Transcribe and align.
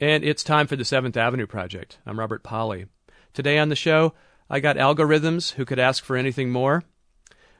And 0.00 0.24
it's 0.24 0.42
time 0.42 0.66
for 0.66 0.76
the 0.76 0.84
Seventh 0.86 1.18
Avenue 1.18 1.46
Project. 1.46 1.98
I'm 2.06 2.18
Robert 2.18 2.42
Pollie. 2.42 2.86
Today 3.34 3.58
on 3.58 3.68
the 3.68 3.76
show, 3.76 4.14
I 4.48 4.58
got 4.58 4.76
algorithms 4.76 5.52
who 5.52 5.66
could 5.66 5.78
ask 5.78 6.02
for 6.02 6.16
anything 6.16 6.50
more. 6.50 6.84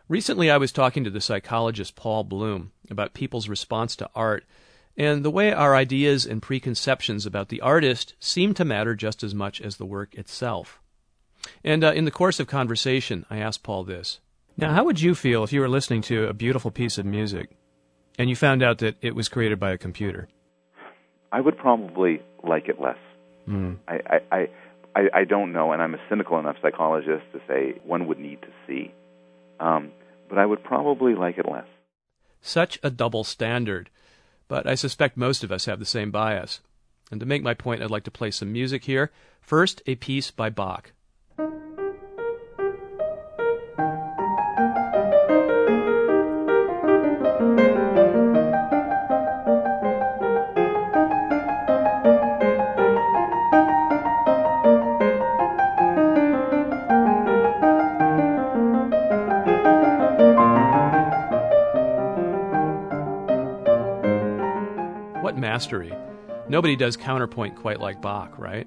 Recently, 0.09 0.51
I 0.51 0.57
was 0.57 0.73
talking 0.73 1.05
to 1.05 1.11
the 1.11 1.21
psychologist 1.21 1.97
Paul 1.97 2.25
Bloom 2.25 2.73
about 2.89 3.13
people's 3.13 3.51
response 3.51 3.95
to 3.97 4.09
art 4.15 4.47
and 4.97 5.23
the 5.23 5.31
way 5.31 5.53
our 5.53 5.77
ideas 5.77 6.25
and 6.25 6.41
preconceptions 6.41 7.27
about 7.27 7.51
the 7.51 7.61
artist 7.61 8.15
seem 8.19 8.55
to 8.55 8.65
matter 8.65 8.95
just 8.95 9.23
as 9.23 9.35
much 9.35 9.61
as 9.61 9.77
the 9.77 9.85
work 9.85 10.15
itself. 10.15 10.81
And 11.63 11.85
uh, 11.85 11.93
in 11.93 12.07
the 12.07 12.11
course 12.11 12.41
of 12.41 12.47
conversation, 12.47 13.27
I 13.29 13.37
asked 13.37 13.63
Paul 13.63 13.85
this 13.85 14.19
Now, 14.57 14.73
how 14.73 14.85
would 14.85 15.03
you 15.03 15.15
feel 15.15 15.45
if 15.45 15.53
you 15.53 15.61
were 15.61 15.69
listening 15.69 16.01
to 16.03 16.27
a 16.27 16.33
beautiful 16.33 16.71
piece 16.71 16.97
of 16.97 17.05
music 17.05 17.51
and 18.19 18.31
you 18.31 18.35
found 18.35 18.63
out 18.63 18.79
that 18.79 18.97
it 19.03 19.15
was 19.15 19.29
created 19.29 19.61
by 19.61 19.73
a 19.73 19.79
computer? 19.79 20.27
I 21.33 21.41
would 21.41 21.57
probably 21.57 22.23
like 22.43 22.69
it 22.69 22.81
less. 22.81 22.99
Mm. 23.49 23.79
I, 23.89 24.21
I, 24.31 24.49
I, 24.95 25.09
I 25.15 25.25
don't 25.25 25.53
know, 25.53 25.73
and 25.73 25.83
I'm 25.83 25.95
a 25.95 26.01
cynical 26.09 26.39
enough 26.39 26.57
psychologist 26.63 27.25
to 27.33 27.41
say 27.49 27.81
one 27.85 28.07
would 28.07 28.19
need 28.19 28.43
to 28.43 28.49
see. 28.67 28.93
Um, 29.59 29.93
but 30.29 30.39
I 30.39 30.47
would 30.47 30.63
probably 30.65 31.15
like 31.15 31.39
it 31.39 31.47
less. 31.51 31.67
Such 32.41 32.79
a 32.83 32.91
double 32.91 33.25
standard. 33.25 33.91
But 34.49 34.67
I 34.67 34.75
suspect 34.75 35.17
most 35.17 35.45
of 35.45 35.53
us 35.53 35.67
have 35.67 35.79
the 35.79 35.85
same 35.85 36.11
bias. 36.11 36.61
And 37.11 37.21
to 37.21 37.27
make 37.27 37.43
my 37.43 37.55
point, 37.55 37.83
I'd 37.83 37.91
like 37.91 38.05
to 38.05 38.11
play 38.11 38.31
some 38.31 38.53
music 38.53 38.85
here. 38.85 39.11
First, 39.41 39.83
a 39.87 39.95
piece 39.95 40.31
by 40.31 40.51
Bach. 40.51 40.93
Mastery. 65.61 65.93
Nobody 66.49 66.75
does 66.75 66.97
counterpoint 66.97 67.55
quite 67.55 67.81
like 67.81 68.01
Bach, 68.01 68.39
right? 68.39 68.67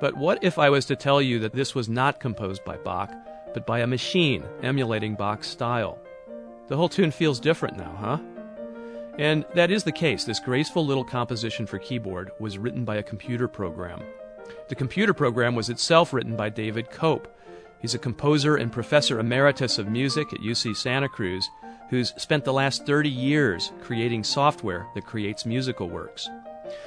But 0.00 0.16
what 0.16 0.38
if 0.44 0.56
I 0.56 0.70
was 0.70 0.84
to 0.84 0.94
tell 0.94 1.20
you 1.20 1.40
that 1.40 1.52
this 1.52 1.74
was 1.74 1.88
not 1.88 2.20
composed 2.20 2.64
by 2.64 2.76
Bach, 2.76 3.10
but 3.52 3.66
by 3.66 3.80
a 3.80 3.88
machine 3.88 4.44
emulating 4.62 5.16
Bach's 5.16 5.48
style? 5.48 5.98
The 6.68 6.76
whole 6.76 6.88
tune 6.88 7.10
feels 7.10 7.40
different 7.40 7.76
now, 7.76 7.92
huh? 7.98 8.18
And 9.18 9.44
that 9.54 9.72
is 9.72 9.82
the 9.82 9.90
case. 9.90 10.22
This 10.22 10.38
graceful 10.38 10.86
little 10.86 11.02
composition 11.02 11.66
for 11.66 11.80
keyboard 11.80 12.30
was 12.38 12.56
written 12.56 12.84
by 12.84 12.94
a 12.94 13.02
computer 13.02 13.48
program. 13.48 14.00
The 14.68 14.76
computer 14.76 15.12
program 15.12 15.56
was 15.56 15.70
itself 15.70 16.12
written 16.12 16.36
by 16.36 16.50
David 16.50 16.88
Cope. 16.88 17.26
He's 17.80 17.94
a 17.96 17.98
composer 17.98 18.54
and 18.54 18.70
professor 18.70 19.18
emeritus 19.18 19.76
of 19.76 19.88
music 19.88 20.32
at 20.32 20.38
UC 20.38 20.76
Santa 20.76 21.08
Cruz 21.08 21.50
who's 21.88 22.14
spent 22.16 22.44
the 22.44 22.52
last 22.52 22.86
30 22.86 23.08
years 23.08 23.72
creating 23.82 24.24
software 24.24 24.86
that 24.94 25.06
creates 25.06 25.46
musical 25.46 25.88
works. 25.88 26.28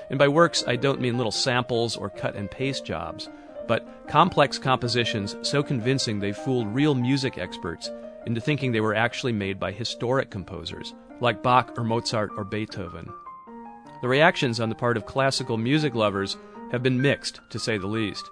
And 0.10 0.20
by 0.20 0.28
works, 0.28 0.64
I 0.68 0.76
don't 0.76 1.02
mean 1.02 1.18
little 1.18 1.32
samples 1.32 1.96
or 1.96 2.10
cut 2.10 2.36
and 2.36 2.50
paste 2.52 2.86
jobs, 2.86 3.30
but 3.68 4.08
complex 4.08 4.58
compositions 4.58 5.36
so 5.42 5.62
convincing 5.64 6.20
they 6.20 6.34
fooled 6.34 6.74
real 6.74 6.96
music 6.96 7.38
experts 7.38 7.90
into 8.26 8.42
thinking 8.42 8.72
they 8.72 8.82
were 8.82 8.96
actually 8.96 9.32
made 9.32 9.60
by 9.60 9.72
historic 9.72 10.30
composers, 10.30 10.94
like 11.22 11.44
Bach 11.44 11.78
or 11.78 11.84
Mozart 11.84 12.32
or 12.36 12.44
Beethoven. 12.44 13.10
The 14.02 14.08
reactions 14.08 14.60
on 14.60 14.70
the 14.70 14.76
part 14.76 14.98
of 14.98 15.06
classical 15.06 15.58
music 15.58 15.94
lovers 15.96 16.38
have 16.72 16.84
been 16.84 17.02
mixed, 17.02 17.42
to 17.50 17.60
say 17.60 17.78
the 17.78 17.88
least. 17.88 18.30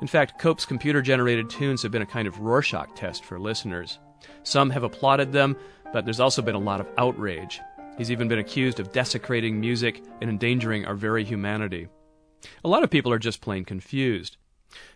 In 0.00 0.06
fact, 0.06 0.38
Cope's 0.38 0.64
computer 0.64 1.02
generated 1.02 1.50
tunes 1.50 1.82
have 1.82 1.92
been 1.92 2.02
a 2.02 2.06
kind 2.06 2.26
of 2.26 2.38
Rorschach 2.38 2.94
test 2.94 3.24
for 3.24 3.38
listeners. 3.38 3.98
Some 4.42 4.70
have 4.70 4.82
applauded 4.82 5.32
them, 5.32 5.56
but 5.92 6.04
there's 6.04 6.20
also 6.20 6.42
been 6.42 6.54
a 6.54 6.58
lot 6.58 6.80
of 6.80 6.88
outrage. 6.98 7.60
He's 7.98 8.10
even 8.10 8.28
been 8.28 8.38
accused 8.38 8.80
of 8.80 8.92
desecrating 8.92 9.60
music 9.60 10.02
and 10.20 10.30
endangering 10.30 10.86
our 10.86 10.94
very 10.94 11.24
humanity. 11.24 11.88
A 12.64 12.68
lot 12.68 12.82
of 12.82 12.90
people 12.90 13.12
are 13.12 13.18
just 13.18 13.40
plain 13.40 13.64
confused. 13.64 14.36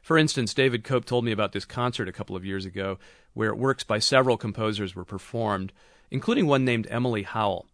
For 0.03 0.17
instance, 0.17 0.55
David 0.55 0.85
Cope 0.85 1.05
told 1.05 1.25
me 1.25 1.33
about 1.33 1.53
this 1.53 1.65
concert 1.65 2.09
a 2.09 2.13
couple 2.13 2.37
of 2.37 2.45
years 2.45 2.65
ago 2.65 2.99
where 3.35 3.55
works 3.55 3.85
by 3.85 3.99
several 3.99 4.37
composers 4.37 4.95
were 4.95 5.05
performed, 5.05 5.73
including 6.11 6.47
one 6.47 6.65
named 6.65 6.87
Emily 6.91 7.25
Howell. 7.25 7.67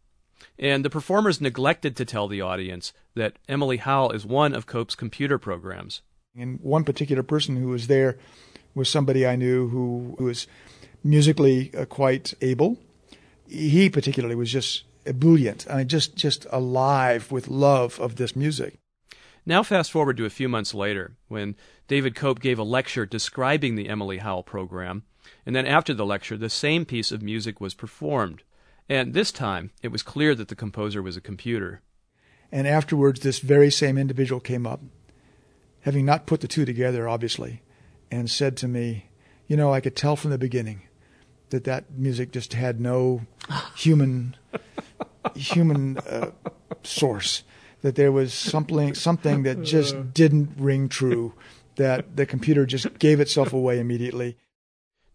And 0.59 0.84
the 0.84 0.91
performers 0.91 1.41
neglected 1.41 1.97
to 1.97 2.04
tell 2.04 2.26
the 2.26 2.41
audience 2.41 2.92
that 3.14 3.38
Emily 3.48 3.76
Howell 3.76 4.12
is 4.12 4.25
one 4.25 4.54
of 4.54 4.66
Cope's 4.66 4.94
computer 4.94 5.38
programs. 5.38 6.03
And 6.34 6.59
one 6.60 6.84
particular 6.84 7.22
person 7.22 7.56
who 7.56 7.69
was 7.69 7.86
there 7.86 8.19
was 8.75 8.88
somebody 8.88 9.26
I 9.26 9.36
knew 9.36 9.69
who, 9.69 10.14
who 10.19 10.25
was 10.25 10.47
musically 11.04 11.75
uh, 11.75 11.84
quite 11.84 12.34
able 12.41 12.78
he 13.50 13.90
particularly 13.90 14.34
was 14.34 14.52
just 14.52 14.84
ebullient. 15.04 15.66
I 15.68 15.78
mean, 15.78 15.88
just 15.88 16.16
just 16.16 16.46
alive 16.50 17.30
with 17.32 17.48
love 17.48 17.98
of 18.00 18.16
this 18.16 18.36
music. 18.36 18.78
Now, 19.44 19.62
fast 19.62 19.90
forward 19.90 20.16
to 20.18 20.26
a 20.26 20.30
few 20.30 20.48
months 20.48 20.74
later, 20.74 21.16
when 21.28 21.56
David 21.88 22.14
Cope 22.14 22.40
gave 22.40 22.58
a 22.58 22.62
lecture 22.62 23.06
describing 23.06 23.74
the 23.74 23.88
Emily 23.88 24.18
Howell 24.18 24.44
program, 24.44 25.02
and 25.44 25.56
then 25.56 25.66
after 25.66 25.94
the 25.94 26.06
lecture, 26.06 26.36
the 26.36 26.50
same 26.50 26.84
piece 26.84 27.10
of 27.10 27.22
music 27.22 27.60
was 27.60 27.74
performed. 27.74 28.42
And 28.88 29.14
this 29.14 29.32
time, 29.32 29.70
it 29.82 29.88
was 29.88 30.02
clear 30.02 30.34
that 30.34 30.48
the 30.48 30.56
composer 30.56 31.02
was 31.02 31.16
a 31.16 31.20
computer. 31.20 31.80
And 32.52 32.66
afterwards, 32.66 33.20
this 33.20 33.38
very 33.38 33.70
same 33.70 33.96
individual 33.96 34.40
came 34.40 34.66
up, 34.66 34.80
having 35.80 36.04
not 36.04 36.26
put 36.26 36.40
the 36.40 36.48
two 36.48 36.64
together, 36.64 37.08
obviously, 37.08 37.62
and 38.10 38.30
said 38.30 38.56
to 38.58 38.68
me, 38.68 39.06
You 39.46 39.56
know, 39.56 39.72
I 39.72 39.80
could 39.80 39.96
tell 39.96 40.16
from 40.16 40.30
the 40.30 40.38
beginning 40.38 40.82
that 41.50 41.64
that 41.64 41.90
music 41.92 42.32
just 42.32 42.54
had 42.54 42.80
no 42.80 43.22
human 43.76 44.36
human 45.34 45.98
uh, 45.98 46.30
source. 46.82 47.44
That 47.82 47.94
there 47.94 48.12
was 48.12 48.34
something 48.34 48.94
something 48.94 49.42
that 49.44 49.62
just 49.62 50.12
didn't 50.12 50.50
ring 50.56 50.88
true. 50.88 51.34
That 51.76 52.16
the 52.16 52.26
computer 52.26 52.66
just 52.66 52.98
gave 52.98 53.20
itself 53.20 53.52
away 53.52 53.78
immediately. 53.78 54.36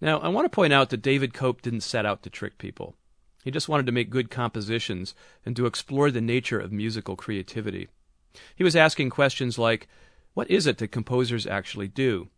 Now, 0.01 0.19
I 0.19 0.28
want 0.28 0.46
to 0.46 0.56
point 0.56 0.73
out 0.73 0.90
that 0.90 1.01
David 1.01 1.34
Cope 1.34 1.62
didn't 1.62 1.81
set 1.81 2.06
out 2.06 2.23
to 2.23 2.29
trick 2.29 2.57
people. 2.57 2.96
He 3.44 3.52
just 3.52 3.69
wanted 3.69 3.85
to 3.85 3.91
make 3.91 4.09
good 4.09 4.31
compositions 4.31 5.13
and 5.46 5.56
to 5.56 5.67
explore 5.67 6.09
the 6.09 6.22
nature 6.22 6.59
of 6.59 6.72
musical 6.72 7.16
creativity. 7.16 7.88
He 8.56 8.63
was 8.63 8.75
asking 8.75 9.12
questions 9.12 9.59
like, 9.59 9.88
what 10.34 10.50
is 10.50 10.67
it 10.67 10.79
that 10.79 10.88
composers 10.90 11.47
actually 11.47 11.88
do? 11.88 12.29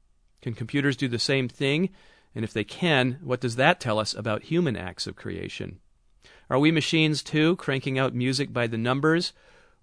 Can 0.41 0.53
computers 0.53 0.97
do 0.97 1.07
the 1.07 1.17
same 1.17 1.47
thing? 1.47 1.89
And 2.37 2.43
if 2.43 2.53
they 2.53 2.63
can, 2.63 3.17
what 3.23 3.41
does 3.41 3.55
that 3.55 3.79
tell 3.79 3.97
us 3.97 4.13
about 4.13 4.43
human 4.43 4.77
acts 4.77 5.07
of 5.07 5.15
creation? 5.15 5.79
Are 6.51 6.59
we 6.59 6.71
machines 6.71 7.23
too, 7.23 7.55
cranking 7.55 7.97
out 7.97 8.13
music 8.13 8.53
by 8.53 8.67
the 8.67 8.77
numbers? 8.77 9.33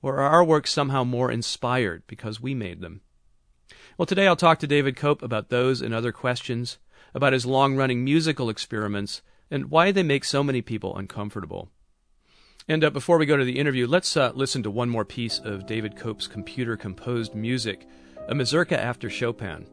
Or 0.02 0.18
are 0.18 0.30
our 0.30 0.44
works 0.44 0.70
somehow 0.70 1.02
more 1.02 1.32
inspired 1.32 2.04
because 2.06 2.40
we 2.40 2.54
made 2.54 2.80
them? 2.80 3.00
Well, 3.98 4.06
today 4.06 4.28
I'll 4.28 4.36
talk 4.36 4.60
to 4.60 4.68
David 4.68 4.94
Cope 4.94 5.20
about 5.20 5.48
those 5.48 5.82
and 5.82 5.92
other 5.92 6.12
questions, 6.12 6.78
about 7.12 7.32
his 7.32 7.44
long 7.44 7.74
running 7.74 8.04
musical 8.04 8.48
experiments, 8.48 9.20
and 9.50 9.68
why 9.68 9.90
they 9.90 10.04
make 10.04 10.24
so 10.24 10.44
many 10.44 10.62
people 10.62 10.96
uncomfortable. 10.96 11.70
And 12.68 12.84
uh, 12.84 12.90
before 12.90 13.18
we 13.18 13.26
go 13.26 13.36
to 13.36 13.44
the 13.44 13.58
interview, 13.58 13.88
let's 13.88 14.16
uh, 14.16 14.30
listen 14.32 14.62
to 14.62 14.70
one 14.70 14.90
more 14.90 15.04
piece 15.04 15.40
of 15.40 15.66
David 15.66 15.96
Cope's 15.96 16.28
computer 16.28 16.76
composed 16.76 17.34
music, 17.34 17.84
a 18.28 18.34
mazurka 18.36 18.80
after 18.80 19.10
Chopin. 19.10 19.66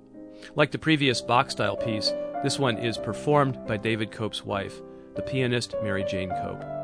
Like 0.56 0.72
the 0.72 0.80
previous 0.80 1.22
Bach 1.22 1.52
style 1.52 1.78
piece, 1.78 2.12
this 2.44 2.58
one 2.58 2.78
is 2.78 2.98
performed 2.98 3.66
by 3.68 3.78
David 3.78 4.12
Cope's 4.12 4.44
wife, 4.44 4.82
the 5.16 5.22
pianist 5.22 5.76
Mary 5.84 6.04
Jane 6.04 6.30
Cope. 6.42 6.81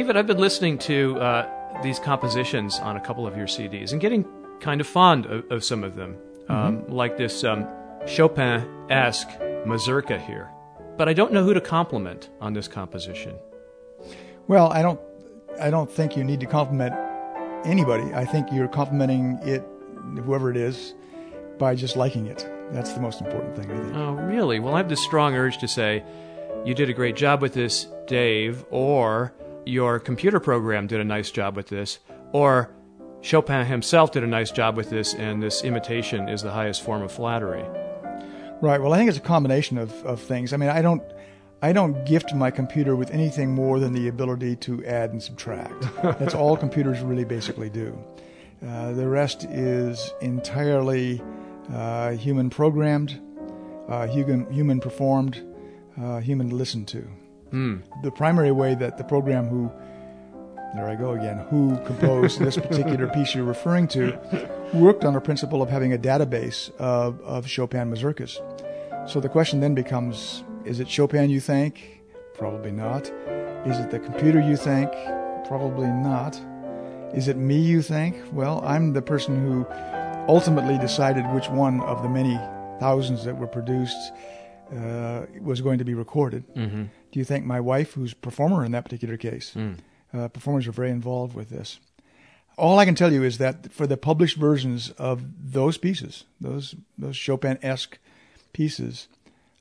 David, 0.00 0.16
I've 0.16 0.26
been 0.26 0.38
listening 0.38 0.78
to 0.78 1.20
uh, 1.20 1.82
these 1.82 1.98
compositions 1.98 2.78
on 2.78 2.96
a 2.96 3.00
couple 3.00 3.26
of 3.26 3.36
your 3.36 3.46
CDs 3.46 3.92
and 3.92 4.00
getting 4.00 4.24
kind 4.58 4.80
of 4.80 4.86
fond 4.86 5.26
of, 5.26 5.44
of 5.52 5.62
some 5.62 5.84
of 5.84 5.94
them, 5.94 6.16
um, 6.48 6.88
like 6.88 7.18
this 7.18 7.44
um, 7.44 7.68
Chopin 8.06 8.66
esque 8.88 9.28
mazurka 9.66 10.18
here. 10.18 10.48
But 10.96 11.10
I 11.10 11.12
don't 11.12 11.34
know 11.34 11.44
who 11.44 11.52
to 11.52 11.60
compliment 11.60 12.30
on 12.40 12.54
this 12.54 12.66
composition. 12.66 13.34
Well, 14.48 14.72
I 14.72 14.80
don't. 14.80 14.98
I 15.60 15.68
don't 15.68 15.92
think 15.92 16.16
you 16.16 16.24
need 16.24 16.40
to 16.40 16.46
compliment 16.46 16.94
anybody. 17.66 18.14
I 18.14 18.24
think 18.24 18.50
you're 18.50 18.68
complimenting 18.68 19.38
it, 19.42 19.62
whoever 20.24 20.50
it 20.50 20.56
is, 20.56 20.94
by 21.58 21.74
just 21.74 21.94
liking 21.94 22.24
it. 22.24 22.48
That's 22.72 22.94
the 22.94 23.00
most 23.00 23.20
important 23.20 23.54
thing. 23.54 23.70
I 23.70 23.76
think. 23.76 23.96
Oh, 23.96 24.12
really? 24.12 24.60
Well, 24.60 24.76
I 24.76 24.78
have 24.78 24.88
this 24.88 25.04
strong 25.04 25.34
urge 25.34 25.58
to 25.58 25.68
say, 25.68 26.02
you 26.64 26.74
did 26.74 26.88
a 26.88 26.94
great 26.94 27.16
job 27.16 27.42
with 27.42 27.52
this, 27.52 27.86
Dave, 28.06 28.64
or 28.70 29.34
your 29.64 29.98
computer 29.98 30.40
program 30.40 30.86
did 30.86 31.00
a 31.00 31.04
nice 31.04 31.30
job 31.30 31.56
with 31.56 31.68
this, 31.68 31.98
or 32.32 32.70
Chopin 33.20 33.66
himself 33.66 34.12
did 34.12 34.24
a 34.24 34.26
nice 34.26 34.50
job 34.50 34.76
with 34.76 34.90
this, 34.90 35.14
and 35.14 35.42
this 35.42 35.62
imitation 35.62 36.28
is 36.28 36.42
the 36.42 36.50
highest 36.50 36.82
form 36.82 37.02
of 37.02 37.12
flattery. 37.12 37.64
Right. 38.62 38.80
Well, 38.80 38.92
I 38.92 38.98
think 38.98 39.08
it's 39.08 39.18
a 39.18 39.22
combination 39.22 39.78
of, 39.78 39.92
of 40.04 40.20
things. 40.20 40.52
I 40.52 40.56
mean, 40.56 40.68
I 40.68 40.82
don't. 40.82 41.02
I 41.62 41.74
don't 41.74 42.06
gift 42.06 42.34
my 42.34 42.50
computer 42.50 42.96
with 42.96 43.10
anything 43.10 43.54
more 43.54 43.78
than 43.80 43.92
the 43.92 44.08
ability 44.08 44.56
to 44.56 44.82
add 44.86 45.10
and 45.10 45.22
subtract. 45.22 45.82
That's 46.02 46.34
all 46.34 46.56
computers 46.56 47.00
really 47.00 47.24
basically 47.24 47.68
do. 47.68 48.02
Uh, 48.66 48.92
the 48.92 49.06
rest 49.06 49.44
is 49.44 50.10
entirely 50.22 51.20
uh, 51.70 52.12
human 52.12 52.48
programmed, 52.48 53.20
uh, 53.90 54.06
human, 54.06 54.50
human 54.50 54.80
performed, 54.80 55.42
uh, 56.00 56.20
human 56.20 56.48
listened 56.48 56.88
to. 56.88 57.06
The 58.02 58.10
primary 58.10 58.52
way 58.52 58.74
that 58.74 58.98
the 58.98 59.04
program 59.04 59.48
who, 59.48 59.70
there 60.74 60.88
I 60.88 60.94
go 60.94 61.12
again, 61.12 61.38
who 61.50 61.78
composed 61.84 62.38
this 62.38 62.56
particular 62.56 63.08
piece 63.14 63.34
you're 63.34 63.44
referring 63.44 63.88
to, 63.88 64.18
worked 64.72 65.04
on 65.04 65.16
a 65.16 65.20
principle 65.20 65.62
of 65.62 65.68
having 65.68 65.92
a 65.92 65.98
database 65.98 66.70
of, 66.76 67.20
of 67.22 67.48
Chopin 67.48 67.90
mazurkas. 67.90 68.38
So 69.08 69.20
the 69.20 69.28
question 69.28 69.60
then 69.60 69.74
becomes 69.74 70.44
is 70.64 70.78
it 70.78 70.88
Chopin 70.88 71.30
you 71.30 71.40
think? 71.40 72.02
Probably 72.34 72.70
not. 72.70 73.10
Is 73.66 73.78
it 73.78 73.90
the 73.90 73.98
computer 73.98 74.40
you 74.40 74.56
think? 74.56 74.92
Probably 75.46 75.88
not. 75.88 76.40
Is 77.14 77.28
it 77.28 77.36
me 77.36 77.58
you 77.58 77.82
think? 77.82 78.16
Well, 78.32 78.62
I'm 78.64 78.92
the 78.92 79.02
person 79.02 79.40
who 79.42 79.66
ultimately 80.28 80.78
decided 80.78 81.24
which 81.34 81.48
one 81.48 81.80
of 81.80 82.02
the 82.02 82.08
many 82.08 82.36
thousands 82.78 83.24
that 83.24 83.36
were 83.36 83.46
produced 83.46 84.12
uh, 84.76 85.26
was 85.40 85.60
going 85.60 85.78
to 85.78 85.84
be 85.84 85.94
recorded. 85.94 86.44
Mm-hmm. 86.54 86.84
Do 87.12 87.18
you 87.18 87.24
think 87.24 87.44
my 87.44 87.60
wife, 87.60 87.92
who's 87.94 88.14
performer 88.14 88.64
in 88.64 88.72
that 88.72 88.84
particular 88.84 89.16
case, 89.16 89.52
Mm. 89.56 89.78
uh, 90.14 90.28
performers 90.28 90.66
are 90.68 90.72
very 90.72 90.90
involved 90.90 91.34
with 91.34 91.48
this. 91.50 91.80
All 92.56 92.78
I 92.78 92.84
can 92.84 92.94
tell 92.94 93.12
you 93.12 93.22
is 93.24 93.38
that 93.38 93.72
for 93.72 93.86
the 93.86 93.96
published 93.96 94.36
versions 94.36 94.90
of 94.98 95.22
those 95.52 95.78
pieces, 95.78 96.24
those 96.40 96.74
those 96.98 97.16
Chopin-esque 97.16 97.98
pieces, 98.52 99.08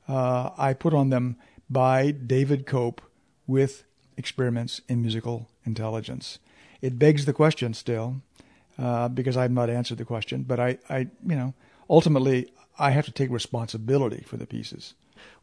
uh, 0.07 0.49
I 0.57 0.73
put 0.73 0.93
on 0.93 1.09
them 1.09 1.35
by 1.69 2.11
David 2.11 2.65
Cope 2.65 3.01
with 3.47 3.83
experiments 4.17 4.81
in 4.87 5.01
musical 5.01 5.47
intelligence. 5.65 6.39
It 6.81 6.97
begs 6.99 7.25
the 7.25 7.33
question 7.33 7.73
still, 7.73 8.21
uh, 8.77 9.07
because 9.09 9.37
I've 9.37 9.51
not 9.53 9.69
answered 9.69 9.97
the 9.97 10.05
question, 10.05 10.43
but 10.43 10.59
I, 10.59 10.77
I, 10.89 10.99
you 11.25 11.35
know, 11.35 11.53
ultimately 11.89 12.51
I 12.77 12.91
have 12.91 13.05
to 13.05 13.11
take 13.11 13.29
responsibility 13.31 14.23
for 14.25 14.37
the 14.37 14.45
pieces. 14.47 14.93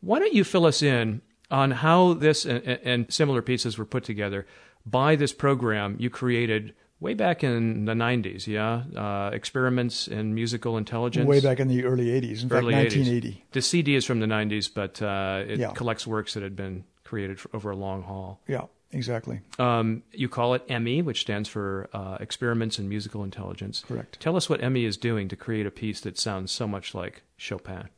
Why 0.00 0.18
don't 0.18 0.34
you 0.34 0.44
fill 0.44 0.66
us 0.66 0.82
in 0.82 1.20
on 1.50 1.70
how 1.70 2.14
this 2.14 2.44
and, 2.44 2.62
and 2.66 3.12
similar 3.12 3.42
pieces 3.42 3.78
were 3.78 3.84
put 3.84 4.04
together 4.04 4.46
by 4.84 5.16
this 5.16 5.32
program 5.32 5.96
you 5.98 6.10
created 6.10 6.74
way 6.98 7.12
back 7.12 7.44
in 7.44 7.84
the 7.84 7.92
90s, 7.92 8.46
yeah? 8.46 8.82
Uh, 8.98 9.30
experiments 9.32 10.08
in 10.08 10.34
musical 10.34 10.76
intelligence. 10.78 11.28
Way 11.28 11.40
back 11.40 11.60
in 11.60 11.68
the 11.68 11.84
early 11.84 12.06
80s, 12.06 12.42
in 12.44 12.52
Early 12.52 12.72
fact, 12.72 12.92
80s. 12.92 12.96
1980. 12.96 13.44
The 13.52 13.62
CD 13.62 13.94
is 13.96 14.04
from 14.06 14.20
the 14.20 14.26
90s, 14.26 14.70
but 14.72 15.02
uh, 15.02 15.44
it 15.46 15.58
Yeah. 15.58 15.72
collects 15.72 16.06
works 16.06 16.34
that 16.34 16.42
had 16.42 16.56
been 16.56 16.84
created 17.04 17.38
for, 17.38 17.54
over 17.54 17.70
a 17.70 17.76
long 17.76 18.02
haul. 18.02 18.40
Yeah, 18.48 18.62
exactly. 18.92 19.40
Um, 19.58 20.04
you 20.12 20.28
call 20.30 20.54
it 20.54 20.62
Emmy, 20.70 21.02
which 21.02 21.20
stands 21.20 21.48
for 21.50 21.88
uh, 21.92 22.16
Experiments 22.18 22.78
in 22.78 22.88
Musical 22.88 23.24
Intelligence. 23.24 23.84
Correct. 23.86 24.18
Tell 24.18 24.34
us 24.34 24.48
what 24.48 24.62
Emmy 24.62 24.84
is 24.86 24.96
doing 24.96 25.28
to 25.28 25.36
create 25.36 25.66
a 25.66 25.70
piece 25.70 26.00
that 26.00 26.18
sounds 26.18 26.50
so 26.50 26.66
much 26.66 26.94
like 26.94 27.22
Chopin. 27.36 27.88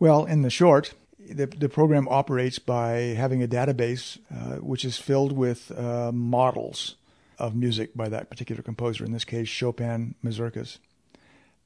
Well, 0.00 0.24
in 0.24 0.42
the 0.42 0.50
short, 0.50 0.94
the, 1.28 1.46
the 1.46 1.68
program 1.68 2.08
operates 2.08 2.58
by 2.58 3.14
having 3.16 3.42
a 3.42 3.48
database 3.48 4.18
uh, 4.30 4.56
which 4.56 4.84
is 4.84 4.96
filled 4.96 5.32
with 5.32 5.70
uh, 5.78 6.10
models 6.12 6.96
of 7.38 7.54
music 7.54 7.96
by 7.96 8.08
that 8.08 8.30
particular 8.30 8.62
composer, 8.62 9.04
in 9.04 9.12
this 9.12 9.24
case, 9.24 9.48
Chopin 9.48 10.14
mazurkas. 10.24 10.78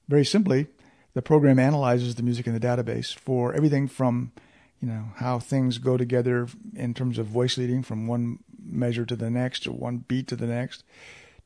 Very 0.09 0.25
simply, 0.25 0.69
the 1.15 1.23
program 1.23 1.59
analyzes 1.59 2.15
the 2.15 2.23
music 2.23 2.47
in 2.47 2.55
the 2.55 2.61
database 2.61 3.15
for 3.15 3.55
everything 3.55 3.89
from, 3.89 4.33
you 4.81 4.89
know, 4.89 5.07
how 5.17 5.39
things 5.39 5.79
go 5.79 5.97
together 5.97 6.47
in 6.75 6.95
terms 6.95 7.19
of 7.19 7.27
voice 7.27 7.57
leading 7.57 7.83
from 7.83 8.07
one 8.07 8.39
measure 8.65 9.05
to 9.05 9.17
the 9.17 9.31
next 9.31 9.67
or 9.67 9.73
one 9.73 9.99
beat 9.99 10.29
to 10.29 10.37
the 10.37 10.47
next, 10.47 10.85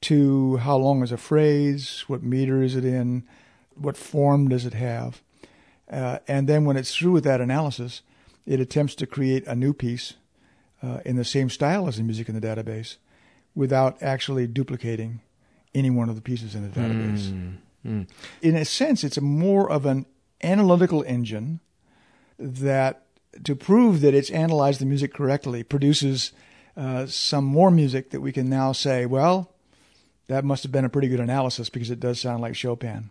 to 0.01 0.57
how 0.59 0.77
long 0.77 1.03
is 1.03 1.13
a 1.13 1.17
phrase, 1.17 2.05
what 2.07 2.23
meter 2.23 2.63
is 2.63 2.77
it 2.77 2.85
in, 2.85 3.25
what 3.75 3.97
form 3.97 4.49
does 4.49 4.67
it 4.67 4.75
have. 4.75 5.23
Uh, 5.91 6.19
and 6.29 6.49
then 6.49 6.65
when 6.65 6.77
it's 6.77 6.95
through 6.95 7.13
with 7.13 7.25
that 7.25 7.41
analysis, 7.41 8.03
it 8.47 8.61
attempts 8.61 8.95
to 8.97 9.07
create 9.07 9.47
a 9.47 9.55
new 9.55 9.73
piece 9.73 10.15
uh, 10.83 11.01
in 11.05 11.17
the 11.17 11.25
same 11.25 11.51
style 11.51 11.89
as 11.89 11.97
the 11.97 12.03
music 12.03 12.29
in 12.29 12.39
the 12.39 12.47
database 12.47 12.97
without 13.55 14.01
actually 14.03 14.47
duplicating 14.47 15.21
any 15.75 15.91
one 15.91 16.09
of 16.09 16.15
the 16.15 16.23
pieces 16.23 16.55
in 16.55 16.63
the 16.63 16.81
database. 16.81 17.57
In 18.43 18.57
a 18.57 18.65
sense, 18.65 19.03
it's 19.05 19.17
a 19.17 19.23
more 19.23 19.71
of 19.71 19.87
an 19.87 20.07
analytical 20.43 21.03
engine 21.07 21.61
that, 22.39 23.03
to 23.45 23.57
prove 23.57 24.01
that 24.03 24.15
it's 24.15 24.31
analyzed 24.31 24.81
the 24.81 24.87
music 24.87 25.15
correctly, 25.15 25.63
produces 25.63 26.33
uh, 26.77 27.07
some 27.07 27.45
more 27.45 27.71
music 27.71 28.11
that 28.11 28.21
we 28.21 28.31
can 28.33 28.49
now 28.49 28.73
say, 28.73 29.07
well, 29.07 29.53
that 30.29 30.45
must 30.45 30.63
have 30.63 30.71
been 30.71 30.85
a 30.85 30.89
pretty 30.89 31.09
good 31.09 31.21
analysis 31.21 31.71
because 31.71 31.91
it 31.91 31.99
does 32.01 32.21
sound 32.21 32.43
like 32.43 32.55
Chopin. 32.55 33.11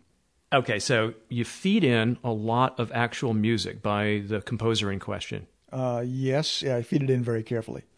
Okay, 0.54 0.80
so 0.80 1.14
you 1.30 1.44
feed 1.44 1.84
in 1.84 2.18
a 2.24 2.32
lot 2.32 2.80
of 2.80 2.92
actual 2.94 3.34
music 3.34 3.82
by 3.82 4.24
the 4.26 4.42
composer 4.42 4.92
in 4.92 5.00
question. 5.00 5.48
Uh, 5.72 6.04
yes, 6.06 6.62
yeah, 6.62 6.78
I 6.78 6.84
feed 6.84 7.04
it 7.04 7.10
in 7.10 7.24
very 7.24 7.44
carefully. 7.44 7.84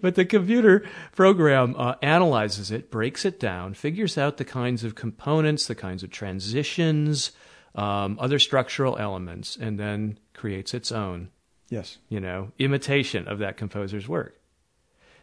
But 0.00 0.14
the 0.14 0.24
computer 0.24 0.82
program 1.14 1.74
uh, 1.76 1.96
analyzes 2.00 2.70
it, 2.70 2.90
breaks 2.90 3.26
it 3.26 3.38
down, 3.38 3.74
figures 3.74 4.16
out 4.16 4.38
the 4.38 4.46
kinds 4.46 4.82
of 4.82 4.94
components, 4.94 5.66
the 5.66 5.74
kinds 5.74 6.02
of 6.02 6.10
transitions, 6.10 7.32
um, 7.74 8.16
other 8.18 8.38
structural 8.38 8.96
elements, 8.96 9.54
and 9.56 9.78
then 9.78 10.18
creates 10.32 10.72
its 10.72 10.90
own, 10.90 11.28
Yes. 11.68 11.98
you 12.08 12.18
know, 12.18 12.52
imitation 12.58 13.28
of 13.28 13.38
that 13.40 13.58
composer's 13.58 14.08
work. 14.08 14.40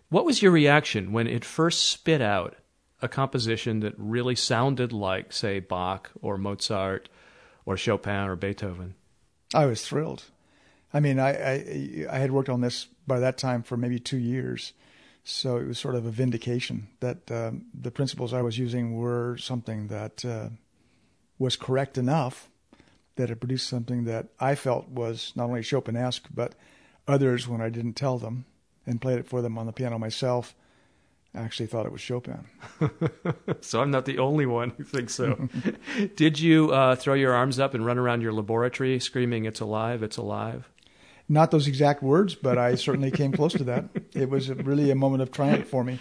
What 0.10 0.26
was 0.26 0.44
your 0.44 0.52
reaction 0.52 1.12
when 1.12 1.26
it 1.28 1.44
first 1.44 1.90
spit 1.90 2.22
out 2.22 2.56
a 3.02 3.08
composition 3.08 3.80
that 3.82 3.94
really 3.98 4.36
sounded 4.36 4.92
like, 4.92 5.32
say, 5.32 5.60
Bach 5.60 6.12
or 6.22 6.38
Mozart 6.38 7.10
or 7.66 7.78
Chopin 7.78 8.28
or 8.28 8.36
Beethoven? 8.36 8.96
I 9.54 9.66
was 9.66 9.86
thrilled. 9.86 10.26
I 10.94 11.00
mean, 11.00 11.20
I, 11.20 11.30
I 11.30 12.06
I 12.12 12.18
had 12.20 12.32
worked 12.32 12.50
on 12.50 12.62
this 12.62 12.88
by 13.06 13.20
that 13.20 13.38
time 13.38 13.64
for 13.64 13.78
maybe 13.78 14.00
two 14.00 14.18
years, 14.18 14.74
so 15.24 15.58
it 15.58 15.68
was 15.68 15.80
sort 15.80 15.96
of 15.96 16.06
a 16.06 16.12
vindication 16.12 16.88
that 17.00 17.30
um, 17.32 17.66
the 17.80 17.92
principles 17.92 18.34
I 18.34 18.42
was 18.42 18.58
using 18.58 18.96
were 18.98 19.38
something 19.38 19.88
that 19.88 20.26
uh, 20.26 20.50
was 21.38 21.56
correct 21.56 21.98
enough 21.98 22.50
that 23.16 23.30
it 23.30 23.36
produced 23.36 23.68
something 23.68 24.06
that 24.06 24.28
I 24.40 24.56
felt 24.56 24.88
was 24.88 25.34
not 25.36 25.50
only 25.50 25.62
Chopin-esque, 25.62 26.28
but 26.34 26.56
others, 27.08 27.48
when 27.48 27.60
I 27.60 27.70
didn't 27.70 27.94
tell 27.94 28.18
them 28.18 28.46
and 28.86 29.02
played 29.02 29.20
it 29.20 29.28
for 29.28 29.42
them 29.42 29.58
on 29.58 29.66
the 29.66 29.74
piano 29.74 30.00
myself, 30.00 30.56
actually 31.36 31.68
thought 31.68 31.86
it 31.86 31.92
was 31.92 32.02
Chopin. 32.02 32.46
So 33.62 33.82
I'm 33.82 33.92
not 33.92 34.06
the 34.06 34.20
only 34.20 34.46
one 34.46 34.72
who 34.72 34.84
thinks 34.84 35.14
so. 35.14 35.50
Did 36.16 36.40
you 36.40 36.72
uh, 36.72 36.96
throw 36.96 37.14
your 37.14 37.34
arms 37.34 37.60
up 37.60 37.74
and 37.74 37.86
run 37.86 37.98
around 37.98 38.22
your 38.22 38.32
laboratory 38.32 39.00
screaming, 39.00 39.46
It's 39.46 39.60
alive, 39.60 40.02
it's 40.02 40.18
alive? 40.18 40.70
Not 41.28 41.52
those 41.52 41.68
exact 41.68 42.02
words, 42.02 42.36
but 42.36 42.58
I 42.58 42.76
certainly 42.76 43.12
came 43.12 43.32
close 43.32 43.54
to 43.54 43.64
that. 43.66 43.90
It 44.14 44.30
was 44.30 44.50
really 44.50 44.90
a 44.90 44.96
moment 44.96 45.22
of 45.22 45.32
triumph 45.32 45.68
for 45.68 45.84
me. 45.84 46.00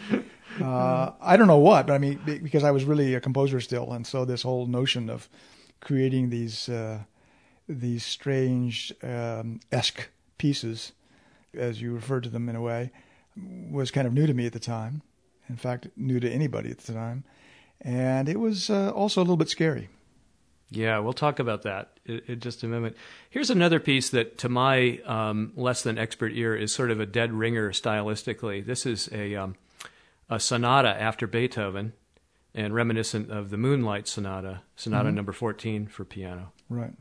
Uh, 0.62 1.10
I 1.20 1.36
don't 1.36 1.46
know 1.46 1.58
what, 1.58 1.86
but 1.86 1.92
I 1.92 1.98
mean, 1.98 2.20
because 2.24 2.64
I 2.64 2.70
was 2.70 2.84
really 2.84 3.14
a 3.14 3.20
composer 3.20 3.60
still, 3.60 3.92
and 3.92 4.06
so 4.06 4.24
this 4.24 4.42
whole 4.42 4.66
notion 4.66 5.10
of 5.10 5.28
creating 5.80 6.30
these 6.30 6.68
uh, 6.68 7.00
these 7.68 8.04
strange 8.04 8.92
um, 9.02 9.60
esque 9.70 10.08
pieces, 10.38 10.92
as 11.54 11.82
you 11.82 11.92
referred 11.92 12.22
to 12.22 12.30
them 12.30 12.48
in 12.48 12.56
a 12.56 12.62
way, 12.62 12.90
was 13.70 13.90
kind 13.90 14.06
of 14.06 14.14
new 14.14 14.26
to 14.26 14.34
me 14.34 14.46
at 14.46 14.52
the 14.52 14.58
time. 14.58 15.02
In 15.48 15.56
fact, 15.56 15.88
new 15.96 16.20
to 16.20 16.30
anybody 16.30 16.70
at 16.70 16.78
the 16.78 16.92
time, 16.92 17.24
and 17.80 18.28
it 18.28 18.38
was 18.38 18.70
uh, 18.70 18.90
also 18.90 19.20
a 19.20 19.22
little 19.22 19.36
bit 19.36 19.48
scary. 19.48 19.88
Yeah, 20.70 20.98
we'll 20.98 21.14
talk 21.14 21.38
about 21.38 21.62
that 21.62 21.98
in, 22.04 22.40
just 22.40 22.62
a 22.62 22.66
moment. 22.66 22.96
Here's 23.30 23.48
another 23.48 23.80
piece 23.80 24.10
that, 24.10 24.36
to 24.38 24.50
my 24.50 24.98
um, 25.06 25.52
less 25.56 25.82
than 25.82 25.96
expert 25.96 26.32
ear, 26.34 26.54
is 26.54 26.74
sort 26.74 26.90
of 26.90 27.00
a 27.00 27.06
dead 27.06 27.32
ringer 27.32 27.70
stylistically. 27.70 28.64
This 28.64 28.84
is 28.84 29.08
a 29.12 29.34
um, 29.34 29.56
a 30.28 30.38
sonata 30.38 30.88
after 30.88 31.26
Beethoven 31.26 31.94
and 32.54 32.74
reminiscent 32.74 33.30
of 33.30 33.50
the 33.50 33.56
Moonlight 33.56 34.08
Sonata, 34.08 34.62
Sonata 34.76 35.08
mm-hmm. 35.08 35.16
number 35.16 35.32
14 35.32 35.86
for 35.86 36.04
piano. 36.04 36.52
Right. 36.68 36.92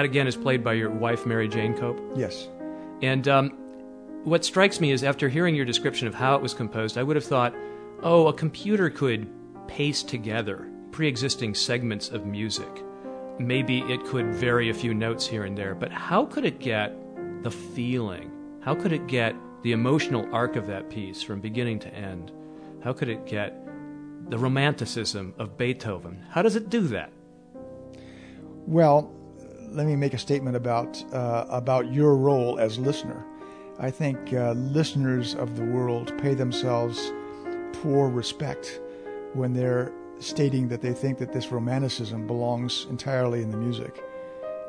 That 0.00 0.06
again 0.06 0.26
is 0.26 0.34
played 0.34 0.64
by 0.64 0.72
your 0.72 0.88
wife, 0.88 1.26
Mary 1.26 1.46
Jane 1.46 1.76
Cope? 1.76 2.00
Yes. 2.16 2.48
And 3.02 3.28
um, 3.28 3.50
what 4.24 4.46
strikes 4.46 4.80
me 4.80 4.92
is 4.92 5.04
after 5.04 5.28
hearing 5.28 5.54
your 5.54 5.66
description 5.66 6.08
of 6.08 6.14
how 6.14 6.34
it 6.36 6.40
was 6.40 6.54
composed, 6.54 6.96
I 6.96 7.02
would 7.02 7.16
have 7.16 7.24
thought, 7.24 7.54
oh, 8.02 8.28
a 8.28 8.32
computer 8.32 8.88
could 8.88 9.28
paste 9.68 10.08
together 10.08 10.66
pre 10.90 11.06
existing 11.06 11.54
segments 11.54 12.08
of 12.08 12.24
music. 12.24 12.82
Maybe 13.38 13.80
it 13.80 14.02
could 14.06 14.34
vary 14.34 14.70
a 14.70 14.74
few 14.74 14.94
notes 14.94 15.26
here 15.26 15.44
and 15.44 15.56
there, 15.56 15.74
but 15.74 15.92
how 15.92 16.24
could 16.24 16.46
it 16.46 16.60
get 16.60 16.96
the 17.42 17.50
feeling? 17.50 18.30
How 18.62 18.74
could 18.74 18.92
it 18.92 19.06
get 19.06 19.36
the 19.64 19.72
emotional 19.72 20.26
arc 20.34 20.56
of 20.56 20.66
that 20.68 20.88
piece 20.88 21.22
from 21.22 21.42
beginning 21.42 21.78
to 21.80 21.94
end? 21.94 22.32
How 22.82 22.94
could 22.94 23.10
it 23.10 23.26
get 23.26 23.54
the 24.30 24.38
romanticism 24.38 25.34
of 25.36 25.58
Beethoven? 25.58 26.24
How 26.30 26.40
does 26.40 26.56
it 26.56 26.70
do 26.70 26.88
that? 26.88 27.12
Well, 28.66 29.14
let 29.72 29.86
me 29.86 29.96
make 29.96 30.14
a 30.14 30.18
statement 30.18 30.56
about 30.56 31.02
uh, 31.12 31.46
about 31.48 31.92
your 31.92 32.16
role 32.16 32.58
as 32.58 32.78
listener. 32.78 33.24
I 33.78 33.90
think 33.90 34.32
uh, 34.32 34.52
listeners 34.52 35.34
of 35.34 35.56
the 35.56 35.64
world 35.64 36.12
pay 36.18 36.34
themselves 36.34 37.12
poor 37.74 38.08
respect 38.08 38.80
when 39.32 39.54
they're 39.54 39.92
stating 40.18 40.68
that 40.68 40.82
they 40.82 40.92
think 40.92 41.18
that 41.18 41.32
this 41.32 41.50
romanticism 41.50 42.26
belongs 42.26 42.86
entirely 42.90 43.42
in 43.42 43.50
the 43.50 43.56
music. 43.56 44.04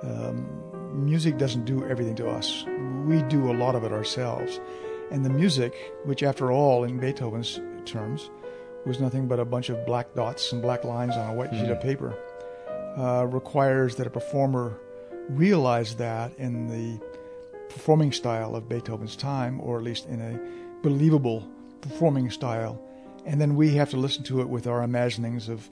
Um, 0.03 0.47
music 0.93 1.37
doesn't 1.37 1.65
do 1.65 1.85
everything 1.85 2.15
to 2.15 2.29
us. 2.29 2.63
We 3.05 3.21
do 3.23 3.51
a 3.51 3.53
lot 3.53 3.75
of 3.75 3.83
it 3.83 3.91
ourselves. 3.91 4.61
And 5.11 5.25
the 5.25 5.29
music, 5.29 5.75
which 6.05 6.23
after 6.23 6.51
all, 6.51 6.85
in 6.85 6.99
Beethoven's 6.99 7.59
terms, 7.85 8.29
was 8.85 9.01
nothing 9.01 9.27
but 9.27 9.39
a 9.39 9.45
bunch 9.45 9.69
of 9.69 9.85
black 9.85 10.13
dots 10.15 10.53
and 10.53 10.61
black 10.61 10.85
lines 10.85 11.15
on 11.15 11.29
a 11.29 11.33
white 11.33 11.51
mm-hmm. 11.51 11.65
sheet 11.65 11.71
of 11.71 11.77
hmm. 11.81 11.87
paper, 11.87 12.17
uh, 12.97 13.25
requires 13.25 13.95
that 13.97 14.07
a 14.07 14.09
performer 14.09 14.79
realized 15.29 15.97
that 15.97 16.33
in 16.37 16.67
the 16.67 16.99
performing 17.69 18.11
style 18.11 18.55
of 18.55 18.67
Beethoven's 18.67 19.15
time, 19.15 19.59
or 19.61 19.77
at 19.77 19.83
least 19.83 20.07
in 20.07 20.21
a 20.21 20.39
believable 20.81 21.47
performing 21.81 22.29
style. 22.29 22.81
And 23.25 23.39
then 23.39 23.55
we 23.55 23.75
have 23.75 23.89
to 23.91 23.97
listen 23.97 24.23
to 24.25 24.41
it 24.41 24.49
with 24.49 24.67
our 24.67 24.83
imaginings 24.83 25.47
of, 25.47 25.69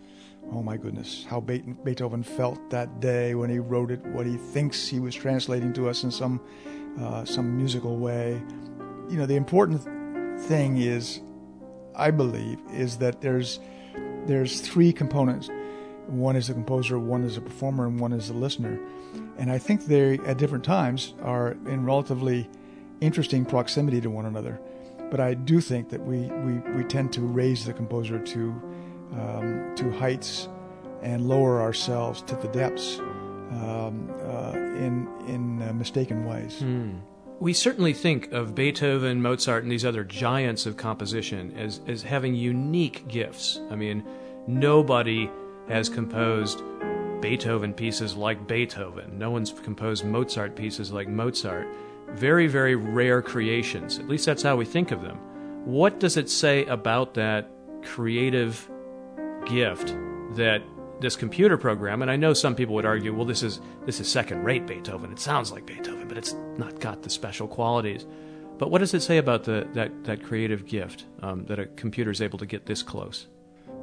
oh 0.51 0.62
my 0.62 0.77
goodness, 0.77 1.25
how 1.29 1.41
Beethoven 1.41 2.24
felt 2.24 2.70
that 2.70 3.00
day 3.00 3.36
when 3.36 3.50
he 3.50 3.60
wrote 3.60 3.91
it, 3.91 4.06
what 4.08 4.25
he 4.25 4.38
thinks 4.38 4.88
he 4.88 5.00
was 5.00 5.15
translating 5.15 5.74
to 5.74 5.89
us 5.89 6.03
in 6.03 6.12
some 6.12 6.39
uh, 7.00 7.24
some 7.24 7.56
musical 7.56 7.98
way. 7.98 8.41
You 9.10 9.18
know, 9.18 9.25
the 9.25 9.36
important 9.36 9.82
thing 10.41 10.77
is, 10.77 11.22
I 11.96 12.12
believe, 12.12 12.60
is 12.72 12.98
that 12.98 13.22
there's 13.22 13.60
there's 14.25 14.62
three 14.62 14.94
components. 14.94 15.50
One 16.08 16.36
is 16.36 16.48
the 16.48 16.53
composer, 16.53 16.98
one 16.98 17.24
is 17.24 17.38
a 17.38 17.41
performer, 17.41 17.86
and 17.86 18.00
one 18.00 18.13
is 18.13 18.27
the 18.27 18.34
listener. 18.34 18.79
And 19.38 19.51
I 19.51 19.57
think 19.57 19.85
they, 19.85 20.19
at 20.19 20.38
different 20.38 20.63
times, 20.63 21.13
are 21.21 21.51
in 21.65 21.85
relatively 21.85 22.49
interesting 23.01 23.45
proximity 23.45 24.01
to 24.01 24.09
one 24.09 24.25
another. 24.25 24.59
But 25.09 25.19
I 25.19 25.33
do 25.33 25.61
think 25.61 25.89
that 25.89 26.01
we, 26.01 26.17
we, 26.17 26.59
we 26.75 26.83
tend 26.83 27.13
to 27.13 27.21
raise 27.21 27.65
the 27.65 27.73
composer 27.73 28.19
to, 28.19 28.61
um, 29.13 29.73
to 29.75 29.91
heights 29.91 30.47
and 31.01 31.27
lower 31.27 31.61
ourselves 31.61 32.21
to 32.23 32.35
the 32.35 32.47
depths 32.49 32.99
um, 32.99 34.13
uh, 34.23 34.51
in, 34.53 35.07
in 35.27 35.61
uh, 35.61 35.73
mistaken 35.73 36.25
ways. 36.25 36.59
Hmm. 36.59 36.97
We 37.39 37.53
certainly 37.53 37.93
think 37.93 38.33
of 38.33 38.53
Beethoven, 38.53 39.21
Mozart, 39.21 39.63
and 39.63 39.71
these 39.71 39.85
other 39.85 40.03
giants 40.03 40.65
of 40.65 40.75
composition 40.75 41.55
as, 41.57 41.79
as 41.88 42.03
having 42.03 42.35
unique 42.35 43.07
gifts. 43.07 43.61
I 43.71 43.75
mean, 43.75 44.03
nobody 44.45 45.31
has 45.69 45.88
composed 45.88 46.61
Beethoven 47.21 47.73
pieces 47.73 48.15
like 48.15 48.47
Beethoven. 48.47 49.17
No 49.17 49.31
one's 49.31 49.51
composed 49.51 50.05
Mozart 50.05 50.55
pieces 50.55 50.91
like 50.91 51.07
Mozart. 51.07 51.67
Very, 52.09 52.47
very 52.47 52.75
rare 52.75 53.21
creations. 53.21 53.99
At 53.99 54.07
least 54.07 54.25
that's 54.25 54.43
how 54.43 54.55
we 54.55 54.65
think 54.65 54.91
of 54.91 55.01
them. 55.01 55.17
What 55.65 55.99
does 55.99 56.17
it 56.17 56.29
say 56.29 56.65
about 56.65 57.13
that 57.15 57.49
creative 57.83 58.69
gift 59.45 59.95
that 60.35 60.61
this 61.01 61.15
computer 61.15 61.57
program 61.57 62.01
and 62.01 62.11
I 62.11 62.17
know 62.17 62.33
some 62.33 62.55
people 62.55 62.75
would 62.75 62.85
argue 62.85 63.13
well 63.13 63.25
this 63.25 63.41
is 63.41 63.61
this 63.85 63.99
is 63.99 64.07
second 64.07 64.43
rate 64.43 64.67
Beethoven 64.67 65.11
it 65.11 65.19
sounds 65.19 65.51
like 65.51 65.65
Beethoven 65.65 66.07
but 66.07 66.17
it's 66.17 66.33
not 66.57 66.79
got 66.79 67.03
the 67.03 67.09
special 67.09 67.47
qualities 67.47 68.05
but 68.57 68.69
what 68.69 68.79
does 68.79 68.93
it 68.93 69.01
say 69.01 69.17
about 69.17 69.45
the 69.45 69.67
that 69.73 70.03
that 70.03 70.23
creative 70.23 70.65
gift 70.65 71.05
um, 71.21 71.45
that 71.45 71.57
a 71.57 71.65
computer 71.67 72.11
is 72.11 72.21
able 72.21 72.38
to 72.38 72.45
get 72.45 72.65
this 72.65 72.83
close 72.83 73.27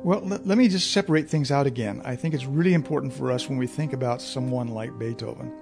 well, 0.03 0.21
let, 0.21 0.47
let 0.47 0.59
me 0.59 0.69
just 0.69 0.93
separate 0.93 1.29
things 1.29 1.51
out 1.51 1.67
again. 1.67 2.03
I 2.05 2.17
think 2.17 2.35
it's 2.35 2.45
really 2.45 2.75
important 2.75 3.13
for 3.13 3.31
us 3.31 3.49
when 3.49 3.59
we 3.59 3.67
think 3.67 3.93
about 3.93 4.23
someone 4.23 4.69
like 4.69 4.99
Beethoven. 4.99 5.53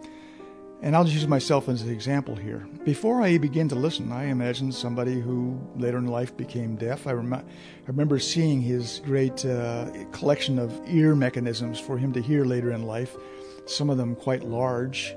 And 0.82 0.94
I'll 0.94 1.04
just 1.04 1.16
use 1.16 1.26
myself 1.26 1.70
as 1.70 1.80
an 1.80 1.90
example 1.90 2.36
here. 2.36 2.66
Before 2.84 3.22
I 3.22 3.38
begin 3.38 3.68
to 3.70 3.74
listen, 3.74 4.12
I 4.12 4.24
imagined 4.24 4.74
somebody 4.74 5.18
who 5.18 5.58
later 5.76 5.96
in 5.96 6.06
life 6.08 6.36
became 6.36 6.76
deaf. 6.76 7.06
I, 7.06 7.12
rem- 7.12 7.32
I 7.32 7.42
remember 7.86 8.18
seeing 8.18 8.60
his 8.60 9.00
great 9.02 9.46
uh, 9.46 9.90
collection 10.12 10.58
of 10.58 10.78
ear 10.86 11.14
mechanisms 11.14 11.80
for 11.80 11.96
him 11.96 12.12
to 12.12 12.20
hear 12.20 12.44
later 12.44 12.72
in 12.72 12.82
life, 12.82 13.16
some 13.64 13.88
of 13.88 13.96
them 13.96 14.14
quite 14.14 14.42
large, 14.42 15.16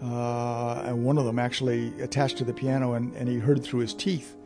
uh, 0.00 0.82
and 0.84 1.04
one 1.04 1.18
of 1.18 1.24
them 1.24 1.40
actually 1.40 1.92
attached 2.00 2.38
to 2.38 2.44
the 2.44 2.54
piano, 2.54 2.92
and, 2.92 3.12
and 3.16 3.28
he 3.28 3.38
heard 3.38 3.64
through 3.64 3.80
his 3.80 3.94
teeth 3.94 4.36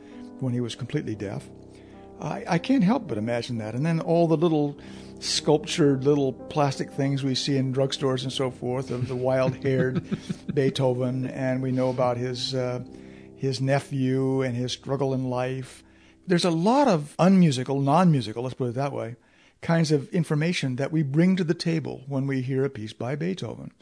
when 0.41 0.55
he 0.55 0.61
was 0.61 0.75
completely 0.75 1.15
deaf. 1.15 1.47
I, 2.21 2.45
I 2.49 2.59
can't 2.59 2.85
help 2.85 3.09
but 3.09 3.19
imagine 3.19 3.59
that. 3.59 3.75
And 3.75 3.85
then 3.85 4.01
all 4.01 4.27
the 4.29 4.37
little 4.37 4.77
sculptured 5.21 6.05
little 6.05 6.33
plastic 6.33 6.91
things 6.91 7.25
we 7.25 7.35
see 7.35 7.57
in 7.57 7.73
drugstores 7.73 8.25
and 8.25 8.33
so 8.33 8.51
forth 8.51 8.91
of 8.91 9.09
the 9.09 9.17
wild-haired 9.17 10.05
Beethoven, 10.55 11.27
and 11.27 11.63
we 11.63 11.73
know 11.73 11.89
about 11.89 12.17
his 12.17 12.55
uh, 12.55 12.85
his 13.37 13.61
nephew 13.61 14.43
and 14.43 14.57
his 14.57 14.73
struggle 14.73 15.13
in 15.13 15.29
life. 15.29 15.83
There's 16.27 16.45
a 16.45 16.51
lot 16.51 16.89
of 16.89 17.15
unmusical, 17.19 17.81
non-musical, 17.81 18.43
let's 18.43 18.55
put 18.55 18.71
it 18.71 18.75
that 18.75 18.93
way, 18.93 19.17
kinds 19.61 19.93
of 19.93 20.09
information 20.11 20.77
that 20.77 20.93
we 20.93 21.03
bring 21.03 21.37
to 21.37 21.45
the 21.45 21.55
table 21.55 22.05
when 22.07 22.27
we 22.27 22.41
hear 22.41 22.65
a 22.65 22.71
piece 22.71 22.95
by 22.95 23.15
Beethoven. 23.17 23.73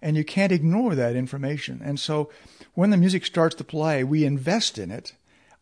And 0.00 0.16
you 0.16 0.24
can't 0.24 0.52
ignore 0.52 0.94
that 0.94 1.16
information. 1.16 1.80
And 1.84 1.98
so 1.98 2.30
when 2.74 2.90
the 2.90 2.96
music 2.96 3.26
starts 3.26 3.56
to 3.56 3.64
play, 3.64 4.04
we 4.04 4.24
invest 4.24 4.78
in 4.78 4.92
it 4.92 5.14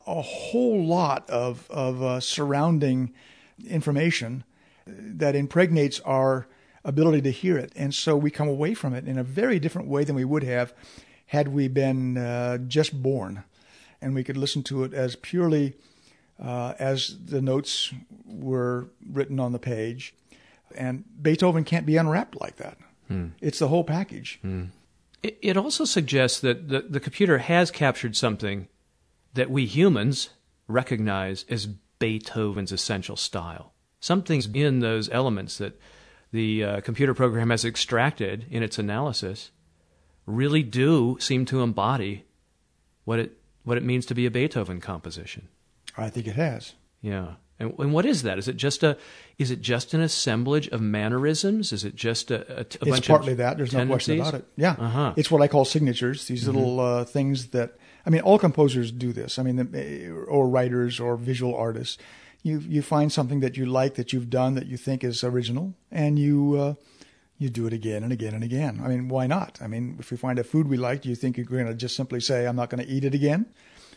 a 0.07 0.23
whole 0.23 0.85
lot 0.85 1.29
of, 1.29 1.69
of 1.71 2.03
uh, 2.03 2.21
surrounding 2.21 3.13
information 3.67 4.45
that 4.87 5.35
impregnates 5.35 6.01
our 6.01 6.47
ability 6.85 7.21
to 7.23 7.31
hear 7.31 7.59
it. 7.59 7.73
And 7.75 7.95
so 7.95 8.17
we 8.17 8.31
come 8.31 8.49
away 8.49 8.75
from 8.75 8.95
it 8.95 9.09
in 9.09 9.19
a 9.19 9.25
very 9.25 9.59
different 9.59 9.89
way 9.89 10.05
than 10.05 10.15
we 10.15 10.25
would 10.25 10.45
have 10.45 10.73
had 11.27 11.49
we 11.49 11.67
been 11.69 12.17
uh, 12.17 12.59
just 12.59 13.03
born. 13.03 13.43
And 14.01 14.15
we 14.15 14.23
could 14.23 14.37
listen 14.37 14.63
to 14.65 14.85
it 14.85 14.95
as 14.95 15.17
purely 15.17 15.75
uh, 16.41 16.75
as 16.79 17.17
the 17.25 17.41
notes 17.41 17.93
were 18.25 18.89
written 19.11 19.41
on 19.41 19.53
the 19.53 19.59
page. 19.59 20.15
And 20.77 21.05
Beethoven 21.21 21.65
can't 21.65 21.87
be 21.87 21.97
unwrapped 21.97 22.41
like 22.41 22.57
that. 22.57 22.79
Hmm. 23.09 23.29
It's 23.41 23.59
the 23.59 23.69
whole 23.69 23.85
package. 23.85 24.39
Hmm. 24.43 24.65
It, 25.23 25.39
it 25.43 25.57
also 25.57 25.85
suggests 25.85 26.39
that 26.41 26.69
the, 26.69 26.83
the 26.83 27.01
computer 27.01 27.39
has 27.39 27.71
captured 27.71 28.15
something 28.15 28.69
that 29.37 29.51
we 29.51 29.65
humans 29.67 30.31
recognize 30.69 31.45
as 31.49 31.67
Beethoven's 31.99 32.73
essential 32.73 33.17
style. 33.17 33.73
Something's 34.01 34.47
in 34.47 34.81
those 34.81 35.09
elements 35.11 35.57
that 35.59 35.81
the 36.33 36.65
uh, 36.65 36.81
computer 36.81 37.15
program 37.15 37.51
has 37.51 37.65
extracted 37.65 38.47
in 38.51 38.63
its 38.63 38.79
analysis 38.79 39.51
really 40.27 40.63
do 40.63 41.17
seem 41.21 41.45
to 41.47 41.63
embody 41.63 42.25
what 43.05 43.19
it 43.19 43.39
what 43.65 43.77
it 43.77 43.83
means 43.85 44.07
to 44.07 44.15
be 44.15 44.27
a 44.27 44.31
Beethoven 44.31 44.81
composition. 44.81 45.49
I 45.97 46.11
think 46.11 46.27
it 46.27 46.37
has. 46.37 46.75
Yeah. 47.01 47.35
And, 47.59 47.73
and 47.79 47.93
what 47.93 48.05
is 48.05 48.23
that? 48.23 48.39
Is 48.39 48.49
it 48.49 48.57
just 48.57 48.83
a 48.83 48.99
is 49.39 49.51
it 49.51 49.61
just 49.63 49.95
an 49.95 50.01
assemblage 50.03 50.69
of 50.69 50.81
mannerisms? 50.81 51.73
Is 51.73 51.85
it 51.85 51.95
just 51.95 52.31
a, 52.31 52.41
a, 52.53 52.57
a 52.57 52.61
it's 52.61 52.77
bunch 52.77 53.09
partly 53.09 53.33
of 53.33 53.39
that. 53.39 53.57
There's 53.57 53.73
no 53.73 53.87
question 53.87 54.21
about 54.21 54.35
it. 54.35 54.45
Yeah, 54.57 54.73
Uh-huh. 54.79 55.15
it's 55.17 55.31
what 55.31 55.41
I 55.43 55.49
call 55.49 55.65
signatures. 55.65 56.27
These 56.27 56.47
little 56.47 56.81
uh, 56.81 57.05
things 57.05 57.49
that 57.49 57.77
I 58.07 58.11
mean, 58.11 58.21
all 58.23 58.39
composers 58.39 58.93
do 58.93 59.13
this. 59.13 59.39
I 59.39 59.43
mean, 59.43 59.59
or 60.29 60.49
writers 60.49 61.01
or 61.01 61.17
visual 61.17 61.55
artists. 61.55 61.99
You 62.43 62.61
you 62.61 62.81
find 62.81 63.11
something 63.13 63.41
that 63.41 63.57
you 63.57 63.67
like 63.67 63.95
that 63.97 64.13
you've 64.13 64.31
done 64.31 64.55
that 64.55 64.67
you 64.67 64.77
think 64.77 65.03
is 65.03 65.25
original, 65.25 65.75
and 65.91 66.19
you. 66.19 66.57
Uh, 66.57 66.75
you 67.39 67.51
do 67.51 67.67
it 67.67 67.73
again 67.73 68.03
and 68.03 68.13
again 68.13 68.35
and 68.35 68.43
again. 68.43 68.81
I 68.83 68.89
mean, 68.89 69.09
why 69.09 69.27
not? 69.27 69.59
I 69.61 69.67
mean, 69.67 69.97
if 69.99 70.11
you 70.11 70.17
find 70.17 70.39
a 70.39 70.45
food 70.45 70.69
we 70.69 70.77
like, 70.79 71.03
do 71.03 71.09
you 71.09 71.15
think 71.15 71.37
you're 71.37 71.45
going 71.45 71.67
to 71.67 71.75
just 71.75 71.95
simply 71.95 72.21
say, 72.21 72.47
I'm 72.47 72.57
not 72.57 72.71
going 72.71 72.83
to 72.83 72.91
eat 72.91 73.05
it 73.05 73.15
again? 73.15 73.47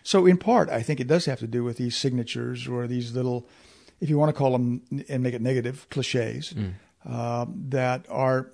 So, 0.03 0.25
in 0.25 0.37
part, 0.37 0.69
I 0.69 0.81
think 0.81 0.99
it 0.99 1.07
does 1.07 1.25
have 1.25 1.39
to 1.39 1.47
do 1.47 1.63
with 1.63 1.77
these 1.77 1.95
signatures 1.95 2.67
or 2.67 2.87
these 2.87 3.13
little, 3.13 3.47
if 4.01 4.09
you 4.09 4.17
want 4.17 4.29
to 4.29 4.37
call 4.37 4.51
them 4.51 4.81
and 5.07 5.23
make 5.23 5.33
it 5.33 5.41
negative, 5.41 5.87
cliches 5.89 6.53
uh, 7.07 7.45
that 7.69 8.05
are, 8.09 8.51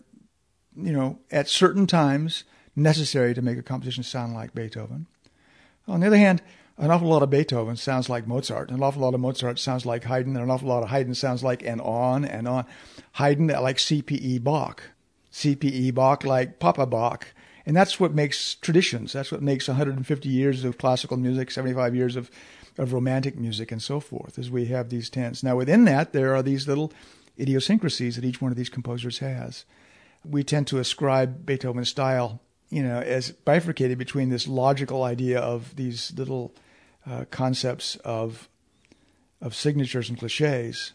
you 0.76 0.94
know, 0.94 1.20
at 1.32 1.48
certain 1.48 1.88
times 1.88 2.44
necessary 2.76 3.34
to 3.34 3.42
make 3.42 3.58
a 3.58 3.64
composition 3.64 4.04
sound 4.04 4.34
like 4.34 4.54
Beethoven. 4.54 5.08
On 5.88 6.00
the 6.00 6.08
other 6.08 6.18
hand, 6.18 6.42
an 6.78 6.92
awful 6.92 7.08
lot 7.08 7.24
of 7.24 7.30
Beethoven 7.30 7.78
sounds 7.78 8.10
like 8.10 8.28
Mozart. 8.28 8.70
An 8.70 8.84
awful 8.84 9.02
lot 9.02 9.14
of 9.14 9.22
Mozart 9.22 9.60
sounds 9.60 9.86
like 9.86 10.04
Haydn, 10.04 10.36
and 10.36 10.44
an 10.44 10.50
awful 10.50 10.68
lot 10.68 10.84
of 10.84 10.90
Haydn 10.90 11.16
sounds 11.16 11.44
like 11.44 11.64
and 11.64 11.80
on 11.80 12.26
and 12.26 12.48
on. 12.48 12.66
Haydn 13.14 13.50
uh, 13.50 13.62
like 13.62 13.80
C.P.E. 13.80 14.40
Bach, 14.40 14.84
C.P.E. 15.32 15.92
Bach 15.92 16.26
like 16.26 16.60
Papa 16.60 16.86
Bach. 16.86 17.28
And 17.66 17.76
that's 17.76 18.00
what 18.00 18.14
makes 18.14 18.56
traditions. 18.56 19.14
That's 19.14 19.32
what 19.32 19.42
makes 19.42 19.68
150 19.68 20.30
years 20.30 20.64
of 20.64 20.78
classical 20.78 21.18
music, 21.18 21.50
75 21.50 21.96
years 21.96 22.16
of, 22.16 22.30
of 22.78 22.94
romantic 22.94 23.38
music, 23.38 23.72
and 23.72 23.82
so 23.82 24.00
forth, 24.00 24.38
as 24.38 24.52
we 24.52 24.66
have 24.66 24.90
these 24.90 25.10
tenets. 25.10 25.44
Now, 25.44 25.56
within 25.56 25.86
that, 25.86 26.14
there 26.14 26.36
are 26.36 26.44
these 26.44 26.68
little 26.68 26.92
idiosyncrasies 27.40 28.18
that 28.18 28.26
each 28.26 28.42
one 28.42 28.52
of 28.52 28.58
these 28.58 28.70
composers 28.70 29.20
has. 29.20 29.66
We 30.24 30.44
tend 30.44 30.68
to 30.68 30.78
ascribe 30.78 31.46
Beethoven's 31.46 31.90
style, 31.90 32.42
you 32.76 32.84
know, 32.84 33.00
as 33.00 33.32
bifurcated 33.32 33.98
between 33.98 34.28
this 34.28 34.50
logical 34.50 35.04
idea 35.04 35.40
of 35.40 35.78
these 35.78 36.12
little 36.18 36.54
uh, 37.10 37.24
concepts 37.32 37.96
of 37.98 38.50
of 39.40 39.56
signatures 39.56 40.10
and 40.10 40.20
cliches, 40.20 40.92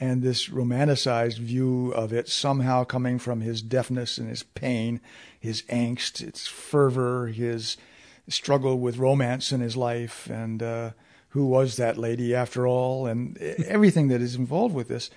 and 0.00 0.22
this 0.22 0.48
romanticized 0.48 1.38
view 1.38 1.92
of 1.92 2.12
it 2.12 2.28
somehow 2.28 2.82
coming 2.82 3.20
from 3.20 3.42
his 3.42 3.62
deafness 3.62 4.18
and 4.18 4.28
his 4.28 4.42
pain, 4.42 5.00
his 5.38 5.62
angst, 5.68 6.20
its 6.20 6.48
fervor, 6.48 7.28
his 7.28 7.76
struggle 8.26 8.80
with 8.80 8.96
romance 8.98 9.52
in 9.52 9.60
his 9.60 9.76
life, 9.76 10.28
and 10.28 10.60
uh, 10.64 10.90
who 11.28 11.46
was 11.46 11.76
that 11.76 11.96
lady 11.96 12.34
after 12.34 12.66
all, 12.66 13.06
and 13.06 13.38
everything 13.68 14.08
that 14.08 14.20
is 14.20 14.34
involved 14.34 14.74
with 14.74 14.88
this. 14.88 15.10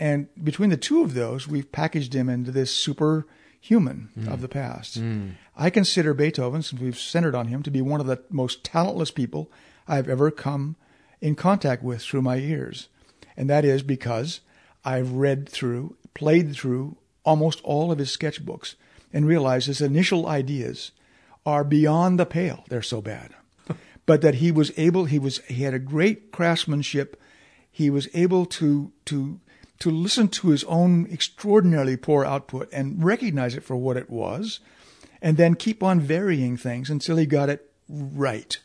And 0.00 0.26
between 0.42 0.70
the 0.70 0.76
two 0.76 1.02
of 1.02 1.14
those, 1.14 1.46
we've 1.46 1.70
packaged 1.70 2.12
him 2.12 2.28
into 2.28 2.50
this 2.50 2.72
superhuman 2.74 4.08
of 4.28 4.40
the 4.40 4.48
past. 4.48 4.96
I 5.56 5.70
consider 5.70 6.14
Beethoven, 6.14 6.62
since 6.62 6.80
we've 6.80 6.98
centered 6.98 7.34
on 7.34 7.48
him, 7.48 7.62
to 7.62 7.70
be 7.70 7.80
one 7.80 8.00
of 8.00 8.06
the 8.06 8.22
most 8.28 8.64
talentless 8.64 9.10
people 9.10 9.50
I've 9.86 10.08
ever 10.08 10.30
come 10.30 10.76
in 11.20 11.36
contact 11.36 11.82
with 11.82 12.02
through 12.02 12.22
my 12.22 12.38
ears. 12.38 12.88
And 13.36 13.48
that 13.48 13.64
is 13.64 13.82
because 13.82 14.40
I've 14.84 15.12
read 15.12 15.48
through, 15.48 15.96
played 16.12 16.54
through 16.54 16.96
almost 17.24 17.60
all 17.62 17.92
of 17.92 17.98
his 17.98 18.14
sketchbooks 18.14 18.74
and 19.12 19.26
realized 19.26 19.68
his 19.68 19.80
initial 19.80 20.26
ideas 20.26 20.90
are 21.46 21.64
beyond 21.64 22.18
the 22.18 22.26
pale. 22.26 22.64
They're 22.68 22.82
so 22.82 23.00
bad. 23.00 23.34
but 24.06 24.22
that 24.22 24.36
he 24.36 24.50
was 24.50 24.72
able, 24.76 25.04
he 25.04 25.18
was, 25.18 25.38
he 25.46 25.62
had 25.62 25.74
a 25.74 25.78
great 25.78 26.32
craftsmanship. 26.32 27.20
He 27.70 27.90
was 27.90 28.08
able 28.12 28.44
to, 28.46 28.92
to, 29.06 29.40
to 29.78 29.90
listen 29.90 30.28
to 30.28 30.48
his 30.48 30.64
own 30.64 31.06
extraordinarily 31.12 31.96
poor 31.96 32.24
output 32.24 32.68
and 32.72 33.04
recognize 33.04 33.54
it 33.54 33.62
for 33.62 33.76
what 33.76 33.96
it 33.96 34.10
was 34.10 34.60
and 35.24 35.38
then 35.38 35.54
keep 35.54 35.82
on 35.82 36.00
varying 36.00 36.58
things 36.58 36.90
until 36.90 37.16
he 37.16 37.24
got 37.24 37.48
it 37.48 37.70
right. 37.88 38.58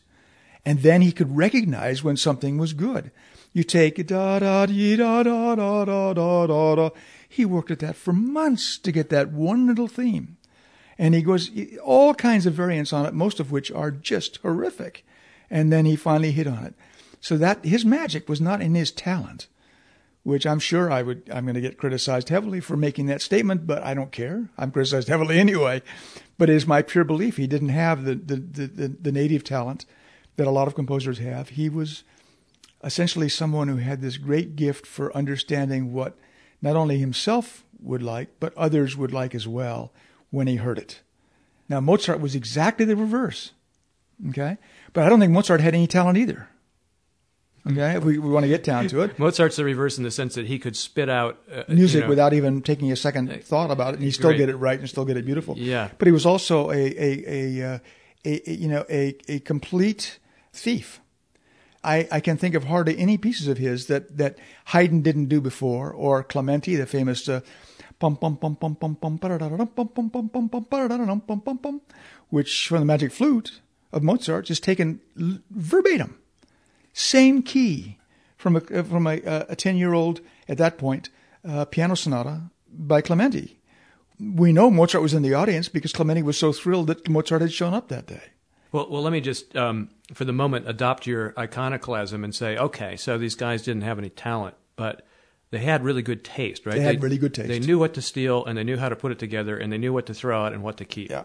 And 0.65 0.81
then 0.81 1.01
he 1.01 1.13
could 1.13 1.37
recognize 1.37 2.03
when 2.03 2.17
something 2.17 2.57
was 2.57 2.73
good. 2.73 3.11
You 3.53 3.63
take 3.63 4.05
da 4.05 4.39
da 4.39 4.65
dee 4.65 4.97
da 4.97 5.23
da 5.23 5.55
da 5.55 5.85
da 5.85 6.13
da 6.13 6.47
da 6.47 6.75
da. 6.75 6.89
He 7.29 7.45
worked 7.45 7.71
at 7.71 7.79
that 7.79 7.95
for 7.95 8.11
months 8.11 8.77
to 8.79 8.91
get 8.91 9.09
that 9.09 9.31
one 9.31 9.67
little 9.67 9.87
theme. 9.87 10.35
And 10.97 11.15
he 11.15 11.21
goes 11.21 11.49
all 11.81 12.13
kinds 12.13 12.45
of 12.45 12.55
variants 12.55 12.91
on 12.91 13.05
it, 13.05 13.13
most 13.13 13.39
of 13.39 13.53
which 13.53 13.71
are 13.71 13.89
just 13.89 14.35
horrific. 14.37 15.05
And 15.49 15.71
then 15.71 15.85
he 15.85 15.95
finally 15.95 16.33
hit 16.33 16.45
on 16.45 16.65
it. 16.65 16.73
So 17.21 17.37
that 17.37 17.63
his 17.63 17.85
magic 17.85 18.27
was 18.27 18.41
not 18.41 18.61
in 18.61 18.75
his 18.75 18.91
talent, 18.91 19.47
which 20.23 20.45
I'm 20.45 20.59
sure 20.59 20.91
I 20.91 21.03
would 21.03 21.29
I'm 21.33 21.45
going 21.45 21.55
to 21.55 21.61
get 21.61 21.77
criticized 21.77 22.27
heavily 22.27 22.59
for 22.59 22.75
making 22.75 23.05
that 23.05 23.21
statement, 23.21 23.65
but 23.65 23.81
I 23.81 23.93
don't 23.93 24.11
care. 24.11 24.49
I'm 24.57 24.71
criticized 24.71 25.07
heavily 25.07 25.39
anyway. 25.39 25.81
But 26.39 26.49
it 26.49 26.55
is 26.55 26.65
my 26.65 26.81
pure 26.81 27.03
belief 27.03 27.37
he 27.37 27.45
didn't 27.45 27.69
have 27.69 28.05
the 28.05 28.15
the, 28.15 28.35
the, 28.37 28.87
the, 28.87 29.11
native 29.11 29.43
talent 29.43 29.85
that 30.37 30.47
a 30.47 30.51
lot 30.51 30.67
of 30.67 30.73
composers 30.73 31.19
have. 31.19 31.49
He 31.49 31.69
was 31.69 32.03
essentially 32.83 33.29
someone 33.29 33.67
who 33.67 33.75
had 33.75 34.01
this 34.01 34.17
great 34.17 34.55
gift 34.55 34.87
for 34.87 35.15
understanding 35.15 35.93
what 35.93 36.17
not 36.61 36.75
only 36.75 36.97
himself 36.97 37.65
would 37.81 38.01
like, 38.01 38.29
but 38.39 38.57
others 38.57 38.97
would 38.97 39.13
like 39.13 39.35
as 39.35 39.47
well 39.47 39.91
when 40.31 40.47
he 40.47 40.55
heard 40.55 40.79
it. 40.79 41.01
Now, 41.67 41.79
Mozart 41.81 42.19
was 42.19 42.35
exactly 42.35 42.85
the 42.85 42.95
reverse. 42.95 43.51
Okay? 44.29 44.57
But 44.93 45.03
I 45.03 45.09
don't 45.09 45.19
think 45.19 45.31
Mozart 45.31 45.61
had 45.61 45.75
any 45.75 45.87
talent 45.87 46.17
either. 46.17 46.49
Okay? 47.67 47.97
If 47.97 48.03
we, 48.03 48.17
we 48.17 48.29
want 48.29 48.43
to 48.43 48.47
get 48.47 48.63
down 48.63 48.87
to 48.87 49.01
it. 49.01 49.17
Mozart's 49.19 49.55
the 49.55 49.63
reverse 49.63 49.97
in 49.97 50.03
the 50.03 50.11
sense 50.11 50.35
that 50.35 50.47
he 50.47 50.59
could 50.59 50.75
spit 50.75 51.09
out 51.09 51.39
uh, 51.51 51.63
Music 51.67 51.95
you 51.95 52.01
know, 52.03 52.09
without 52.09 52.33
even 52.33 52.61
taking 52.61 52.91
a 52.91 52.95
second 52.95 53.43
thought 53.43 53.71
about 53.71 53.93
it, 53.93 53.95
and 53.95 54.03
he 54.03 54.11
still 54.11 54.29
Great. 54.29 54.37
get 54.37 54.49
it 54.49 54.55
right 54.55 54.79
and 54.79 54.89
still 54.89 55.05
get 55.05 55.17
it 55.17 55.25
beautiful. 55.25 55.57
Yeah. 55.57 55.89
But 55.97 56.07
he 56.07 56.11
was 56.11 56.25
also 56.25 56.71
a, 56.71 56.75
a, 56.75 57.23
a, 57.27 57.75
uh, 57.75 57.79
a, 58.25 58.49
a 58.49 58.53
you 58.53 58.67
know, 58.67 58.85
a, 58.89 59.15
a 59.27 59.39
complete 59.39 60.19
thief. 60.53 61.01
I, 61.83 62.07
I 62.11 62.19
can 62.19 62.37
think 62.37 62.55
of 62.55 62.65
hardly 62.65 62.97
any 62.97 63.17
pieces 63.17 63.47
of 63.47 63.57
his 63.57 63.87
that, 63.87 64.17
that 64.17 64.37
Haydn 64.65 65.01
didn't 65.01 65.27
do 65.27 65.39
before, 65.39 65.91
or 65.91 66.23
Clementi, 66.23 66.75
the 66.75 66.85
famous 66.85 67.29
uh, 67.29 67.41
which 72.29 72.67
from 72.67 72.79
the 72.79 72.85
Magic 72.85 73.11
Flute 73.11 73.61
of 73.91 74.03
Mozart 74.03 74.49
is 74.49 74.59
taken 74.59 74.99
l- 75.19 75.39
verbatim, 75.49 76.17
same 76.93 77.41
key 77.41 77.97
from 78.37 78.55
a 78.55 78.61
uh, 78.73 78.83
from 78.83 79.07
a 79.07 79.21
a 79.49 79.55
ten 79.55 79.77
year 79.77 79.93
old 79.93 80.21
at 80.47 80.57
that 80.57 80.77
point 80.77 81.09
uh, 81.47 81.65
piano 81.65 81.95
sonata 81.95 82.51
by 82.71 83.01
Clementi. 83.01 83.59
We 84.19 84.51
know 84.51 84.69
Mozart 84.69 85.01
was 85.01 85.13
in 85.13 85.21
the 85.21 85.33
audience 85.33 85.69
because 85.69 85.93
Clementi 85.93 86.21
was 86.21 86.37
so 86.37 86.51
thrilled 86.51 86.87
that 86.87 87.07
Mozart 87.07 87.41
had 87.41 87.53
shown 87.53 87.73
up 87.73 87.87
that 87.87 88.05
day. 88.05 88.21
Well, 88.71 88.87
well, 88.89 89.01
let 89.01 89.13
me 89.13 89.21
just, 89.21 89.55
um, 89.55 89.89
for 90.13 90.25
the 90.25 90.33
moment, 90.33 90.69
adopt 90.69 91.07
your 91.07 91.33
iconoclasm 91.37 92.23
and 92.23 92.35
say, 92.35 92.57
okay, 92.57 92.97
so 92.97 93.17
these 93.17 93.33
guys 93.35 93.63
didn't 93.63 93.81
have 93.81 93.97
any 93.97 94.09
talent, 94.09 94.55
but 94.75 95.07
they 95.51 95.59
had 95.59 95.83
really 95.83 96.03
good 96.03 96.23
taste, 96.23 96.65
right? 96.65 96.75
They 96.75 96.81
had 96.81 97.01
really 97.01 97.17
good 97.17 97.33
taste. 97.33 97.47
They 97.47 97.59
knew 97.59 97.79
what 97.79 97.95
to 97.95 98.01
steal, 98.01 98.45
and 98.45 98.57
they 98.57 98.63
knew 98.63 98.77
how 98.77 98.89
to 98.89 98.95
put 98.95 99.11
it 99.11 99.17
together, 99.17 99.57
and 99.57 99.73
they 99.73 99.79
knew 99.79 99.91
what 99.91 100.05
to 100.07 100.13
throw 100.13 100.45
out 100.45 100.53
and 100.53 100.61
what 100.61 100.77
to 100.77 100.85
keep. 100.85 101.09
Yeah. 101.09 101.23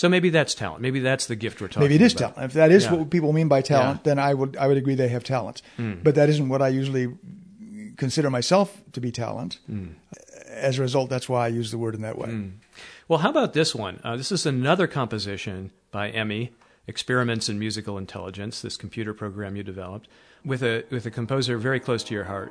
So 0.00 0.08
maybe 0.08 0.30
that's 0.30 0.54
talent. 0.54 0.80
Maybe 0.80 1.00
that's 1.00 1.26
the 1.26 1.36
gift 1.36 1.60
we're 1.60 1.68
talking. 1.68 1.82
About. 1.82 1.90
Maybe 1.90 1.96
it 1.96 2.06
is 2.06 2.14
about. 2.14 2.34
talent. 2.36 2.50
If 2.50 2.54
that 2.54 2.70
is 2.72 2.84
Yeah. 2.84 2.94
what 2.94 3.10
people 3.10 3.34
mean 3.34 3.48
by 3.48 3.60
talent, 3.60 3.98
Yeah. 3.98 4.14
then 4.14 4.18
I 4.18 4.32
would 4.32 4.56
I 4.56 4.66
would 4.66 4.78
agree 4.78 4.94
they 4.94 5.08
have 5.08 5.24
talent. 5.24 5.60
Hmm. 5.76 5.96
But 6.02 6.14
that 6.14 6.30
isn't 6.30 6.48
what 6.48 6.62
I 6.62 6.68
usually 6.68 7.08
consider 7.98 8.30
myself 8.30 8.80
to 8.92 9.00
be 9.02 9.12
talent. 9.12 9.58
Hmm. 9.66 9.88
As 10.48 10.78
a 10.78 10.80
result, 10.82 11.10
that's 11.10 11.28
why 11.28 11.44
I 11.44 11.48
use 11.48 11.70
the 11.70 11.76
word 11.76 11.94
in 11.94 12.00
that 12.00 12.16
way. 12.16 12.30
Hmm. 12.30 12.48
Well, 13.08 13.18
how 13.18 13.28
about 13.28 13.52
this 13.52 13.74
one? 13.74 14.00
Uh, 14.02 14.16
this 14.16 14.32
is 14.32 14.46
another 14.46 14.86
composition 14.86 15.70
by 15.90 16.08
Emmy, 16.08 16.52
Experiments 16.86 17.50
in 17.50 17.58
Musical 17.58 17.98
Intelligence, 17.98 18.62
this 18.62 18.78
computer 18.78 19.12
program 19.12 19.54
you 19.54 19.62
developed, 19.62 20.08
with 20.46 20.62
a 20.62 20.84
with 20.90 21.04
a 21.04 21.10
composer 21.10 21.58
very 21.58 21.78
close 21.78 22.02
to 22.04 22.14
your 22.14 22.24
heart. 22.24 22.50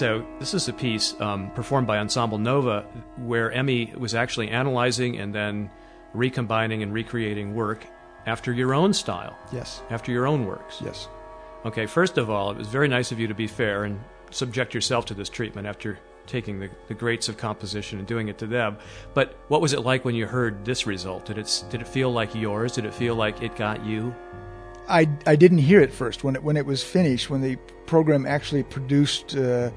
So 0.00 0.24
this 0.38 0.54
is 0.54 0.66
a 0.66 0.72
piece 0.72 1.14
um, 1.20 1.50
performed 1.50 1.86
by 1.86 1.98
Ensemble 1.98 2.38
Nova, 2.38 2.86
where 3.18 3.52
Emmy 3.52 3.92
was 3.98 4.14
actually 4.14 4.48
analyzing 4.48 5.18
and 5.18 5.34
then 5.34 5.70
recombining 6.14 6.82
and 6.82 6.90
recreating 6.90 7.54
work 7.54 7.84
after 8.24 8.50
your 8.50 8.72
own 8.72 8.94
style, 8.94 9.36
Yes. 9.52 9.82
after 9.90 10.10
your 10.10 10.26
own 10.26 10.46
works. 10.46 10.80
Yes. 10.82 11.06
Okay, 11.66 11.84
first 11.84 12.16
of 12.16 12.30
all, 12.30 12.50
it 12.50 12.56
was 12.56 12.68
very 12.68 12.88
nice 12.88 13.12
of 13.12 13.20
you 13.20 13.28
to 13.28 13.34
be 13.34 13.46
fair 13.46 13.84
and 13.84 14.00
subject 14.30 14.72
yourself 14.72 15.04
to 15.04 15.12
this 15.12 15.28
treatment 15.28 15.66
after 15.66 15.98
taking 16.26 16.60
the, 16.60 16.70
the 16.88 16.94
greats 16.94 17.28
of 17.28 17.36
composition 17.36 17.98
and 17.98 18.08
doing 18.08 18.28
it 18.28 18.38
to 18.38 18.46
them. 18.46 18.78
But 19.12 19.36
what 19.48 19.60
was 19.60 19.74
it 19.74 19.80
like 19.80 20.06
when 20.06 20.14
you 20.14 20.24
heard 20.24 20.64
this 20.64 20.86
result? 20.86 21.26
Did 21.26 21.36
it 21.36 21.64
did 21.68 21.82
it 21.82 21.86
feel 21.86 22.10
like 22.10 22.34
yours? 22.34 22.72
Did 22.72 22.86
it 22.86 22.94
feel 22.94 23.16
like 23.16 23.42
it 23.42 23.54
got 23.54 23.84
you? 23.84 24.14
I, 24.90 25.08
I 25.24 25.36
didn't 25.36 25.58
hear 25.58 25.80
it 25.80 25.92
first 25.92 26.24
when 26.24 26.34
it 26.34 26.42
when 26.42 26.56
it 26.56 26.66
was 26.66 26.82
finished 26.82 27.30
when 27.30 27.40
the 27.40 27.56
program 27.86 28.26
actually 28.26 28.64
produced 28.64 29.36
uh, 29.36 29.70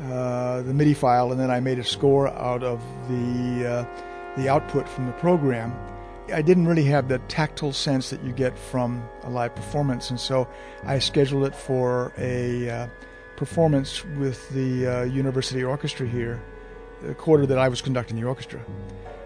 uh, 0.00 0.62
the 0.62 0.72
MIDI 0.72 0.94
file 0.94 1.32
and 1.32 1.40
then 1.40 1.50
I 1.50 1.58
made 1.58 1.78
a 1.80 1.84
score 1.84 2.28
out 2.28 2.62
of 2.62 2.80
the 3.08 3.68
uh, 3.68 4.36
the 4.36 4.48
output 4.48 4.88
from 4.88 5.06
the 5.06 5.12
program. 5.12 5.74
I 6.32 6.42
didn't 6.42 6.68
really 6.68 6.84
have 6.84 7.08
the 7.08 7.18
tactile 7.26 7.72
sense 7.72 8.10
that 8.10 8.22
you 8.22 8.32
get 8.32 8.56
from 8.56 9.02
a 9.24 9.30
live 9.30 9.56
performance, 9.56 10.10
and 10.10 10.20
so 10.20 10.46
I 10.84 11.00
scheduled 11.00 11.44
it 11.44 11.56
for 11.56 12.12
a 12.16 12.70
uh, 12.70 12.88
performance 13.36 14.04
with 14.04 14.48
the 14.50 14.86
uh, 14.86 15.02
University 15.02 15.64
Orchestra 15.64 16.06
here, 16.06 16.40
the 17.02 17.14
quarter 17.14 17.46
that 17.46 17.58
I 17.58 17.68
was 17.68 17.82
conducting 17.82 18.16
the 18.20 18.28
orchestra. 18.28 18.60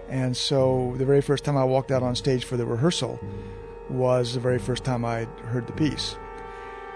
And 0.09 0.35
so 0.35 0.95
the 0.97 1.05
very 1.05 1.21
first 1.21 1.45
time 1.45 1.59
I 1.59 1.65
walked 1.65 1.91
out 1.91 2.03
on 2.03 2.17
stage 2.17 2.45
for 2.47 2.57
the 2.57 2.65
rehearsal 2.65 3.21
was 3.91 4.35
the 4.35 4.41
very 4.41 4.59
first 4.59 4.85
time 4.85 5.05
I 5.05 5.25
heard 5.47 5.67
the 5.67 5.73
piece. 5.73 6.17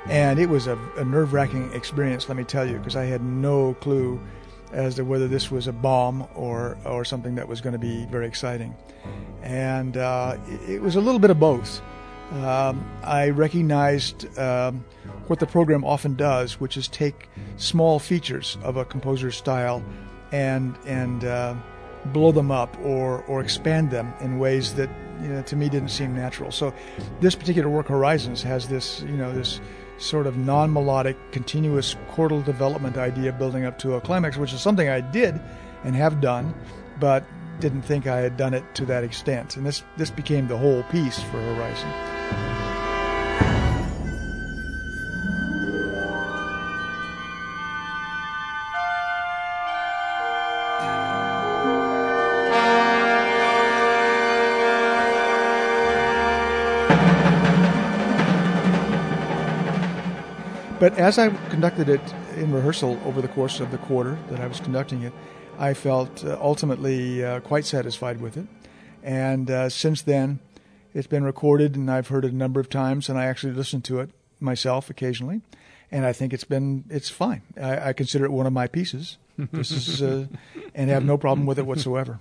And 0.07 0.39
it 0.39 0.49
was 0.49 0.67
a, 0.67 0.79
a 0.97 1.05
nerve 1.05 1.33
wracking 1.33 1.73
experience, 1.73 2.29
let 2.29 2.37
me 2.37 2.45
tell 2.45 2.69
you, 2.69 2.79
because 2.79 2.97
I 2.97 3.05
had 3.05 3.23
no 3.23 3.75
clue 3.75 4.21
as 4.73 4.97
to 4.97 5.05
whether 5.05 5.29
this 5.29 5.51
was 5.51 5.67
a 5.67 5.73
bomb 5.73 6.27
or, 6.35 6.77
or 6.85 7.05
something 7.05 7.35
that 7.35 7.49
was 7.49 7.61
going 7.61 7.73
to 7.73 7.79
be 7.79 8.07
very 8.07 8.27
exciting. 8.27 8.75
And 9.43 9.97
uh, 9.97 10.37
it, 10.67 10.81
was 10.81 10.97
a 10.97 11.01
little 11.01 11.19
bit 11.19 11.31
of 11.31 11.39
both. 11.39 11.81
Um, 12.33 12.87
I 13.03 13.31
recognized 13.31 14.39
um, 14.39 14.85
what 15.29 15.39
the 15.39 15.47
program 15.47 15.85
often 15.85 16.15
does, 16.15 16.61
which 16.61 16.77
is 16.77 16.89
take 16.89 17.29
small 17.57 17.99
features 17.99 18.59
of 18.63 18.77
a 18.77 18.85
composer's 18.85 19.37
style 19.37 19.83
and 20.31 20.77
and 20.85 21.25
uh, 21.25 21.55
blow 22.13 22.33
them 22.33 22.51
up 22.51 22.77
or 22.83 23.23
or 23.25 23.41
expand 23.41 23.91
them 23.91 24.13
in 24.21 24.39
ways 24.39 24.75
that 24.75 24.91
you 25.23 25.29
know, 25.29 25.43
to 25.43 25.57
me 25.57 25.69
didn't 25.69 25.89
seem 25.89 26.15
natural. 26.15 26.53
So 26.53 26.73
this 27.21 27.35
particular 27.35 27.69
work, 27.69 27.89
Horizons, 27.89 28.43
has 28.43 28.69
this 28.69 29.03
you 29.03 29.17
know 29.17 29.33
this 29.33 29.61
sort 29.99 30.27
of 30.27 30.37
non-melodic, 30.37 31.17
continuous 31.33 31.97
chordal 32.13 32.45
development 32.45 32.97
idea 32.97 33.33
building 33.33 33.65
up 33.65 33.79
to 33.81 33.95
a 33.95 34.01
climax, 34.01 34.37
which 34.37 34.53
is 34.53 34.61
something 34.61 34.89
I 34.89 35.01
did 35.01 35.41
and 35.85 35.97
have 35.97 36.21
done, 36.21 36.55
but 37.01 37.25
didn't 37.59 37.83
think 37.83 38.07
I 38.07 38.19
had 38.19 38.37
done 38.37 38.55
it 38.55 38.63
to 38.77 38.87
that 38.87 39.03
extent. 39.05 39.57
And 39.57 39.67
this 39.67 39.83
this 39.97 40.11
became 40.11 40.49
the 40.49 40.57
whole 40.57 40.83
piece 40.85 41.21
for 41.21 41.41
Horizon. 41.41 42.68
But 60.89 60.99
as 60.99 61.19
I 61.19 61.29
conducted 61.51 61.91
it 61.91 62.01
in 62.37 62.51
rehearsal 62.51 62.99
over 63.05 63.21
the 63.21 63.29
course 63.29 63.61
of 63.61 63.71
the 63.71 63.77
quarter 63.77 64.19
that 64.31 64.41
I 64.41 64.47
was 64.47 64.59
conducting 64.59 65.03
it, 65.03 65.13
I 65.59 65.75
felt 65.75 66.25
uh, 66.25 66.39
ultimately 66.41 67.23
uh, 67.23 67.41
quite 67.41 67.67
satisfied 67.67 68.23
with 68.23 68.39
it. 68.39 68.47
And 69.03 69.51
uh, 69.51 69.69
since 69.69 70.01
then, 70.01 70.39
it's 70.95 71.07
been 71.07 71.25
recorded 71.25 71.77
and 71.77 71.91
I've 71.91 72.09
heard 72.09 72.25
it 72.25 72.33
a 72.33 72.35
number 72.35 72.59
of 72.59 72.71
times, 72.71 73.11
and 73.11 73.19
I 73.19 73.27
actually 73.27 73.53
listen 73.53 73.83
to 73.83 74.01
it 74.01 74.09
myself 74.41 74.89
occasionally. 74.89 75.43
And 75.91 76.05
I 76.05 76.13
think 76.13 76.33
it's 76.33 76.45
been 76.45 76.85
it's 76.91 77.09
fine. 77.09 77.43
I, 77.61 77.89
I 77.89 77.93
consider 77.93 78.25
it 78.25 78.33
one 78.33 78.47
of 78.47 78.53
my 78.53 78.67
pieces. 78.67 79.19
This 79.53 79.71
is, 79.71 80.03
uh, 80.03 80.27
and 80.75 80.91
have 80.91 81.05
no 81.05 81.17
problem 81.17 81.47
with 81.47 81.61
it 81.61 81.67
whatsoever. 81.67 82.19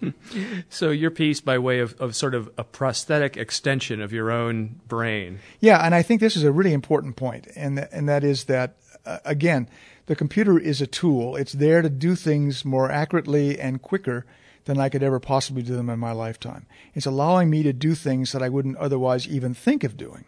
So 0.70 0.92
your 0.92 1.10
piece, 1.10 1.42
by 1.42 1.58
way 1.58 1.80
of, 1.80 2.00
of 2.00 2.16
sort 2.16 2.36
of 2.36 2.52
a 2.60 2.64
prosthetic 2.64 3.36
extension 3.36 4.02
of 4.02 4.14
your 4.14 4.30
own 4.30 4.80
brain. 4.88 5.40
Yeah, 5.60 5.84
and 5.84 5.96
I 5.96 6.04
think 6.04 6.22
this 6.22 6.36
is 6.36 6.44
a 6.44 6.52
really 6.52 6.74
important 6.74 7.16
point, 7.16 7.48
and 7.56 7.78
th- 7.78 7.90
and 7.92 8.08
that 8.08 8.24
is 8.24 8.44
that 8.46 8.76
uh, 9.04 9.18
again, 9.26 9.68
the 10.06 10.16
computer 10.16 10.60
is 10.60 10.80
a 10.80 10.88
tool. 10.88 11.36
It's 11.36 11.54
there 11.54 11.82
to 11.82 11.90
do 11.90 12.16
things 12.16 12.64
more 12.64 12.92
accurately 12.92 13.60
and 13.60 13.82
quicker 13.82 14.26
than 14.66 14.80
I 14.80 14.90
could 14.90 15.02
ever 15.02 15.20
possibly 15.20 15.64
do 15.64 15.76
them 15.76 15.90
in 15.90 15.98
my 15.98 16.12
lifetime. 16.12 16.68
It's 16.94 17.06
allowing 17.06 17.50
me 17.50 17.64
to 17.64 17.74
do 17.74 17.96
things 17.96 18.32
that 18.32 18.44
I 18.44 18.50
wouldn't 18.50 18.78
otherwise 18.78 19.28
even 19.28 19.54
think 19.56 19.84
of 19.84 19.98
doing 19.98 20.26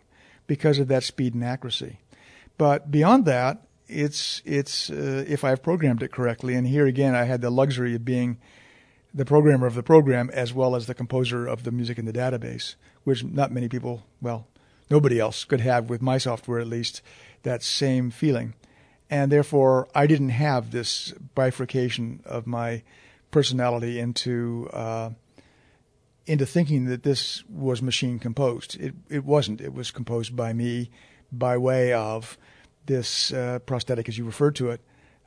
because 0.48 0.80
of 0.80 0.88
that 0.88 1.04
speed 1.04 1.36
and 1.36 1.44
accuracy. 1.44 2.00
But 2.60 2.92
beyond 2.92 3.24
that, 3.26 3.66
it's 3.88 4.42
it's 4.46 4.90
uh, 4.90 5.24
if 5.26 5.44
I've 5.46 5.64
programmed 5.64 6.04
it 6.04 6.12
correctly. 6.12 6.56
And 6.56 6.68
here 6.68 6.86
again, 6.86 7.16
I 7.16 7.24
had 7.24 7.42
the 7.42 7.50
luxury 7.50 7.96
of 7.96 8.04
being 8.04 8.38
the 9.14 9.26
programmer 9.26 9.66
of 9.66 9.76
the 9.76 9.82
program 9.82 10.30
as 10.32 10.54
well 10.54 10.76
as 10.76 10.86
the 10.86 10.94
composer 10.94 11.48
of 11.48 11.64
the 11.64 11.72
music 11.72 11.98
in 11.98 12.06
the 12.06 12.12
database, 12.14 12.76
which 13.06 13.24
not 13.24 13.54
many 13.54 13.70
people, 13.70 14.04
well, 14.22 14.46
nobody 14.90 15.20
else 15.20 15.46
could 15.46 15.62
have 15.62 15.90
with 15.90 16.02
my 16.02 16.18
software 16.18 16.60
at 16.60 16.68
least 16.68 17.02
that 17.44 17.64
same 17.64 18.12
feeling. 18.12 18.54
And 19.10 19.32
therefore, 19.32 19.88
I 19.96 20.06
didn't 20.06 20.30
have 20.30 20.70
this 20.70 21.14
bifurcation 21.34 22.22
of 22.26 22.46
my 22.46 22.84
personality 23.32 24.00
into 24.00 24.70
uh, 24.74 25.12
into 26.26 26.46
thinking 26.46 26.86
that 26.86 27.04
this 27.04 27.42
was 27.48 27.82
machine 27.82 28.20
composed. 28.20 28.78
It 28.82 28.96
it 29.10 29.24
wasn't. 29.24 29.62
It 29.62 29.74
was 29.74 29.92
composed 29.92 30.36
by 30.36 30.52
me 30.52 30.92
by 31.32 31.58
way 31.58 31.94
of 31.94 32.38
this 32.86 33.32
uh, 33.34 33.60
prosthetic, 33.66 34.10
as 34.10 34.18
you 34.18 34.26
referred 34.26 34.56
to 34.56 34.72
it, 34.72 34.82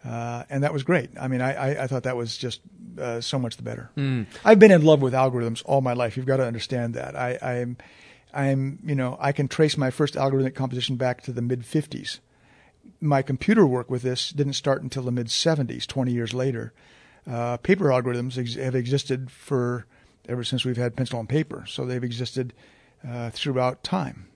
uh, 0.04 0.44
and 0.50 0.64
that 0.64 0.72
was 0.72 0.82
great. 0.82 1.10
I 1.20 1.28
mean, 1.28 1.40
I, 1.40 1.52
I, 1.52 1.84
I 1.84 1.86
thought 1.86 2.02
that 2.02 2.16
was 2.16 2.36
just 2.36 2.60
uh, 3.00 3.20
so 3.20 3.38
much 3.38 3.56
the 3.56 3.62
better. 3.62 3.90
Mm. 3.96 4.26
I've 4.44 4.58
been 4.58 4.70
in 4.70 4.82
love 4.82 5.00
with 5.00 5.12
algorithms 5.12 5.62
all 5.64 5.80
my 5.80 5.92
life. 5.92 6.16
You've 6.16 6.26
got 6.26 6.38
to 6.38 6.46
understand 6.46 6.94
that. 6.94 7.16
I, 7.16 7.38
I'm, 7.40 7.76
I'm, 8.34 8.80
you 8.84 8.94
know, 8.94 9.16
I 9.20 9.32
can 9.32 9.48
trace 9.48 9.76
my 9.76 9.90
first 9.90 10.14
algorithmic 10.14 10.54
composition 10.54 10.96
back 10.96 11.22
to 11.22 11.32
the 11.32 11.42
mid 11.42 11.62
'50s. 11.62 12.18
My 13.00 13.22
computer 13.22 13.64
work 13.66 13.90
with 13.90 14.02
this 14.02 14.30
didn't 14.30 14.54
start 14.54 14.82
until 14.82 15.04
the 15.04 15.12
mid 15.12 15.28
'70s, 15.28 15.86
20 15.86 16.12
years 16.12 16.34
later. 16.34 16.72
Uh, 17.30 17.56
paper 17.58 17.84
algorithms 17.86 18.36
ex- 18.36 18.56
have 18.56 18.74
existed 18.74 19.30
for 19.30 19.86
ever 20.28 20.42
since 20.42 20.64
we've 20.64 20.76
had 20.76 20.96
pencil 20.96 21.20
and 21.20 21.28
paper, 21.28 21.64
so 21.68 21.84
they've 21.84 22.02
existed 22.02 22.52
uh, 23.08 23.30
throughout 23.30 23.84
time. 23.84 24.26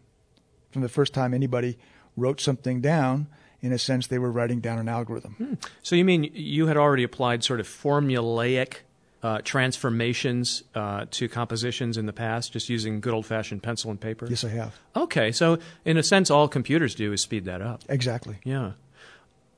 From 0.77 0.83
the 0.83 0.91
first 0.91 1.15
time 1.15 1.33
anybody 1.33 1.79
wrote 2.19 2.39
something 2.39 2.83
down, 2.83 3.29
in 3.63 3.73
a 3.73 3.79
sense, 3.79 4.09
they 4.09 4.19
were 4.19 4.31
writing 4.31 4.61
down 4.61 4.79
an 4.79 4.91
algorithm. 4.91 5.33
Hmm. 5.39 5.55
So 5.83 5.97
you 5.97 6.05
mean 6.05 6.31
you 6.35 6.67
had 6.67 6.77
already 6.77 7.03
applied 7.03 7.43
sort 7.43 7.61
of 7.61 7.67
formulaic 7.67 8.81
uh, 9.23 9.39
transformations 9.43 10.65
uh, 10.75 11.07
to 11.13 11.31
compositions 11.31 11.97
in 11.97 12.05
the 12.05 12.13
past, 12.13 12.53
just 12.53 12.69
using 12.69 13.01
good 13.01 13.15
old-fashioned 13.15 13.63
pencil 13.63 13.91
and 13.91 13.99
paper? 13.99 14.27
Yes, 14.29 14.45
I 14.45 14.51
have. 14.51 14.79
Okay, 14.95 15.33
so 15.33 15.59
in 15.87 15.97
a 15.97 16.03
sense, 16.03 16.31
all 16.31 16.47
computers 16.47 16.95
do 16.95 17.11
is 17.15 17.23
speed 17.23 17.47
that 17.47 17.63
up. 17.63 17.83
Exactly. 17.89 18.37
Yeah. 18.45 18.73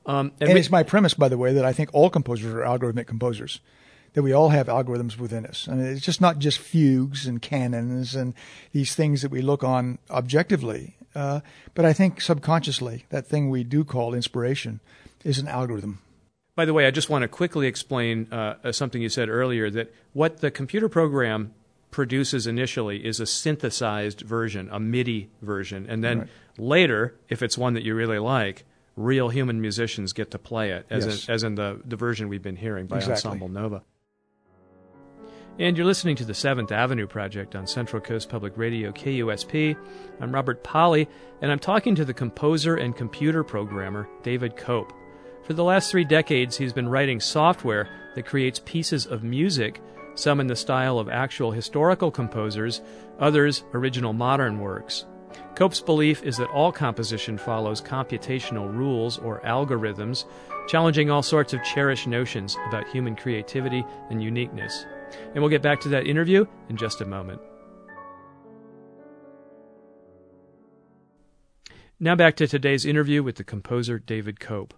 Um, 0.05 0.31
and, 0.39 0.57
it's 0.57 0.71
my 0.71 0.83
premise, 0.83 1.15
by 1.15 1.27
the 1.27 1.37
way, 1.37 1.51
that 1.51 1.65
I 1.65 1.73
think 1.73 1.89
all 1.91 2.09
composers 2.09 2.53
are 2.53 2.61
algorithmic 2.61 3.07
composers. 3.07 3.59
That 4.13 4.23
we 4.23 4.31
all 4.31 4.47
have 4.49 4.67
algorithms 4.67 5.17
within 5.17 5.45
us. 5.45 5.67
I 5.69 5.75
mean, 5.75 5.85
it's 5.85 6.05
just 6.05 6.21
not 6.21 6.39
just 6.39 6.59
fugues 6.59 7.27
and 7.27 7.41
canons 7.41 8.15
and 8.15 8.33
these 8.71 8.95
things 8.95 9.21
that 9.21 9.31
we 9.31 9.41
look 9.41 9.65
on 9.65 9.99
objectively. 10.09 10.95
Uh, 11.15 11.39
but 11.73 11.85
I 11.85 11.93
think 11.93 12.21
subconsciously, 12.21 13.05
that 13.09 13.25
thing 13.27 13.49
we 13.49 13.63
do 13.63 13.83
call 13.83 14.13
inspiration 14.13 14.79
is 15.23 15.37
an 15.39 15.47
algorithm. 15.47 15.99
By 16.55 16.65
the 16.65 16.73
way, 16.73 16.85
I 16.85 16.91
just 16.91 17.09
want 17.09 17.21
to 17.23 17.27
quickly 17.27 17.67
explain 17.67 18.27
uh, 18.31 18.71
something 18.71 19.01
you 19.01 19.09
said 19.09 19.29
earlier 19.29 19.69
that 19.69 19.93
what 20.13 20.41
the 20.41 20.51
computer 20.51 20.89
program 20.89 21.53
produces 21.89 22.45
initially 22.45 23.05
is 23.05 23.19
a 23.19 23.25
synthesized 23.25 24.21
version, 24.21 24.69
a 24.71 24.79
MIDI 24.79 25.29
version. 25.41 25.85
And 25.89 26.03
then 26.03 26.19
Right. 26.19 26.27
later, 26.57 27.15
if 27.29 27.41
it's 27.41 27.57
one 27.57 27.73
that 27.73 27.83
you 27.83 27.95
really 27.95 28.19
like, 28.19 28.65
real 28.95 29.29
human 29.29 29.59
musicians 29.61 30.13
get 30.13 30.29
to 30.31 30.37
play 30.37 30.71
it, 30.71 30.85
as, 30.89 31.05
Yes. 31.05 31.27
in, 31.27 31.33
as 31.33 31.43
in 31.43 31.55
the, 31.55 31.79
the 31.85 31.95
version 31.95 32.27
we've 32.29 32.43
been 32.43 32.57
hearing 32.57 32.85
by 32.85 32.97
Exactly. 32.97 33.29
Ensemble 33.29 33.47
Nova. 33.49 33.81
And 35.59 35.77
you're 35.77 35.85
listening 35.85 36.15
to 36.15 36.23
the 36.23 36.33
Seventh 36.33 36.71
Avenue 36.71 37.05
Project 37.05 37.53
on 37.53 37.67
Central 37.67 38.01
Coast 38.01 38.29
Public 38.29 38.53
Radio, 38.55 38.93
KUSP. 38.93 39.75
I'm 40.21 40.33
Robert 40.33 40.63
Pollie, 40.63 41.09
and 41.41 41.51
I'm 41.51 41.59
talking 41.59 41.95
to 41.95 42.05
the 42.05 42.13
composer 42.13 42.77
and 42.77 42.95
computer 42.95 43.43
programmer, 43.43 44.07
David 44.23 44.55
Cope. 44.55 44.93
For 45.43 45.51
the 45.51 45.65
last 45.65 45.91
three 45.91 46.05
decades, 46.05 46.55
he's 46.55 46.71
been 46.71 46.87
writing 46.87 47.19
software 47.19 47.89
that 48.15 48.25
creates 48.25 48.61
pieces 48.63 49.05
of 49.05 49.21
music, 49.21 49.81
some 50.15 50.39
in 50.39 50.47
the 50.47 50.55
style 50.55 50.97
of 50.97 51.09
actual 51.09 51.51
historical 51.51 52.09
composers, 52.09 52.81
others 53.19 53.65
original 53.73 54.13
modern 54.13 54.59
works. 54.61 55.03
Cope's 55.55 55.81
belief 55.81 56.23
is 56.23 56.37
that 56.37 56.49
all 56.51 56.71
composition 56.71 57.37
follows 57.37 57.81
computational 57.81 58.73
rules 58.73 59.17
or 59.17 59.41
algorithms, 59.41 60.23
challenging 60.69 61.11
all 61.11 61.21
sorts 61.21 61.51
of 61.51 61.61
cherished 61.65 62.07
notions 62.07 62.55
about 62.69 62.87
human 62.87 63.13
creativity 63.13 63.83
and 64.09 64.23
uniqueness. 64.23 64.85
And 65.33 65.35
we'll 65.35 65.49
get 65.49 65.61
back 65.61 65.79
to 65.81 65.89
that 65.89 66.07
interview 66.07 66.45
in 66.69 66.77
just 66.77 67.01
a 67.01 67.05
moment. 67.05 67.41
Now 71.99 72.15
back 72.15 72.37
to 72.37 72.47
today's 72.47 72.85
interview 72.85 73.21
with 73.23 73.35
the 73.35 73.43
composer 73.43 73.99
David 73.99 74.39
Cope. 74.39 74.73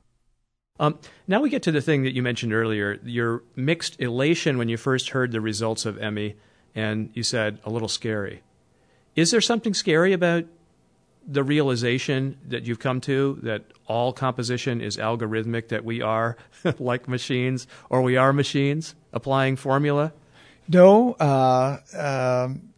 Um, 0.79 0.97
now 1.27 1.39
we 1.41 1.51
get 1.51 1.61
to 1.63 1.71
the 1.71 1.81
thing 1.81 2.01
that 2.03 2.15
you 2.15 2.23
mentioned 2.23 2.53
earlier 2.53 2.99
your 3.03 3.43
mixed 3.55 4.01
elation 4.01 4.57
when 4.57 4.69
you 4.69 4.77
first 4.77 5.09
heard 5.09 5.31
the 5.31 5.39
results 5.39 5.85
of 5.85 5.99
Emmy, 5.99 6.35
and 6.73 7.11
you 7.13 7.21
said 7.21 7.59
a 7.63 7.69
little 7.69 7.87
scary. 7.87 8.41
Is 9.15 9.29
there 9.29 9.41
something 9.41 9.75
scary 9.75 10.13
about 10.13 10.45
the 11.27 11.43
realization 11.43 12.37
that 12.47 12.63
you've 12.63 12.79
come 12.79 12.99
to 13.01 13.37
that 13.43 13.65
all 13.85 14.11
composition 14.13 14.81
is 14.81 14.97
algorithmic, 14.97 15.67
that 15.67 15.85
we 15.85 16.01
are 16.01 16.37
like 16.79 17.07
machines, 17.07 17.67
or 17.89 18.01
we 18.01 18.17
are 18.17 18.33
machines 18.33 18.95
applying 19.13 19.55
formula? 19.55 20.13
No, 20.71 21.13
uh, 21.13 21.79
um, 21.97 22.71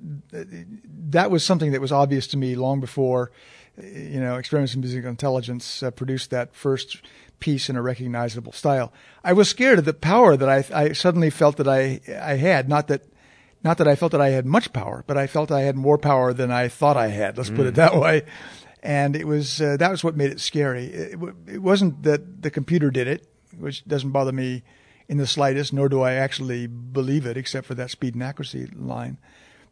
that 1.10 1.30
was 1.30 1.44
something 1.44 1.74
that 1.74 1.82
was 1.82 1.92
obvious 1.92 2.26
to 2.28 2.38
me 2.38 2.56
long 2.56 2.80
before, 2.80 3.32
you 3.78 4.20
know, 4.20 4.38
Experiments 4.38 4.74
in 4.74 4.82
Musical 4.82 5.10
Intelligence 5.10 5.84
uh, 5.84 5.92
produced 5.92 6.32
that 6.32 6.56
first 6.56 7.04
piece 7.40 7.70
in 7.70 7.76
a 7.76 7.82
recognizable 7.82 8.52
style. 8.52 8.92
I 9.24 9.34
was 9.34 9.48
scared 9.48 9.78
of 9.78 9.86
the 9.86 9.94
power 9.94 10.36
that 10.36 10.50
I, 10.50 10.66
I 10.74 10.94
suddenly 10.94 11.30
felt 11.30 11.58
that 11.58 11.68
I, 11.68 12.02
I 12.20 12.36
had. 12.36 12.68
Not 12.68 12.88
that, 12.88 13.04
not 13.64 13.78
that 13.78 13.88
I 13.88 13.96
felt 13.96 14.12
that 14.14 14.22
I 14.22 14.30
had 14.30 14.46
much 14.46 14.74
power, 14.74 15.04
but 15.06 15.18
I 15.18 15.28
felt 15.28 15.52
I 15.52 15.62
had 15.62 15.76
more 15.76 16.00
power 16.00 16.34
than 16.34 16.52
I 16.52 16.70
thought 16.70 16.98
I 16.98 17.10
had. 17.10 17.38
Let's 17.38 17.52
mm. 17.52 17.56
put 17.58 17.68
it 17.68 17.74
mm. 17.74 17.78
that 17.78 17.96
way. 17.98 18.24
And 18.82 19.16
it 19.16 19.28
was 19.28 19.62
uh, 19.62 19.78
that 19.78 19.92
was 19.92 20.04
what 20.04 20.18
made 20.18 20.32
it 20.32 20.40
scary. 20.40 20.86
It, 20.86 21.20
it 21.48 21.62
wasn't 21.62 22.04
that 22.04 22.42
the 22.42 22.50
computer 22.50 22.90
did 22.90 23.08
it, 23.08 23.28
which 23.58 23.86
doesn't 23.86 24.12
bother 24.12 24.32
me 24.32 24.64
in 25.08 25.18
the 25.18 25.28
slightest, 25.28 25.74
nor 25.74 25.90
do 25.90 26.02
I 26.02 26.14
actually 26.14 26.68
believe 26.68 27.26
it, 27.26 27.38
except 27.38 27.68
for 27.68 27.76
that 27.76 27.92
speed 27.92 28.14
and 28.14 28.24
accuracy 28.24 28.68
line. 28.76 29.18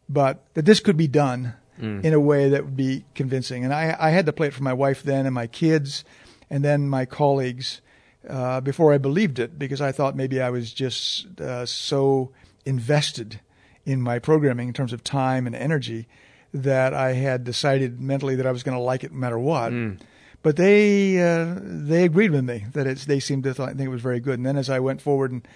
But 0.08 0.44
that 0.54 0.64
this 0.64 0.80
could 0.80 0.96
be 0.96 1.08
done 1.08 1.54
mm. 1.80 2.04
in 2.04 2.12
a 2.12 2.20
way 2.20 2.48
that 2.48 2.64
would 2.64 2.76
be 2.76 3.04
convincing. 3.14 3.64
And 3.64 3.72
I, 3.72 3.96
I 3.98 4.10
had 4.10 4.26
to 4.26 4.32
play 4.32 4.48
it 4.48 4.54
for 4.54 4.62
my 4.62 4.72
wife 4.72 5.02
then 5.02 5.26
and 5.26 5.34
my 5.34 5.46
kids 5.46 6.04
and 6.50 6.64
then 6.64 6.88
my 6.88 7.06
colleagues 7.06 7.80
uh, 8.28 8.60
before 8.60 8.92
I 8.92 8.98
believed 8.98 9.38
it 9.38 9.58
because 9.58 9.80
I 9.80 9.92
thought 9.92 10.14
maybe 10.14 10.40
I 10.40 10.50
was 10.50 10.72
just 10.72 11.40
uh, 11.40 11.66
so 11.66 12.32
invested 12.64 13.40
in 13.84 14.00
my 14.00 14.18
programming 14.18 14.68
in 14.68 14.74
terms 14.74 14.92
of 14.92 15.02
time 15.02 15.46
and 15.46 15.56
energy 15.56 16.06
that 16.54 16.94
I 16.94 17.14
had 17.14 17.44
decided 17.44 18.00
mentally 18.00 18.36
that 18.36 18.46
I 18.46 18.52
was 18.52 18.62
going 18.62 18.76
to 18.76 18.82
like 18.82 19.02
it 19.02 19.12
no 19.12 19.18
matter 19.18 19.38
what. 19.38 19.72
Mm. 19.72 20.00
But 20.42 20.56
they 20.56 21.20
uh, 21.20 21.56
they 21.62 22.04
agreed 22.04 22.32
with 22.32 22.44
me 22.44 22.66
that 22.72 22.86
it's 22.86 23.04
they 23.04 23.20
seemed 23.20 23.44
to 23.44 23.54
th- 23.54 23.68
think 23.70 23.80
it 23.80 23.88
was 23.88 24.02
very 24.02 24.20
good. 24.20 24.38
And 24.38 24.46
then 24.46 24.56
as 24.56 24.68
I 24.68 24.80
went 24.80 25.00
forward 25.00 25.30
and 25.30 25.46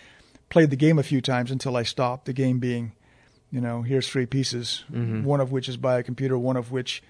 played 0.48 0.70
the 0.70 0.76
game 0.76 0.98
a 0.98 1.02
few 1.02 1.20
times 1.20 1.50
until 1.50 1.76
I 1.76 1.82
stopped, 1.82 2.26
the 2.26 2.32
game 2.32 2.60
being, 2.60 2.92
you 3.50 3.60
know, 3.60 3.82
here's 3.82 4.08
three 4.08 4.26
pieces, 4.26 4.84
mm-hmm. 4.90 5.24
one 5.24 5.40
of 5.40 5.50
which 5.50 5.68
is 5.68 5.76
by 5.76 5.98
a 5.98 6.04
computer, 6.04 6.38
one 6.38 6.56
of 6.56 6.70
which 6.70 7.02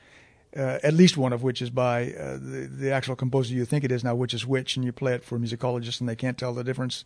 uh, 0.57 0.79
at 0.83 0.95
least 0.95 1.19
one 1.19 1.35
of 1.35 1.43
which 1.43 1.61
is 1.61 1.69
by 1.69 2.13
uh, 2.13 2.35
the, 2.35 2.69
the 2.71 2.91
actual 2.91 3.15
composer 3.15 3.55
you 3.55 3.67
think 3.67 3.85
it 3.85 3.93
is 3.93 4.03
now, 4.03 4.15
which 4.15 4.33
is 4.33 4.47
which, 4.47 4.77
and 4.77 4.85
you 4.85 4.93
play 4.93 5.13
it 5.13 5.23
for 5.23 5.39
musicologists 5.39 6.01
and 6.01 6.09
they 6.09 6.17
can't 6.17 6.39
tell 6.39 6.55
the 6.55 6.65
difference. 6.65 7.05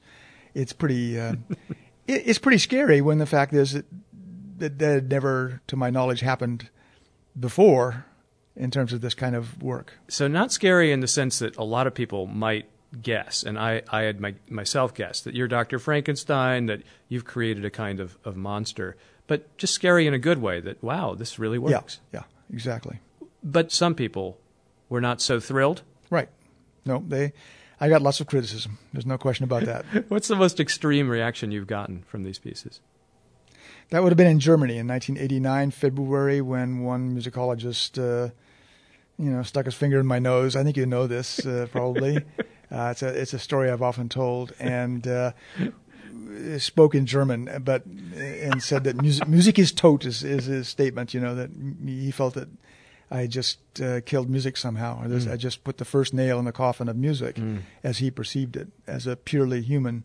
It's 0.55 0.73
pretty, 0.73 1.19
uh, 1.19 1.35
it, 2.07 2.23
it's 2.27 2.39
pretty 2.39 2.59
scary 2.59 3.01
when 3.01 3.19
the 3.19 3.27
fact 3.27 3.53
is 3.53 3.73
that, 3.73 3.87
that 4.59 4.79
that 4.79 5.05
never, 5.07 5.63
to 5.67 5.77
my 5.77 5.91
knowledge, 5.91 6.21
happened 6.21 6.71
before 7.39 8.07
in 8.61 8.71
terms 8.71 8.93
of 8.93 9.01
this 9.01 9.15
kind 9.15 9.35
of 9.35 9.63
work. 9.63 9.95
So 10.09 10.29
not 10.29 10.53
scary 10.53 10.93
in 10.93 11.01
the 11.01 11.09
sense 11.09 11.39
that 11.39 11.57
a 11.57 11.65
lot 11.65 11.87
of 11.87 11.95
people 11.95 12.27
might 12.27 12.67
guess, 13.03 13.43
and 13.43 13.59
I, 13.59 13.83
I 13.89 14.03
had 14.03 14.21
my, 14.21 14.35
myself 14.51 14.93
guessed 14.93 15.25
that 15.25 15.35
you're 15.35 15.49
Dr. 15.49 15.79
Frankenstein, 15.79 16.67
that 16.67 16.83
you've 17.09 17.25
created 17.25 17.65
a 17.65 17.71
kind 17.71 18.01
of, 18.01 18.19
of 18.23 18.37
monster, 18.37 18.97
but 19.27 19.57
just 19.57 19.73
scary 19.73 20.07
in 20.07 20.13
a 20.13 20.19
good 20.19 20.39
way 20.39 20.61
that, 20.61 20.83
wow, 20.83 21.15
this 21.15 21.39
really 21.39 21.59
works. 21.59 22.01
Yeah, 22.13 22.21
yeah, 22.21 22.55
exactly. 22.55 23.01
But 23.43 23.73
some 23.73 23.95
people 23.95 24.39
were 24.91 25.01
not 25.01 25.23
so 25.23 25.41
thrilled. 25.41 25.83
Right. 26.11 26.29
No, 26.85 27.03
they. 27.07 27.33
I 27.81 27.89
got 27.89 28.03
lots 28.03 28.21
of 28.21 28.27
criticism. 28.27 28.79
There's 28.93 29.07
no 29.07 29.17
question 29.17 29.45
about 29.45 29.65
that. 29.65 29.85
What's 30.09 30.29
the 30.29 30.37
most 30.37 30.61
extreme 30.61 31.09
reaction 31.09 31.51
you've 31.51 31.67
gotten 31.67 32.03
from 32.03 32.25
these 32.25 32.39
pieces? 32.39 32.81
That 33.89 34.03
would 34.03 34.13
have 34.13 34.19
been 34.19 34.27
in 34.27 34.39
Germany 34.39 34.77
in 34.77 34.87
1989, 34.87 35.71
February, 35.71 36.41
when 36.41 36.81
one 36.81 37.17
musicologist, 37.17 37.99
uh, 37.99 38.31
you 39.21 39.31
know, 39.31 39.43
stuck 39.43 39.67
his 39.67 39.75
finger 39.75 40.01
in 40.01 40.07
my 40.07 40.19
nose. 40.19 40.57
I 40.57 40.65
think 40.65 40.77
you 40.77 40.87
know 40.87 41.07
this 41.07 41.45
uh, 41.47 41.67
probably. 41.73 42.19
uh, 42.71 42.89
it's 42.91 43.03
a 43.03 43.09
it's 43.09 43.35
a 43.35 43.39
story 43.39 43.71
I've 43.71 43.83
often 43.83 44.09
told, 44.09 44.53
and 44.59 45.07
uh, 45.07 45.33
spoke 46.59 46.95
in 46.95 47.07
German, 47.07 47.63
but 47.65 47.85
and 47.85 48.63
said 48.63 48.85
that 48.85 49.01
music, 49.01 49.29
music 49.29 49.59
is 49.59 49.73
tot 49.73 50.05
is, 50.05 50.25
is 50.25 50.47
his 50.47 50.69
statement. 50.69 51.15
You 51.15 51.21
know 51.21 51.35
that 51.35 51.51
he 51.85 52.11
felt 52.11 52.35
that 52.35 52.49
I 53.11 53.27
just 53.27 53.59
uh, 53.81 54.01
killed 54.03 54.31
music 54.31 54.57
somehow. 54.57 55.03
Mm. 55.05 55.31
I 55.31 55.37
just 55.37 55.65
put 55.65 55.79
the 55.79 55.85
first 55.85 56.15
nail 56.15 56.39
in 56.39 56.45
the 56.45 56.53
coffin 56.53 56.89
of 56.89 56.97
music 56.97 57.37
mm. 57.37 57.61
as 57.83 57.99
he 57.99 58.11
perceived 58.11 58.57
it, 58.57 58.69
as 58.87 59.07
a 59.07 59.17
purely 59.17 59.63
human 59.63 60.05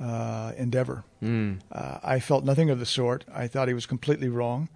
uh, 0.00 0.52
endeavor. 0.56 1.04
Mm. 1.22 1.58
Uh, 1.70 1.98
I 2.02 2.20
felt 2.20 2.44
nothing 2.44 2.70
of 2.70 2.78
the 2.78 2.86
sort. 2.86 3.24
I 3.32 3.48
thought 3.48 3.68
he 3.68 3.74
was 3.74 3.84
completely 3.84 4.28
wrong, 4.28 4.68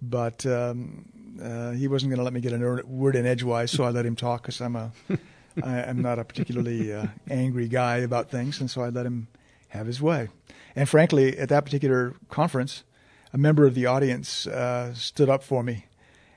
but 0.00 0.46
um, 0.46 1.06
uh, 1.42 1.72
he 1.72 1.88
wasn't 1.88 2.10
going 2.10 2.18
to 2.18 2.24
let 2.24 2.32
me 2.32 2.40
get 2.40 2.52
a 2.52 2.82
word 2.86 3.16
in 3.16 3.26
edgewise, 3.26 3.70
so 3.70 3.84
I 3.84 3.90
let 3.90 4.06
him 4.06 4.16
talk 4.16 4.42
because 4.42 4.60
I'm 4.60 4.76
a 4.76 4.92
I, 5.62 5.82
I'm 5.82 6.00
not 6.02 6.18
a 6.18 6.24
particularly 6.24 6.92
uh, 6.92 7.06
angry 7.30 7.68
guy 7.68 7.98
about 7.98 8.30
things, 8.30 8.60
and 8.60 8.70
so 8.70 8.82
I 8.82 8.90
let 8.90 9.06
him 9.06 9.28
have 9.68 9.86
his 9.86 10.00
way. 10.00 10.28
And 10.76 10.88
frankly, 10.88 11.36
at 11.36 11.48
that 11.48 11.64
particular 11.64 12.14
conference, 12.28 12.84
a 13.32 13.38
member 13.38 13.66
of 13.66 13.74
the 13.74 13.86
audience 13.86 14.46
uh, 14.46 14.94
stood 14.94 15.28
up 15.28 15.42
for 15.42 15.62
me 15.62 15.86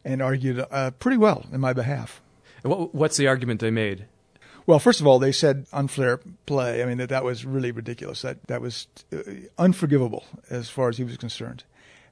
and 0.03 0.21
argued 0.21 0.65
uh, 0.71 0.91
pretty 0.91 1.17
well 1.17 1.45
in 1.51 1.61
my 1.61 1.73
behalf. 1.73 2.21
What's 2.63 3.17
the 3.17 3.27
argument 3.27 3.59
they 3.59 3.71
made? 3.71 4.05
Well, 4.67 4.79
first 4.79 5.01
of 5.01 5.07
all, 5.07 5.19
they 5.19 5.31
said 5.31 5.65
unfair 5.73 6.19
play. 6.45 6.83
I 6.83 6.85
mean 6.85 6.97
that 6.97 7.09
that 7.09 7.23
was 7.23 7.45
really 7.45 7.71
ridiculous. 7.71 8.21
That 8.21 8.45
that 8.47 8.61
was 8.61 8.87
uh, 9.11 9.17
unforgivable 9.57 10.25
as 10.49 10.69
far 10.69 10.89
as 10.89 10.97
he 10.97 11.03
was 11.03 11.17
concerned. 11.17 11.63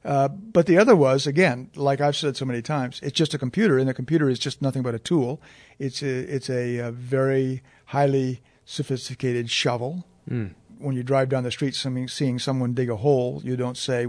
Uh, 0.04 0.30
but 0.30 0.66
the 0.66 0.78
other 0.78 0.96
was 0.96 1.28
again, 1.28 1.70
like 1.76 2.00
I've 2.00 2.16
said 2.16 2.38
so 2.38 2.46
many 2.46 2.62
times, 2.62 3.00
it's 3.04 3.18
just 3.18 3.34
a 3.34 3.38
computer, 3.38 3.78
and 3.78 3.90
the 3.90 3.94
computer 3.94 4.30
is 4.30 4.40
just 4.40 4.62
nothing 4.62 4.82
but 4.82 4.96
a 4.96 5.00
tool. 5.00 5.42
It's 5.78 6.02
a 6.02 6.08
it's 6.08 6.50
a, 6.50 6.78
a 6.78 6.92
very 6.92 7.62
highly 7.88 8.42
sophisticated 8.66 9.50
shovel. 9.50 10.06
Mm. 10.30 10.54
When 10.78 10.96
you 10.96 11.04
drive 11.04 11.28
down 11.28 11.44
the 11.44 11.52
street, 11.52 11.76
seeing 11.76 12.40
someone 12.40 12.74
dig 12.74 12.90
a 12.90 12.96
hole, 12.96 13.42
you 13.44 13.58
don't 13.58 13.76
say, 13.76 14.08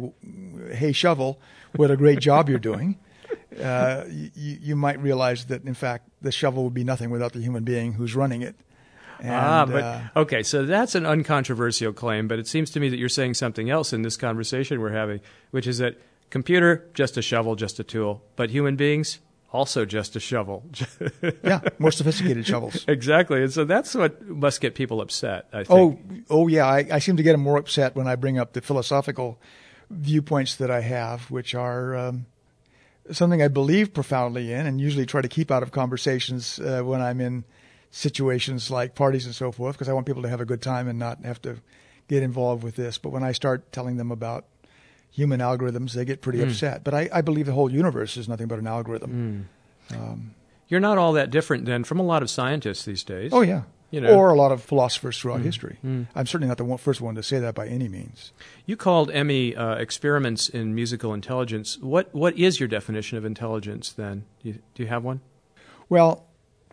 "Hey, 0.73 0.93
shovel, 0.93 1.41
what 1.75 1.91
a 1.91 1.97
great 1.97 2.21
job 2.21 2.49
you're 2.49 2.61
doing." 2.61 2.97
uh, 3.63 4.05
you, 4.09 4.31
you 4.35 4.77
might 4.77 5.01
realize 5.01 5.47
that 5.47 5.65
in 5.65 5.75
fact 5.75 6.09
the 6.23 6.33
shovel 6.33 6.65
would 6.65 6.75
be 6.75 6.85
nothing 6.85 7.11
without 7.11 7.33
the 7.33 7.41
human 7.41 7.65
being 7.65 7.95
who's 7.95 8.15
running 8.15 8.43
it. 8.43 8.55
And, 9.21 9.35
ah, 9.35 9.67
but 9.67 9.85
uh, 9.85 10.01
okay, 10.17 10.43
so 10.43 10.65
that's 10.65 10.95
an 10.95 11.07
uncontroversial 11.07 11.93
claim, 11.93 12.29
but 12.29 12.39
it 12.39 12.47
seems 12.47 12.71
to 12.71 12.81
me 12.81 12.89
that 12.89 12.99
you're 12.99 13.09
saying 13.09 13.35
something 13.35 13.71
else 13.71 13.93
in 13.93 14.03
this 14.03 14.17
conversation 14.17 14.81
we're 14.81 14.93
having, 14.93 15.21
which 15.51 15.67
is 15.67 15.79
that 15.79 16.01
computer 16.31 16.89
just 16.95 17.17
a 17.17 17.23
shovel, 17.23 17.57
just 17.57 17.79
a 17.81 17.85
tool, 17.85 18.23
but 18.37 18.51
human 18.51 18.77
beings 18.77 19.19
also 19.53 19.85
just 19.85 20.17
a 20.17 20.21
shovel. 20.21 20.65
yeah, 21.45 21.61
more 21.79 21.91
sophisticated 21.91 22.47
shovels. 22.47 22.85
Exactly, 22.89 23.43
and 23.43 23.53
so 23.53 23.65
that's 23.65 23.95
what 23.95 24.27
must 24.27 24.61
get 24.61 24.75
people 24.75 25.01
upset. 25.01 25.49
I 25.53 25.65
think. 25.65 25.71
Oh, 26.31 26.43
oh 26.43 26.47
yeah, 26.49 26.67
I, 26.67 26.87
I 26.91 26.99
seem 26.99 27.17
to 27.17 27.23
get 27.23 27.33
them 27.33 27.41
more 27.41 27.57
upset 27.59 27.97
when 27.97 28.07
I 28.07 28.17
bring 28.17 28.39
up 28.39 28.53
the 28.53 28.61
philosophical 28.61 29.39
viewpoints 29.91 30.57
that 30.57 30.71
I 30.71 30.81
have, 30.81 31.31
which 31.31 31.55
are. 31.55 31.97
Um, 31.97 32.27
something 33.13 33.43
I 33.43 33.49
believe 33.49 33.93
profoundly 33.93 34.53
in, 34.53 34.67
and 34.67 34.81
usually 34.81 35.05
try 35.05 35.21
to 35.21 35.29
keep 35.29 35.51
out 35.51 35.65
of 35.65 35.73
conversations 35.73 36.61
uh, 36.61 36.83
when 36.83 37.01
I'm 37.01 37.21
in 37.21 37.45
situations 37.91 38.71
like 38.71 38.95
parties 38.95 39.27
and 39.27 39.35
so 39.35 39.51
forth, 39.53 39.77
because 39.77 39.89
I 39.89 39.93
want 39.93 40.07
people 40.07 40.23
to 40.23 40.29
have 40.29 40.41
a 40.41 40.45
good 40.45 40.63
time 40.63 40.89
and 40.89 40.99
not 40.99 41.25
have 41.25 41.43
to 41.43 41.57
get 42.09 42.23
involved 42.23 42.63
with 42.63 42.77
this. 42.77 42.99
But 42.99 43.11
when 43.11 43.23
I 43.23 43.33
start 43.33 43.73
telling 43.73 43.97
them 43.97 44.11
about 44.11 44.45
human 45.11 45.41
algorithms, 45.41 45.93
they 45.93 46.05
get 46.05 46.21
pretty 46.21 46.39
mm. 46.39 46.49
upset. 46.49 46.85
But 46.85 46.95
I, 46.95 47.09
I, 47.13 47.21
believe 47.21 47.47
the 47.47 47.53
whole 47.53 47.71
universe 47.71 48.17
is 48.17 48.29
nothing 48.29 48.47
but 48.47 48.59
an 48.59 48.67
algorithm. 48.67 49.49
Mm. 49.91 49.97
Um, 49.97 50.35
You're 50.69 50.81
not 50.81 50.99
all 50.99 51.13
that 51.15 51.31
different 51.31 51.67
then 51.67 51.85
from 51.85 51.99
a 51.99 52.03
lot 52.03 52.23
of 52.23 52.31
scientists 52.31 52.85
these 52.85 53.03
days. 53.03 53.33
Oh 53.33 53.41
yeah, 53.41 53.63
you 53.91 54.01
know, 54.01 54.15
or 54.15 54.31
a 54.31 54.37
lot 54.37 54.53
of 54.53 54.63
philosophers 54.63 55.19
throughout 55.19 55.41
mm. 55.41 55.45
history. 55.45 55.79
Mm. 55.85 56.07
I'm 56.15 56.27
certainly 56.27 56.49
not 56.49 56.59
the 56.59 56.65
one, 56.65 56.79
first 56.79 57.01
one 57.01 57.17
to 57.17 57.23
say 57.23 57.41
that 57.41 57.57
by 57.57 57.67
any 57.67 57.89
means. 57.89 58.33
You 58.67 58.77
called 58.77 59.11
Emmy 59.11 59.57
uh, 59.57 59.75
experiments 59.75 60.49
in 60.49 60.75
musical 60.75 61.13
intelligence. 61.13 61.79
What 61.79 62.15
what 62.15 62.39
is 62.39 62.61
your 62.61 62.69
definition 62.69 63.19
of 63.19 63.25
intelligence 63.25 63.93
then? 63.93 64.25
Do 64.43 64.51
you, 64.51 64.59
do 64.75 64.83
you 64.85 64.89
have 64.89 65.03
one? 65.03 65.21
Well, 65.89 66.25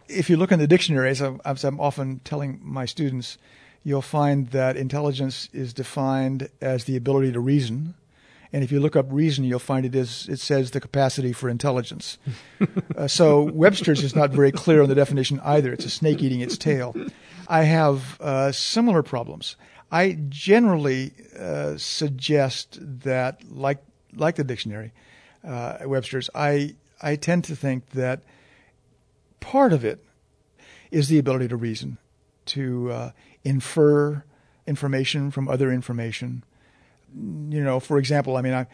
if 0.07 0.29
you 0.29 0.37
look 0.37 0.51
in 0.51 0.59
the 0.59 0.67
dictionaries, 0.67 1.21
I'm, 1.21 1.41
as 1.45 1.63
I'm 1.63 1.79
often 1.79 2.19
telling 2.23 2.59
my 2.63 2.85
students, 2.85 3.37
you'll 3.83 4.01
find 4.01 4.49
that 4.49 4.77
intelligence 4.77 5.49
is 5.53 5.73
defined 5.73 6.49
as 6.61 6.85
the 6.85 6.95
ability 6.95 7.31
to 7.33 7.39
reason 7.39 7.95
and 8.53 8.63
if 8.63 8.71
you 8.71 8.79
look 8.79 8.95
up 8.95 9.05
reason, 9.09 9.43
you'll 9.43 9.59
find 9.59 9.85
it 9.85 9.95
is 9.95 10.27
it 10.29 10.39
says 10.39 10.71
the 10.71 10.79
capacity 10.79 11.33
for 11.33 11.49
intelligence. 11.49 12.17
uh, 12.97 13.07
so 13.07 13.43
Webster's 13.43 14.03
is 14.03 14.15
not 14.15 14.31
very 14.31 14.51
clear 14.51 14.81
on 14.81 14.89
the 14.89 14.95
definition 14.95 15.39
either. 15.41 15.73
It's 15.73 15.85
a 15.85 15.89
snake 15.89 16.21
eating 16.21 16.41
its 16.41 16.57
tail. 16.57 16.95
I 17.47 17.63
have 17.63 18.19
uh, 18.21 18.51
similar 18.51 19.03
problems. 19.03 19.55
I 19.91 20.17
generally 20.29 21.13
uh, 21.37 21.77
suggest 21.77 22.77
that, 23.03 23.41
like 23.49 23.79
like 24.13 24.35
the 24.35 24.43
dictionary, 24.43 24.93
uh, 25.43 25.79
Webster's, 25.85 26.29
I 26.33 26.75
I 27.01 27.15
tend 27.15 27.43
to 27.45 27.55
think 27.55 27.91
that 27.91 28.21
part 29.39 29.73
of 29.73 29.85
it 29.85 30.03
is 30.91 31.07
the 31.07 31.19
ability 31.19 31.47
to 31.49 31.55
reason, 31.55 31.97
to 32.45 32.91
uh, 32.91 33.11
infer 33.43 34.23
information 34.65 35.31
from 35.31 35.47
other 35.47 35.71
information. 35.71 36.43
You 37.15 37.63
know, 37.63 37.79
for 37.79 37.97
example, 37.97 38.37
I 38.37 38.41
mean, 38.41 38.53
I 38.53 38.67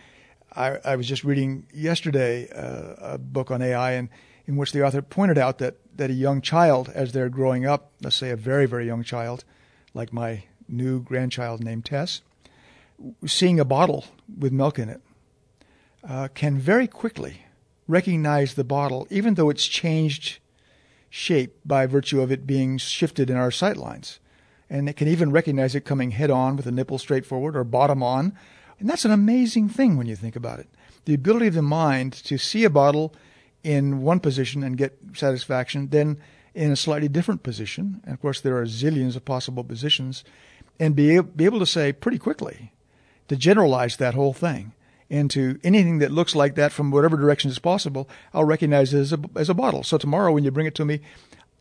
I, 0.55 0.77
I 0.85 0.95
was 0.95 1.07
just 1.07 1.23
reading 1.23 1.65
yesterday 1.73 2.47
uh, 2.49 3.13
a 3.13 3.17
book 3.17 3.49
on 3.49 3.61
AI, 3.61 3.93
and 3.93 4.09
in 4.45 4.55
which 4.55 4.71
the 4.71 4.85
author 4.85 5.01
pointed 5.01 5.37
out 5.37 5.57
that 5.59 5.77
that 5.95 6.09
a 6.09 6.13
young 6.13 6.41
child, 6.41 6.89
as 6.93 7.11
they're 7.11 7.29
growing 7.29 7.65
up, 7.65 7.91
let's 8.01 8.15
say 8.15 8.29
a 8.29 8.35
very 8.35 8.65
very 8.65 8.85
young 8.85 9.03
child, 9.03 9.43
like 9.93 10.13
my 10.13 10.43
new 10.67 11.01
grandchild 11.01 11.63
named 11.63 11.85
Tess, 11.85 12.21
seeing 13.25 13.59
a 13.59 13.65
bottle 13.65 14.05
with 14.37 14.53
milk 14.53 14.79
in 14.79 14.89
it, 14.89 15.01
uh, 16.07 16.27
can 16.33 16.57
very 16.57 16.87
quickly 16.87 17.45
recognize 17.87 18.53
the 18.53 18.63
bottle, 18.63 19.07
even 19.09 19.33
though 19.33 19.49
it's 19.49 19.65
changed 19.65 20.39
shape 21.15 21.59
by 21.63 21.85
virtue 21.85 22.21
of 22.21 22.31
it 22.31 22.47
being 22.47 22.75
shifted 22.75 23.29
in 23.29 23.37
our 23.37 23.51
sight 23.51 23.77
lines. 23.77 24.19
And 24.67 24.89
it 24.89 24.97
can 24.97 25.07
even 25.07 25.31
recognize 25.31 25.75
it 25.75 25.85
coming 25.85 26.09
head 26.09 26.31
on 26.31 26.55
with 26.55 26.65
the 26.65 26.71
nipple 26.71 26.97
straight 26.97 27.23
forward 27.23 27.55
or 27.55 27.63
bottom 27.63 28.01
on. 28.01 28.33
And 28.79 28.89
that's 28.89 29.05
an 29.05 29.11
amazing 29.11 29.69
thing 29.69 29.95
when 29.95 30.07
you 30.07 30.15
think 30.15 30.35
about 30.35 30.57
it. 30.57 30.67
The 31.05 31.13
ability 31.13 31.45
of 31.45 31.53
the 31.53 31.61
mind 31.61 32.13
to 32.13 32.39
see 32.39 32.63
a 32.63 32.69
bottle 32.71 33.13
in 33.63 34.01
one 34.01 34.19
position 34.21 34.63
and 34.63 34.75
get 34.75 34.97
satisfaction, 35.13 35.89
then 35.89 36.17
in 36.55 36.71
a 36.71 36.75
slightly 36.75 37.09
different 37.09 37.43
position. 37.43 38.01
And 38.05 38.15
of 38.15 38.19
course, 38.19 38.41
there 38.41 38.57
are 38.57 38.65
zillions 38.65 39.15
of 39.15 39.23
possible 39.23 39.63
positions. 39.63 40.23
And 40.79 40.95
be, 40.95 41.19
be 41.21 41.45
able 41.45 41.59
to 41.59 41.67
say 41.67 41.93
pretty 41.93 42.17
quickly, 42.17 42.73
to 43.27 43.35
generalize 43.35 43.97
that 43.97 44.15
whole 44.15 44.33
thing 44.33 44.73
into 45.13 45.59
anything 45.63 45.99
that 45.99 46.11
looks 46.11 46.33
like 46.33 46.55
that 46.55 46.71
from 46.71 46.89
whatever 46.89 47.15
direction 47.15 47.51
is 47.51 47.59
possible, 47.59 48.09
I'll 48.33 48.43
recognize 48.43 48.93
it 48.93 48.99
as 48.99 49.13
a, 49.13 49.19
as 49.35 49.49
a 49.49 49.53
bottle. 49.53 49.83
So 49.83 49.99
tomorrow 49.99 50.31
when 50.31 50.43
you 50.43 50.49
bring 50.49 50.65
it 50.65 50.75
to 50.75 50.85
me, 50.85 51.01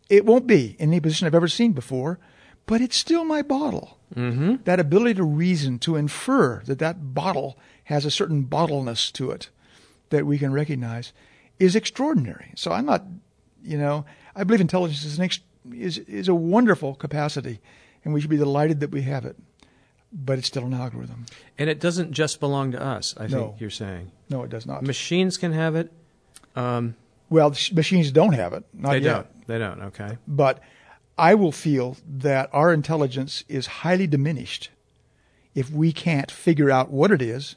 it 0.08 0.24
won't 0.24 0.46
be 0.46 0.74
in 0.78 0.88
any 0.88 1.00
position 1.00 1.26
I've 1.26 1.34
ever 1.34 1.48
seen 1.48 1.72
before, 1.72 2.18
but 2.64 2.80
it's 2.80 2.96
still 2.96 3.24
my 3.24 3.42
bottle. 3.42 3.98
Mm-hmm. 4.14 4.56
That 4.64 4.80
ability 4.80 5.14
to 5.14 5.24
reason, 5.24 5.78
to 5.80 5.96
infer 5.96 6.62
that 6.64 6.78
that 6.78 7.14
bottle 7.14 7.58
has 7.84 8.06
a 8.06 8.10
certain 8.10 8.44
bottleness 8.44 9.12
to 9.12 9.30
it 9.30 9.50
that 10.08 10.26
we 10.26 10.38
can 10.38 10.52
recognize 10.52 11.12
is 11.58 11.76
extraordinary. 11.76 12.52
So 12.56 12.72
I'm 12.72 12.86
not, 12.86 13.04
you 13.62 13.76
know, 13.76 14.06
I 14.34 14.44
believe 14.44 14.62
intelligence 14.62 15.04
is, 15.04 15.18
an 15.18 15.24
ex- 15.24 15.40
is, 15.74 15.98
is 15.98 16.28
a 16.28 16.34
wonderful 16.34 16.94
capacity, 16.94 17.60
and 18.02 18.14
we 18.14 18.20
should 18.20 18.30
be 18.30 18.36
delighted 18.38 18.80
that 18.80 18.90
we 18.90 19.02
have 19.02 19.26
it 19.26 19.36
but 20.12 20.38
it's 20.38 20.46
still 20.48 20.64
an 20.66 20.74
algorithm. 20.74 21.26
And 21.58 21.70
it 21.70 21.80
doesn't 21.80 22.12
just 22.12 22.38
belong 22.40 22.72
to 22.72 22.82
us, 22.82 23.14
I 23.18 23.26
No. 23.26 23.48
think 23.48 23.60
you're 23.60 23.70
saying. 23.70 24.10
No, 24.28 24.42
it 24.42 24.50
does 24.50 24.66
not. 24.66 24.82
Machines 24.82 25.36
can 25.38 25.52
have 25.52 25.74
it. 25.74 25.92
Um, 26.54 26.96
well, 27.30 27.52
sh- 27.52 27.72
machines 27.72 28.12
don't 28.12 28.34
have 28.34 28.52
it. 28.52 28.64
Not 28.74 28.92
they 28.92 28.98
yet. 28.98 29.14
don't. 29.14 29.46
They 29.46 29.58
don't, 29.58 29.82
okay. 29.84 30.18
But 30.28 30.60
I 31.18 31.34
will 31.34 31.52
feel 31.52 31.96
that 32.06 32.50
our 32.52 32.72
intelligence 32.72 33.44
is 33.48 33.66
highly 33.66 34.06
diminished 34.06 34.70
if 35.54 35.70
we 35.70 35.92
can't 35.92 36.30
figure 36.30 36.70
out 36.70 36.90
what 36.90 37.10
it 37.10 37.20
is 37.22 37.56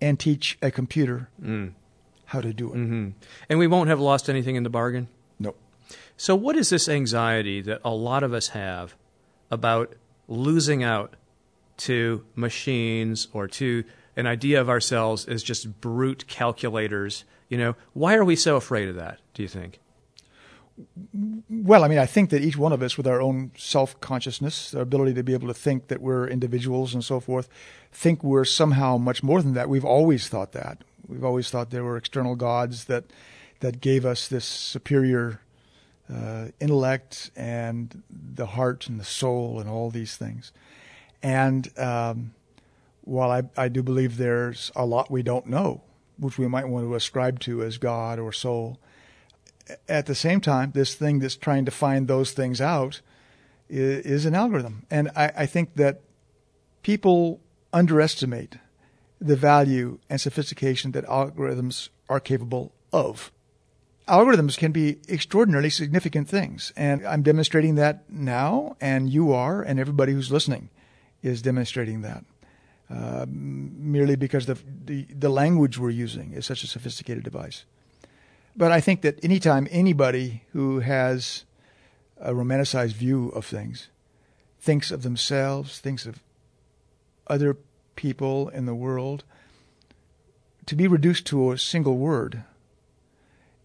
and 0.00 0.18
teach 0.18 0.56
a 0.62 0.70
computer 0.70 1.28
Mm. 1.42 1.72
how 2.26 2.40
to 2.40 2.52
do 2.52 2.68
it. 2.72 2.76
hmm 2.76 3.08
And 3.48 3.58
we 3.58 3.66
won't 3.66 3.88
have 3.88 4.00
lost 4.00 4.28
anything 4.28 4.56
in 4.56 4.62
the 4.62 4.70
bargain? 4.70 5.08
No. 5.38 5.54
So, 6.16 6.34
what 6.34 6.56
is 6.56 6.70
this 6.70 6.88
anxiety 6.88 7.60
that 7.62 7.80
a 7.84 7.90
lot 7.94 8.22
of 8.22 8.32
us 8.32 8.48
have 8.48 8.94
about 9.50 9.94
losing 10.28 10.82
out 10.82 11.14
to 11.80 12.24
machines 12.34 13.28
or 13.32 13.48
to 13.48 13.84
an 14.16 14.26
idea 14.26 14.60
of 14.60 14.68
ourselves 14.68 15.26
as 15.26 15.42
just 15.42 15.80
brute 15.80 16.26
calculators? 16.26 17.24
You 17.48 17.58
know, 17.58 17.76
why 17.92 18.14
are 18.14 18.24
we 18.24 18.36
so 18.36 18.56
afraid 18.56 18.88
of 18.88 18.96
that, 18.96 19.18
do 19.34 19.42
you 19.42 19.48
think? 19.48 19.80
Well, 21.50 21.84
I 21.84 21.88
mean, 21.88 21.98
I 21.98 22.06
think 22.06 22.30
that 22.30 22.42
each 22.42 22.56
one 22.56 22.72
of 22.72 22.82
us, 22.82 22.96
with 22.96 23.06
our 23.06 23.20
own 23.20 23.50
self 23.56 24.00
consciousness, 24.00 24.74
our 24.74 24.82
ability 24.82 25.14
to 25.14 25.22
be 25.22 25.34
able 25.34 25.48
to 25.48 25.54
think 25.54 25.88
that 25.88 26.00
we're 26.00 26.26
individuals 26.26 26.94
and 26.94 27.04
so 27.04 27.20
forth, 27.20 27.48
think 27.92 28.24
we're 28.24 28.44
somehow 28.44 28.96
much 28.96 29.22
more 29.22 29.42
than 29.42 29.54
that. 29.54 29.68
We've 29.68 29.84
always 29.84 30.28
thought 30.28 30.52
that. 30.52 30.78
We've 31.06 31.24
always 31.24 31.50
thought 31.50 31.70
there 31.70 31.84
were 31.84 31.96
external 31.96 32.34
gods 32.34 32.86
that 32.86 33.04
that 33.60 33.80
gave 33.80 34.06
us 34.06 34.26
this 34.26 34.44
superior 34.44 35.40
uh, 36.12 36.46
intellect 36.60 37.30
and 37.36 38.02
the 38.10 38.46
heart 38.46 38.88
and 38.88 38.98
the 38.98 39.04
soul 39.04 39.60
and 39.60 39.68
all 39.68 39.90
these 39.90 40.16
things. 40.16 40.52
And 41.22 41.68
um, 41.78 42.34
while 43.02 43.30
I, 43.30 43.42
I 43.56 43.68
do 43.68 43.82
believe 43.82 44.16
there's 44.16 44.70
a 44.74 44.86
lot 44.86 45.10
we 45.10 45.22
don't 45.22 45.46
know, 45.46 45.82
which 46.18 46.38
we 46.38 46.48
might 46.48 46.68
want 46.68 46.86
to 46.86 46.94
ascribe 46.94 47.40
to 47.40 47.62
as 47.62 47.78
God 47.78 48.18
or 48.18 48.32
soul, 48.32 48.78
at 49.88 50.06
the 50.06 50.14
same 50.14 50.40
time, 50.40 50.72
this 50.72 50.94
thing 50.94 51.18
that's 51.18 51.36
trying 51.36 51.64
to 51.64 51.70
find 51.70 52.08
those 52.08 52.32
things 52.32 52.60
out 52.60 53.00
is, 53.68 54.04
is 54.04 54.26
an 54.26 54.34
algorithm. 54.34 54.86
And 54.90 55.10
I, 55.14 55.32
I 55.38 55.46
think 55.46 55.76
that 55.76 56.00
people 56.82 57.40
underestimate 57.72 58.56
the 59.20 59.36
value 59.36 59.98
and 60.08 60.20
sophistication 60.20 60.92
that 60.92 61.04
algorithms 61.06 61.90
are 62.08 62.20
capable 62.20 62.72
of. 62.92 63.30
Algorithms 64.08 64.58
can 64.58 64.72
be 64.72 64.98
extraordinarily 65.08 65.70
significant 65.70 66.28
things, 66.28 66.72
and 66.74 67.06
I'm 67.06 67.22
demonstrating 67.22 67.76
that 67.76 68.10
now, 68.10 68.76
and 68.80 69.08
you 69.08 69.32
are, 69.32 69.62
and 69.62 69.78
everybody 69.78 70.12
who's 70.14 70.32
listening 70.32 70.70
is 71.22 71.42
demonstrating 71.42 72.02
that. 72.02 72.24
Uh, 72.90 73.24
merely 73.28 74.16
because 74.16 74.46
the, 74.46 74.58
the 74.84 75.06
the 75.16 75.28
language 75.28 75.78
we're 75.78 75.90
using 75.90 76.32
is 76.32 76.44
such 76.44 76.64
a 76.64 76.66
sophisticated 76.66 77.22
device. 77.22 77.64
But 78.56 78.72
I 78.72 78.80
think 78.80 79.02
that 79.02 79.24
anytime 79.24 79.68
anybody 79.70 80.42
who 80.52 80.80
has 80.80 81.44
a 82.18 82.32
romanticized 82.32 82.94
view 82.94 83.28
of 83.28 83.46
things 83.46 83.88
thinks 84.58 84.90
of 84.90 85.02
themselves, 85.02 85.78
thinks 85.78 86.04
of 86.04 86.20
other 87.28 87.56
people 87.94 88.48
in 88.48 88.66
the 88.66 88.74
world, 88.74 89.24
to 90.66 90.74
be 90.74 90.88
reduced 90.88 91.26
to 91.26 91.52
a 91.52 91.58
single 91.58 91.96
word 91.96 92.42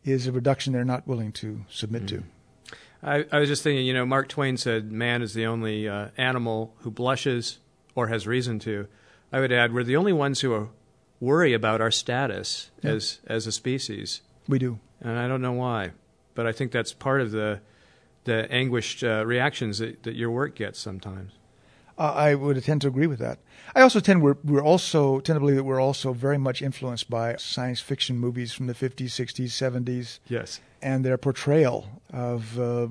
is 0.04 0.28
a 0.28 0.32
reduction 0.32 0.72
they're 0.72 0.86
not 0.86 1.08
willing 1.08 1.32
to 1.32 1.66
submit 1.70 2.08
to. 2.08 2.24
I, 3.06 3.24
I 3.32 3.40
was 3.40 3.48
just 3.50 3.62
thinking, 3.64 3.86
you 3.86 3.94
know, 3.94 4.06
Mark 4.06 4.28
Twain 4.28 4.58
said 4.58 4.92
man 4.92 5.22
is 5.22 5.34
the 5.36 5.46
only 5.46 5.88
uh, 5.88 6.08
animal 6.18 6.74
who 6.80 6.90
blushes 6.92 7.60
or 7.94 8.08
has 8.08 8.26
reason 8.26 8.58
to. 8.60 8.88
I 9.32 9.40
would 9.40 9.52
add, 9.52 9.74
we're 9.74 9.84
the 9.84 9.96
only 9.96 10.12
ones 10.14 10.42
who 10.42 10.54
are, 10.54 10.70
worry 11.20 11.54
about 11.54 11.82
our 11.82 11.92
status 11.92 12.72
Yeah. 12.82 12.92
as 12.92 13.20
as 13.28 13.48
a 13.48 13.52
species, 13.52 14.22
We 14.50 14.60
do. 14.60 14.80
and 15.02 15.18
I 15.18 15.28
don't 15.28 15.42
know 15.42 15.54
why, 15.54 15.92
but 16.34 16.46
I 16.48 16.52
think 16.52 16.72
that's 16.72 16.94
part 16.94 17.22
of 17.22 17.32
the 17.32 17.62
the 18.26 18.52
anguished 18.52 19.04
uh, 19.04 19.24
reactions 19.26 19.78
that, 19.78 20.02
that 20.04 20.16
your 20.16 20.32
work 20.32 20.56
gets 20.56 20.80
sometimes. 20.80 21.32
Uh, 21.98 22.12
I 22.12 22.36
would 22.36 22.62
tend 22.64 22.82
to 22.82 22.88
agree 22.90 23.08
with 23.08 23.20
that. 23.20 23.40
I 23.74 23.82
also 23.82 24.00
tend 24.02 24.22
we're, 24.22 24.36
we're 24.44 24.64
also 24.64 25.20
tend 25.22 25.38
to 25.38 25.40
believe 25.40 25.56
that 25.56 25.64
we're 25.64 25.80
also 25.82 26.12
very 26.14 26.38
much 26.38 26.62
influenced 26.62 27.10
by 27.10 27.36
science 27.38 27.80
fiction 27.80 28.18
movies 28.20 28.52
from 28.54 28.68
the 28.68 28.74
50s, 28.74 29.06
60s, 29.12 29.52
70s, 29.52 30.20
Yes. 30.28 30.60
and 30.82 31.06
their 31.06 31.18
portrayal 31.18 32.02
of 32.12 32.60
uh, 32.60 32.88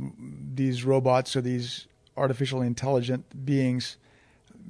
these 0.55 0.85
robots 0.85 1.37
or 1.37 1.43
these 1.43 1.87
artificial 2.17 2.63
intelligent 2.63 3.45
beings 3.45 3.99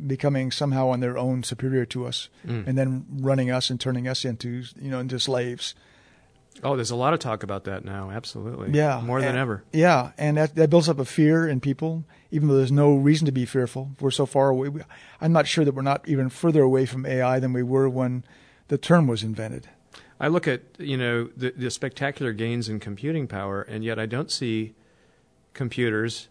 becoming 0.06 0.50
somehow 0.50 0.88
on 0.88 0.98
their 1.00 1.16
own 1.16 1.42
superior 1.44 1.84
to 1.86 2.04
us, 2.06 2.28
Mm. 2.46 2.66
and 2.66 2.76
then 2.78 3.06
running 3.08 3.50
us 3.52 3.70
and 3.70 3.78
turning 3.80 4.08
us 4.08 4.24
into 4.24 4.64
you 4.80 4.90
know 4.90 4.98
into 4.98 5.20
slaves. 5.20 5.74
Oh, 6.62 6.76
there's 6.76 6.90
a 6.92 6.96
lot 6.96 7.12
of 7.12 7.18
talk 7.18 7.42
about 7.42 7.64
that 7.64 7.84
now. 7.84 8.10
Absolutely. 8.10 8.70
Yeah, 8.72 9.00
More 9.04 9.20
than 9.20 9.30
and- 9.30 9.38
ever. 9.38 9.64
Yeah, 9.72 10.12
and 10.16 10.36
that, 10.36 10.54
that 10.54 10.70
builds 10.70 10.88
up 10.88 10.98
a 10.98 11.04
fear 11.04 11.46
in 11.48 11.60
people, 11.60 12.04
even 12.30 12.48
though 12.48 12.56
there's 12.56 12.72
no 12.72 12.94
reason 12.94 13.26
to 13.26 13.32
be 13.32 13.44
fearful. 13.44 13.90
We're 14.00 14.10
so 14.12 14.24
far 14.24 14.50
away. 14.50 14.68
We, 14.68 14.80
I'm 15.20 15.32
not 15.32 15.46
sure 15.46 15.64
that 15.64 15.74
we're 15.74 15.82
not 15.82 16.08
even 16.08 16.28
further 16.28 16.62
away 16.62 16.86
from 16.86 17.04
AI 17.06 17.38
than 17.40 17.52
we 17.52 17.62
were 17.62 17.88
when 17.88 18.24
the 18.68 18.78
term 18.78 19.06
was 19.06 19.22
invented. 19.22 19.68
I 20.20 20.28
look 20.28 20.46
at 20.46 20.62
you 20.78 20.96
know 20.96 21.28
the, 21.36 21.50
the 21.56 21.70
spectacular 21.70 22.32
gains 22.32 22.68
in 22.68 22.78
computing 22.78 23.26
power, 23.26 23.62
and 23.62 23.82
yet 23.84 23.98
I 23.98 24.06
don't 24.06 24.30
see 24.30 24.74
computers. 25.54 26.28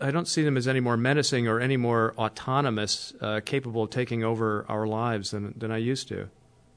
I 0.00 0.10
don't 0.10 0.28
see 0.28 0.42
them 0.42 0.56
as 0.56 0.68
any 0.68 0.80
more 0.80 0.96
menacing 0.96 1.46
or 1.48 1.60
any 1.60 1.76
more 1.76 2.14
autonomous, 2.18 3.14
uh, 3.20 3.40
capable 3.44 3.84
of 3.84 3.90
taking 3.90 4.22
over 4.24 4.66
our 4.68 4.86
lives 4.86 5.30
than 5.30 5.54
than 5.56 5.70
I 5.70 5.78
used 5.78 6.08
to. 6.08 6.28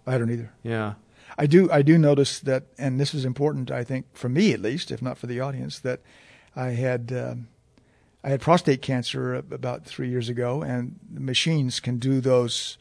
I 0.07 0.17
don't 0.17 0.30
either. 0.32 0.51
Yeah. 0.63 0.93
I 1.42 1.48
do. 1.48 1.72
I 1.72 1.82
do 1.82 1.98
notice 1.98 2.40
that, 2.42 2.64
and 2.78 3.00
this 3.00 3.14
is 3.14 3.24
important. 3.26 3.72
I 3.72 3.84
think 3.86 4.06
for 4.14 4.28
me 4.30 4.54
at 4.54 4.60
least, 4.60 4.92
if 4.92 5.02
not 5.02 5.18
for 5.18 5.28
the 5.28 5.40
audience, 5.40 5.80
that 5.80 6.00
I 6.56 6.72
had 6.72 7.12
um, 7.14 7.48
I 8.24 8.30
had 8.30 8.42
prostate 8.42 8.82
cancer 8.82 9.34
about 9.36 9.86
three 9.86 10.10
years 10.10 10.28
ago, 10.30 10.62
and 10.62 11.00
machines 11.10 11.80
can 11.80 11.98
do 11.98 12.20
those 12.22 12.78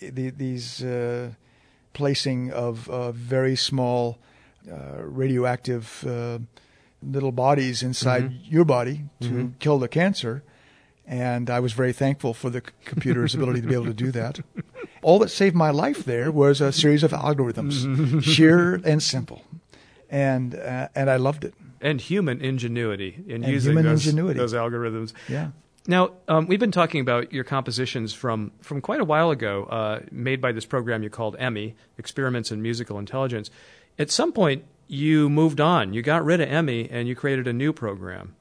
the, 0.00 0.30
these 0.30 0.82
uh, 0.82 1.30
placing 1.92 2.50
of 2.50 2.88
uh, 2.90 3.12
very 3.12 3.54
small 3.56 4.18
uh, 4.70 5.02
radioactive 5.02 6.04
uh, 6.06 6.38
little 7.02 7.32
bodies 7.32 7.82
inside 7.82 8.24
Mhm. 8.30 8.38
your 8.52 8.64
body 8.64 9.04
to 9.20 9.28
Mhm. 9.28 9.52
kill 9.58 9.78
the 9.78 9.88
cancer. 9.88 10.42
And 11.10 11.50
I 11.50 11.58
was 11.58 11.72
very 11.72 11.92
thankful 11.92 12.34
for 12.34 12.50
the 12.50 12.60
computer's 12.84 13.34
ability 13.34 13.62
to 13.62 13.66
be 13.66 13.74
able 13.74 13.86
to 13.86 13.92
do 13.94 14.12
that. 14.12 14.38
All 15.02 15.18
that 15.18 15.30
saved 15.30 15.56
my 15.56 15.70
life 15.70 16.04
there 16.04 16.30
was 16.30 16.60
a 16.60 16.70
series 16.70 17.02
of 17.02 17.10
algorithms, 17.10 18.22
sheer 18.34 18.76
and 18.84 19.02
simple, 19.02 19.42
and 20.08 20.54
uh, 20.54 20.86
and 20.94 21.10
I 21.10 21.16
loved 21.16 21.42
it. 21.44 21.54
and 21.80 22.00
human 22.00 22.40
ingenuity 22.40 23.24
in 23.26 23.42
And 23.42 23.52
using 23.52 23.74
those, 23.74 24.06
ingenuity. 24.06 24.38
those 24.38 24.54
algorithms. 24.54 25.12
Yeah. 25.28 25.48
Now, 25.88 26.12
um, 26.28 26.46
we've 26.46 26.60
been 26.60 26.70
talking 26.70 27.00
about 27.00 27.32
your 27.32 27.42
compositions 27.42 28.12
from, 28.12 28.52
from 28.60 28.80
quite 28.82 29.00
a 29.00 29.04
while 29.04 29.30
ago, 29.30 29.64
uh, 29.64 30.00
made 30.12 30.40
by 30.40 30.52
this 30.52 30.66
program 30.66 31.02
you 31.02 31.08
called 31.10 31.34
Emmy, 31.38 31.74
Experiments 31.98 32.52
in 32.52 32.60
Musical 32.62 32.98
Intelligence. 32.98 33.50
At 33.98 34.10
some 34.10 34.30
point, 34.32 34.64
you 34.86 35.30
moved 35.30 35.58
on. 35.60 35.94
You 35.94 36.02
got 36.02 36.22
rid 36.24 36.40
of 36.42 36.48
Emmy 36.50 36.88
and 36.90 37.08
you 37.08 37.16
created 37.16 37.48
a 37.48 37.52
new 37.54 37.72
program. 37.72 38.36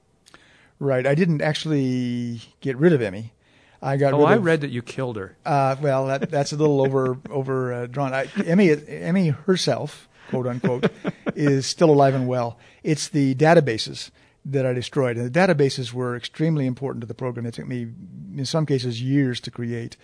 Right. 0.80 1.06
I 1.06 1.14
didn't 1.16 1.42
actually 1.42 2.42
get 2.62 2.78
rid 2.78 2.94
of 2.94 3.02
Emmy. 3.02 3.34
I 3.82 3.98
got 3.98 4.14
Oh, 4.14 4.26
I 4.26 4.36
of, 4.36 4.44
read 4.44 4.62
that 4.62 4.72
you 4.72 4.82
killed 4.82 5.18
her. 5.18 5.38
Uh, 5.46 5.76
well, 5.82 6.08
that, 6.08 6.30
that's 6.30 6.52
a 6.52 6.56
little 6.58 6.82
over 6.86 7.18
over 7.30 7.74
uh, 7.74 7.88
drawn. 7.88 8.14
I, 8.14 8.28
Emmy 8.46 8.76
Emmy 8.88 9.30
herself, 9.30 10.08
quote 10.30 10.48
unquote, 10.48 10.92
is 11.36 11.66
still 11.66 11.90
alive 11.90 12.14
and 12.14 12.28
well. 12.28 12.58
It's 12.84 13.08
the 13.08 13.36
databases 13.36 14.12
that 14.46 14.66
I 14.66 14.74
destroyed, 14.74 15.18
and 15.18 15.34
the 15.34 15.40
databases 15.40 15.94
were 15.94 16.16
extremely 16.16 16.66
important 16.66 17.02
to 17.02 17.08
the 17.08 17.14
program. 17.14 17.46
It 17.46 17.54
took 17.54 17.68
me, 17.68 17.88
in 18.36 18.46
some 18.46 18.66
cases, 18.66 19.02
years 19.02 19.40
to 19.42 19.52
create. 19.52 19.96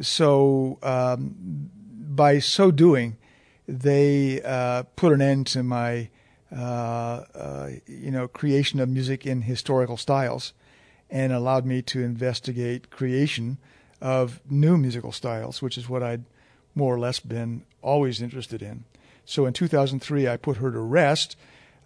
So, 0.00 0.78
um, 0.82 1.34
by 1.38 2.38
so 2.40 2.70
doing, 2.70 3.16
they 3.68 4.42
uh, 4.42 4.84
put 4.96 5.12
an 5.12 5.22
end 5.22 5.46
to 5.48 5.62
my, 5.62 6.08
you 6.54 8.10
know, 8.10 8.28
creation 8.28 8.80
of 8.80 8.88
music 8.88 9.26
in 9.26 9.42
historical 9.42 9.96
styles 9.96 10.52
and 11.10 11.32
allowed 11.32 11.66
me 11.66 11.82
to 11.82 12.02
investigate 12.02 12.90
creation 12.90 13.58
of 14.00 14.40
new 14.48 14.76
musical 14.76 15.12
styles, 15.12 15.62
which 15.62 15.78
is 15.78 15.88
what 15.88 16.02
I'd 16.02 16.24
more 16.74 16.94
or 16.94 16.98
less 16.98 17.20
been 17.20 17.64
always 17.82 18.20
interested 18.20 18.62
in. 18.62 18.84
So 19.24 19.46
in 19.46 19.52
2003, 19.52 20.28
I 20.28 20.36
put 20.36 20.58
her 20.58 20.70
to 20.70 20.80
rest, 20.80 21.36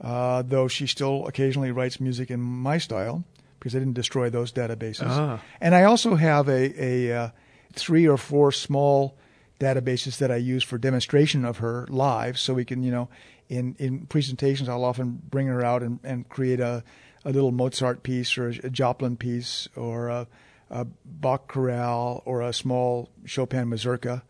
uh, 0.01 0.43
though 0.43 0.69
she 0.69 0.87
still 0.87 1.27
occasionally 1.27 1.71
writes 1.71 2.01
music 2.01 2.31
in 2.31 2.41
my 2.41 2.79
style 2.79 3.25
because 3.59 3.75
I 3.75 3.81
didn't 3.81 3.95
destroy 3.95 4.31
those 4.31 4.53
databases. 4.53 5.07
Ah. 5.09 5.41
And 5.61 5.75
I 5.75 5.85
also 5.85 6.15
have 6.15 6.49
a, 6.49 6.83
a 6.83 7.13
uh, 7.13 7.31
three 7.75 8.07
or 8.07 8.17
four 8.17 8.53
small 8.53 9.17
databases 9.61 10.19
that 10.19 10.31
I 10.31 10.37
use 10.37 10.63
for 10.63 10.79
demonstration 10.79 11.45
of 11.45 11.59
her 11.59 11.87
live, 11.91 12.39
so 12.39 12.55
we 12.55 12.65
can, 12.65 12.83
you 12.83 12.93
know, 12.93 13.09
in 13.49 13.77
in 13.79 14.07
presentations, 14.07 14.69
I'll 14.69 14.85
often 14.85 15.23
bring 15.29 15.47
her 15.47 15.65
out 15.65 15.83
and, 15.83 15.99
and 16.05 16.29
create 16.29 16.61
a 16.61 16.85
a 17.25 17.33
little 17.33 17.51
Mozart 17.51 18.03
piece 18.03 18.39
or 18.39 18.49
a 18.49 18.71
Joplin 18.71 19.17
piece 19.17 19.69
or 19.77 20.09
a, 20.09 20.27
a 20.71 20.87
Bach 21.05 21.49
chorale 21.49 22.23
or 22.25 22.43
a 22.43 22.53
small 22.53 23.11
Chopin 23.25 23.69
mazurka, 23.69 24.23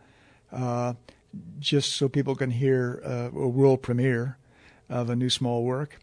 uh, 0.53 0.95
just 1.59 1.93
so 1.93 2.09
people 2.09 2.35
can 2.35 2.51
hear 2.51 3.03
uh, 3.05 3.31
a 3.39 3.49
world 3.49 3.83
premiere 3.83 4.39
of 4.89 5.11
a 5.11 5.17
new 5.17 5.31
small 5.31 5.65
work. 5.65 5.99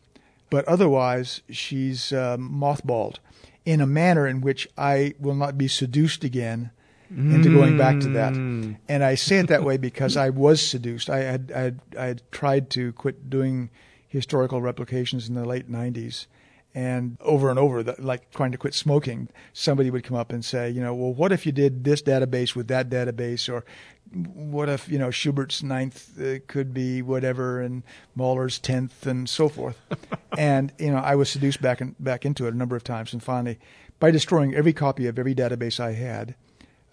But 0.50 0.66
otherwise, 0.66 1.42
she's 1.50 2.14
um, 2.14 2.50
mothballed 2.52 3.18
in 3.66 3.82
a 3.82 3.88
manner 3.88 4.28
in 4.28 4.42
which 4.42 4.68
I 4.78 5.16
will 5.20 5.34
not 5.34 5.58
be 5.58 5.68
seduced 5.68 6.24
again 6.24 6.70
into 7.10 7.54
going 7.54 7.78
back 7.78 8.00
to 8.02 8.10
that. 8.10 8.34
Mm. 8.34 8.78
And 8.88 9.04
I 9.04 9.16
say 9.16 9.38
it 9.38 9.48
that 9.48 9.64
way 9.64 9.78
because 9.78 10.18
I 10.18 10.30
was 10.30 10.62
seduced. 10.62 11.10
I 11.10 11.20
had, 11.20 11.52
I 11.56 11.60
had, 11.60 11.80
I 11.98 12.06
had 12.06 12.32
tried 12.32 12.70
to 12.72 12.94
quit 12.94 13.30
doing 13.30 13.70
historical 14.08 14.62
replications 14.62 15.28
in 15.28 15.36
the 15.36 15.46
late 15.46 15.70
90s. 15.70 16.28
And 16.74 17.18
over 17.22 17.50
and 17.50 17.58
over, 17.58 17.84
like 18.00 18.32
trying 18.32 18.52
to 18.52 18.58
quit 18.58 18.74
smoking, 18.74 19.30
somebody 19.54 19.90
would 19.90 20.04
come 20.04 20.18
up 20.18 20.34
and 20.34 20.44
say, 20.44 20.70
you 20.70 20.82
know, 20.82 20.94
well, 20.94 21.14
what 21.14 21.32
if 21.32 21.46
you 21.46 21.54
did 21.54 21.86
this 21.86 22.02
database 22.02 22.54
with 22.54 22.68
that 22.68 22.90
database? 22.90 23.48
Or 23.48 23.64
what 24.12 24.68
if, 24.68 24.90
you 24.90 25.00
know, 25.00 25.10
Schubert's 25.10 25.64
ninth 25.64 26.20
uh, 26.22 26.40
could 26.48 26.74
be 26.74 27.02
whatever 27.02 27.62
and 27.62 27.84
Mahler's 28.14 28.60
tenth 28.60 29.08
and 29.08 29.30
so 29.30 29.48
forth? 29.48 29.80
and, 30.38 30.74
you 30.78 30.92
know, 30.92 30.98
I 30.98 31.16
was 31.16 31.30
seduced 31.30 31.62
back, 31.62 31.80
in, 31.80 31.96
back 31.98 32.26
into 32.26 32.46
it 32.46 32.54
a 32.54 32.58
number 32.58 32.76
of 32.76 32.84
times. 32.84 33.14
And 33.14 33.24
finally, 33.24 33.58
by 34.02 34.12
destroying 34.12 34.54
every 34.54 34.74
copy 34.74 35.08
of 35.08 35.18
every 35.18 35.34
database 35.34 35.80
I 35.80 35.94
had, 35.94 36.36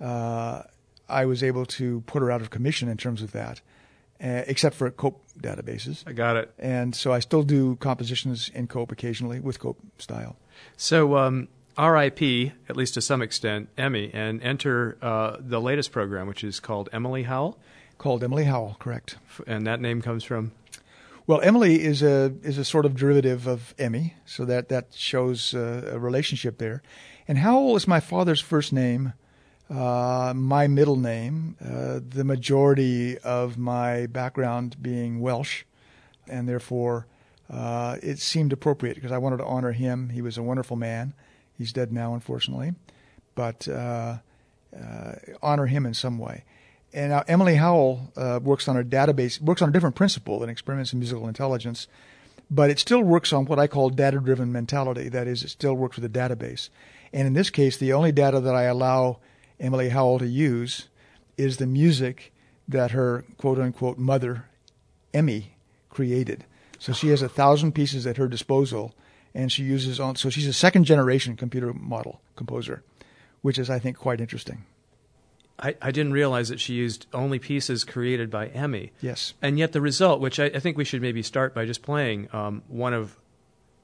uh, 0.03 0.63
I 1.09 1.25
was 1.27 1.43
able 1.43 1.67
to 1.67 2.03
put 2.03 2.23
her 2.23 2.31
out 2.31 2.41
of 2.41 2.51
commission 2.51 2.89
in 2.89 2.97
terms 2.97 3.23
of 3.23 3.33
that, 3.33 3.61
uh, 4.23 4.43
except 4.47 4.75
for 4.75 4.91
COPE 4.91 5.23
databases. 5.41 6.03
I 6.07 6.13
got 6.13 6.37
it. 6.37 6.53
And 6.59 6.95
so 6.95 7.13
I 7.13 7.21
still 7.21 7.43
do 7.43 7.77
compositions 7.77 8.51
in 8.55 8.67
COPE 8.67 8.93
occasionally 8.93 9.41
with 9.41 9.59
COPE 9.59 9.79
style. 9.99 10.37
So, 10.77 11.17
um, 11.17 11.49
RIP, 11.79 12.53
at 12.69 12.77
least 12.77 12.95
to 12.95 13.01
some 13.01 13.23
extent, 13.23 13.69
Emmy, 13.79 14.11
and 14.13 14.43
enter 14.43 14.99
uh, 15.01 15.37
the 15.41 15.61
latest 15.61 15.93
program, 15.93 16.27
which 16.27 16.45
is 16.45 16.61
called 16.61 16.89
Emily 16.93 17.23
Howell. 17.23 17.59
Called 17.99 18.23
Emily 18.25 18.45
Howell, 18.45 18.77
correct? 18.79 19.17
And 19.47 19.67
that 19.67 19.81
name 19.81 20.03
comes 20.03 20.25
from. 20.25 20.53
Well, 21.27 21.41
Emily 21.41 21.81
is 21.83 22.03
a 22.03 22.35
is 22.43 22.59
a 22.59 22.65
sort 22.65 22.85
of 22.85 22.97
derivative 22.97 23.47
of 23.47 23.75
Emmy, 23.79 24.15
so 24.27 24.45
that 24.45 24.69
that 24.71 24.93
shows 24.93 25.55
uh, 25.55 25.89
a 25.93 25.99
relationship 25.99 26.59
there. 26.59 26.83
And 27.29 27.39
Howell 27.39 27.77
is 27.77 27.87
my 27.87 28.01
father's 28.01 28.41
first 28.41 28.73
name, 28.73 29.13
uh, 29.71 30.33
my 30.35 30.67
middle 30.67 30.97
name. 30.97 31.57
Uh, 31.65 32.01
the 32.07 32.25
majority 32.25 33.19
of 33.19 33.57
my 33.57 34.07
background 34.07 34.77
being 34.81 35.21
Welsh, 35.21 35.65
and 36.29 36.49
therefore 36.49 37.07
uh, 37.51 37.97
it 38.03 38.19
seemed 38.19 38.53
appropriate 38.53 38.95
because 38.95 39.13
I 39.13 39.19
wanted 39.19 39.39
to 39.39 39.45
honor 39.45 39.73
him. 39.73 40.11
He 40.11 40.23
was 40.23 40.39
a 40.39 40.43
wonderful 40.43 40.77
man. 40.77 41.15
He's 41.57 41.73
dead 41.73 41.93
now, 41.93 42.15
unfortunately, 42.15 42.73
but 43.35 43.69
uh, 43.69 44.19
uh, 44.79 45.13
honor 45.43 45.67
him 45.67 45.87
in 45.87 45.95
some 45.95 46.19
way. 46.19 46.45
And 46.95 47.11
now 47.11 47.25
Emily 47.27 47.57
Howell 47.57 48.13
works 48.43 48.69
on 48.69 48.77
a 48.77 48.85
database, 48.85 49.41
works 49.41 49.63
on 49.63 49.71
a 49.71 49.73
different 49.73 49.97
principle 49.97 50.41
than 50.41 50.51
experiments 50.51 50.93
in 50.93 50.99
musical 50.99 51.29
intelligence, 51.29 51.89
but 52.51 52.69
it 52.69 52.79
still 52.79 53.03
works 53.03 53.33
on 53.33 53.47
what 53.47 53.59
I 53.59 53.67
call 53.67 53.89
data-driven 53.89 54.53
mentality. 54.53 55.09
That 55.09 55.27
is, 55.27 55.43
it 55.43 55.49
still 55.49 55.75
works 55.75 55.97
with 55.97 56.05
a 56.05 56.09
database. 56.11 56.69
And 57.11 57.27
in 57.27 57.33
this 57.33 57.49
case, 57.49 57.79
the 57.79 57.95
only 57.95 58.13
data 58.13 58.41
that 58.41 58.55
I 58.55 58.65
allow 58.65 59.21
Emily 59.63 59.89
Howell 59.89 60.19
to 60.19 60.27
use 60.27 60.89
is 61.39 61.57
the 61.57 61.67
music 61.67 62.35
that 62.69 62.91
her 62.91 63.25
quote-unquote 63.39 63.97
mother, 63.97 64.47
Emmy, 65.15 65.57
created. 65.89 66.45
So 66.79 66.93
she 66.93 67.09
has 67.09 67.23
a 67.23 67.29
thousand 67.29 67.73
pieces 67.73 68.07
at 68.07 68.17
her 68.17 68.29
disposal, 68.29 68.95
and 69.35 69.53
she 69.53 69.63
uses 69.63 70.01
on. 70.01 70.17
So 70.17 70.29
she's 70.31 70.49
a 70.49 70.53
second-generation 70.53 71.37
computer 71.37 71.73
model 71.73 72.21
composer, 72.35 72.83
which 73.41 73.59
is, 73.59 73.71
I 73.71 73.79
think, 73.79 73.97
quite 73.97 74.21
interesting. 74.21 74.65
I, 75.59 75.77
I 75.81 75.93
didn't 75.93 76.13
realize 76.13 76.49
that 76.49 76.59
she 76.59 76.75
used 76.75 77.07
only 77.13 77.39
pieces 77.39 77.85
created 77.85 78.31
by 78.31 78.49
Emmy. 78.49 78.91
Yes. 79.01 79.35
And 79.41 79.61
yet 79.61 79.71
the 79.71 79.81
result, 79.81 80.21
which 80.21 80.41
I, 80.41 80.47
I 80.47 80.59
think 80.59 80.77
we 80.77 80.85
should 80.85 81.03
maybe 81.03 81.23
start 81.23 81.55
by 81.55 81.67
just 81.67 81.83
playing 81.83 82.29
um, 82.33 82.63
one 82.67 82.95
of, 82.95 83.17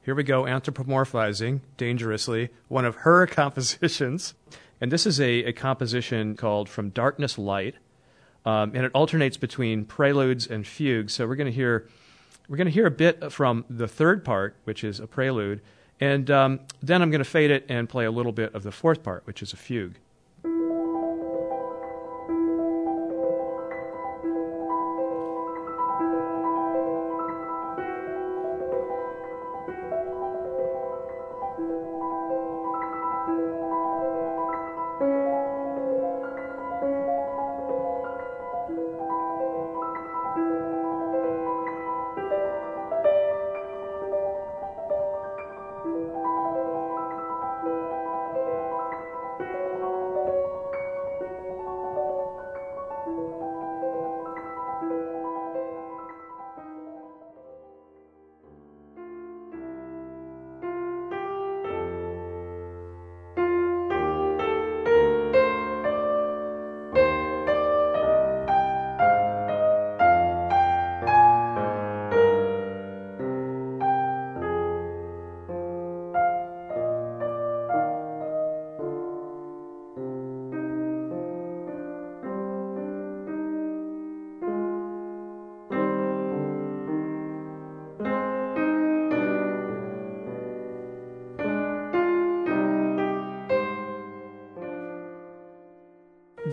here 0.08 0.14
we 0.14 0.24
go, 0.24 0.44
anthropomorphizing 0.44 1.60
dangerously, 1.76 2.48
one 2.68 2.86
of 2.86 2.96
her 2.96 3.26
compositions. 3.42 4.32
And 4.80 4.90
this 4.90 5.04
is 5.04 5.20
a, 5.20 5.44
a 5.44 5.52
composition 5.52 6.34
called 6.34 6.70
From 6.70 6.88
Darkness 6.88 7.36
Light. 7.36 7.74
Um, 8.46 8.72
and 8.74 8.86
it 8.86 8.92
alternates 8.94 9.36
between 9.36 9.84
preludes 9.84 10.46
and 10.46 10.66
fugues. 10.66 11.12
So 11.12 11.26
we're 11.26 11.36
going 11.36 11.48
to 11.48 11.52
hear 11.52 11.90
we're 12.48 12.56
going 12.56 12.68
to 12.68 12.72
hear 12.72 12.86
a 12.86 12.90
bit 12.90 13.30
from 13.30 13.66
the 13.68 13.86
third 13.86 14.24
part, 14.24 14.56
which 14.64 14.82
is 14.82 14.98
a 14.98 15.06
prelude, 15.06 15.60
and 16.00 16.30
um, 16.30 16.60
then 16.82 17.02
I'm 17.02 17.10
going 17.10 17.22
to 17.22 17.28
fade 17.28 17.50
it 17.50 17.66
and 17.68 17.86
play 17.86 18.06
a 18.06 18.10
little 18.10 18.32
bit 18.32 18.54
of 18.54 18.62
the 18.62 18.72
fourth 18.72 19.02
part, 19.02 19.26
which 19.26 19.42
is 19.42 19.52
a 19.52 19.58
fugue. 19.58 19.98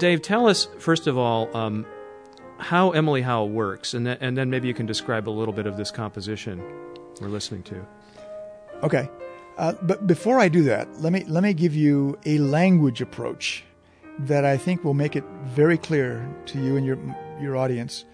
Dave, 0.06 0.22
tell 0.22 0.46
us 0.46 0.68
first 0.78 1.08
of 1.08 1.18
all 1.18 1.50
um, 1.58 1.84
how 2.60 2.92
Emily 2.92 3.24
Howell 3.24 3.50
works, 3.50 3.96
and 3.96 4.06
then, 4.06 4.20
and 4.22 4.38
then 4.38 4.52
maybe 4.52 4.68
you 4.68 4.74
can 4.76 4.86
describe 4.86 5.28
a 5.28 5.32
little 5.32 5.52
bit 5.52 5.66
of 5.66 5.78
this 5.78 5.90
composition 5.90 6.64
we're 7.20 7.28
listening 7.28 7.64
to. 7.64 7.84
Okay, 8.84 9.10
uh, 9.58 9.74
but 9.82 10.06
before 10.06 10.40
I 10.40 10.48
do 10.48 10.62
that, 10.66 11.02
let 11.02 11.12
me 11.12 11.24
let 11.28 11.42
me 11.42 11.56
give 11.56 11.74
you 11.74 12.20
a 12.24 12.38
language 12.38 13.02
approach 13.02 13.64
that 14.20 14.46
I 14.46 14.58
think 14.58 14.84
will 14.84 14.94
make 14.94 15.16
it 15.16 15.24
very 15.44 15.80
clear 15.80 16.24
to 16.46 16.62
you 16.62 16.78
and 16.78 16.86
your 16.86 17.00
your 17.42 17.58
audience 17.58 18.06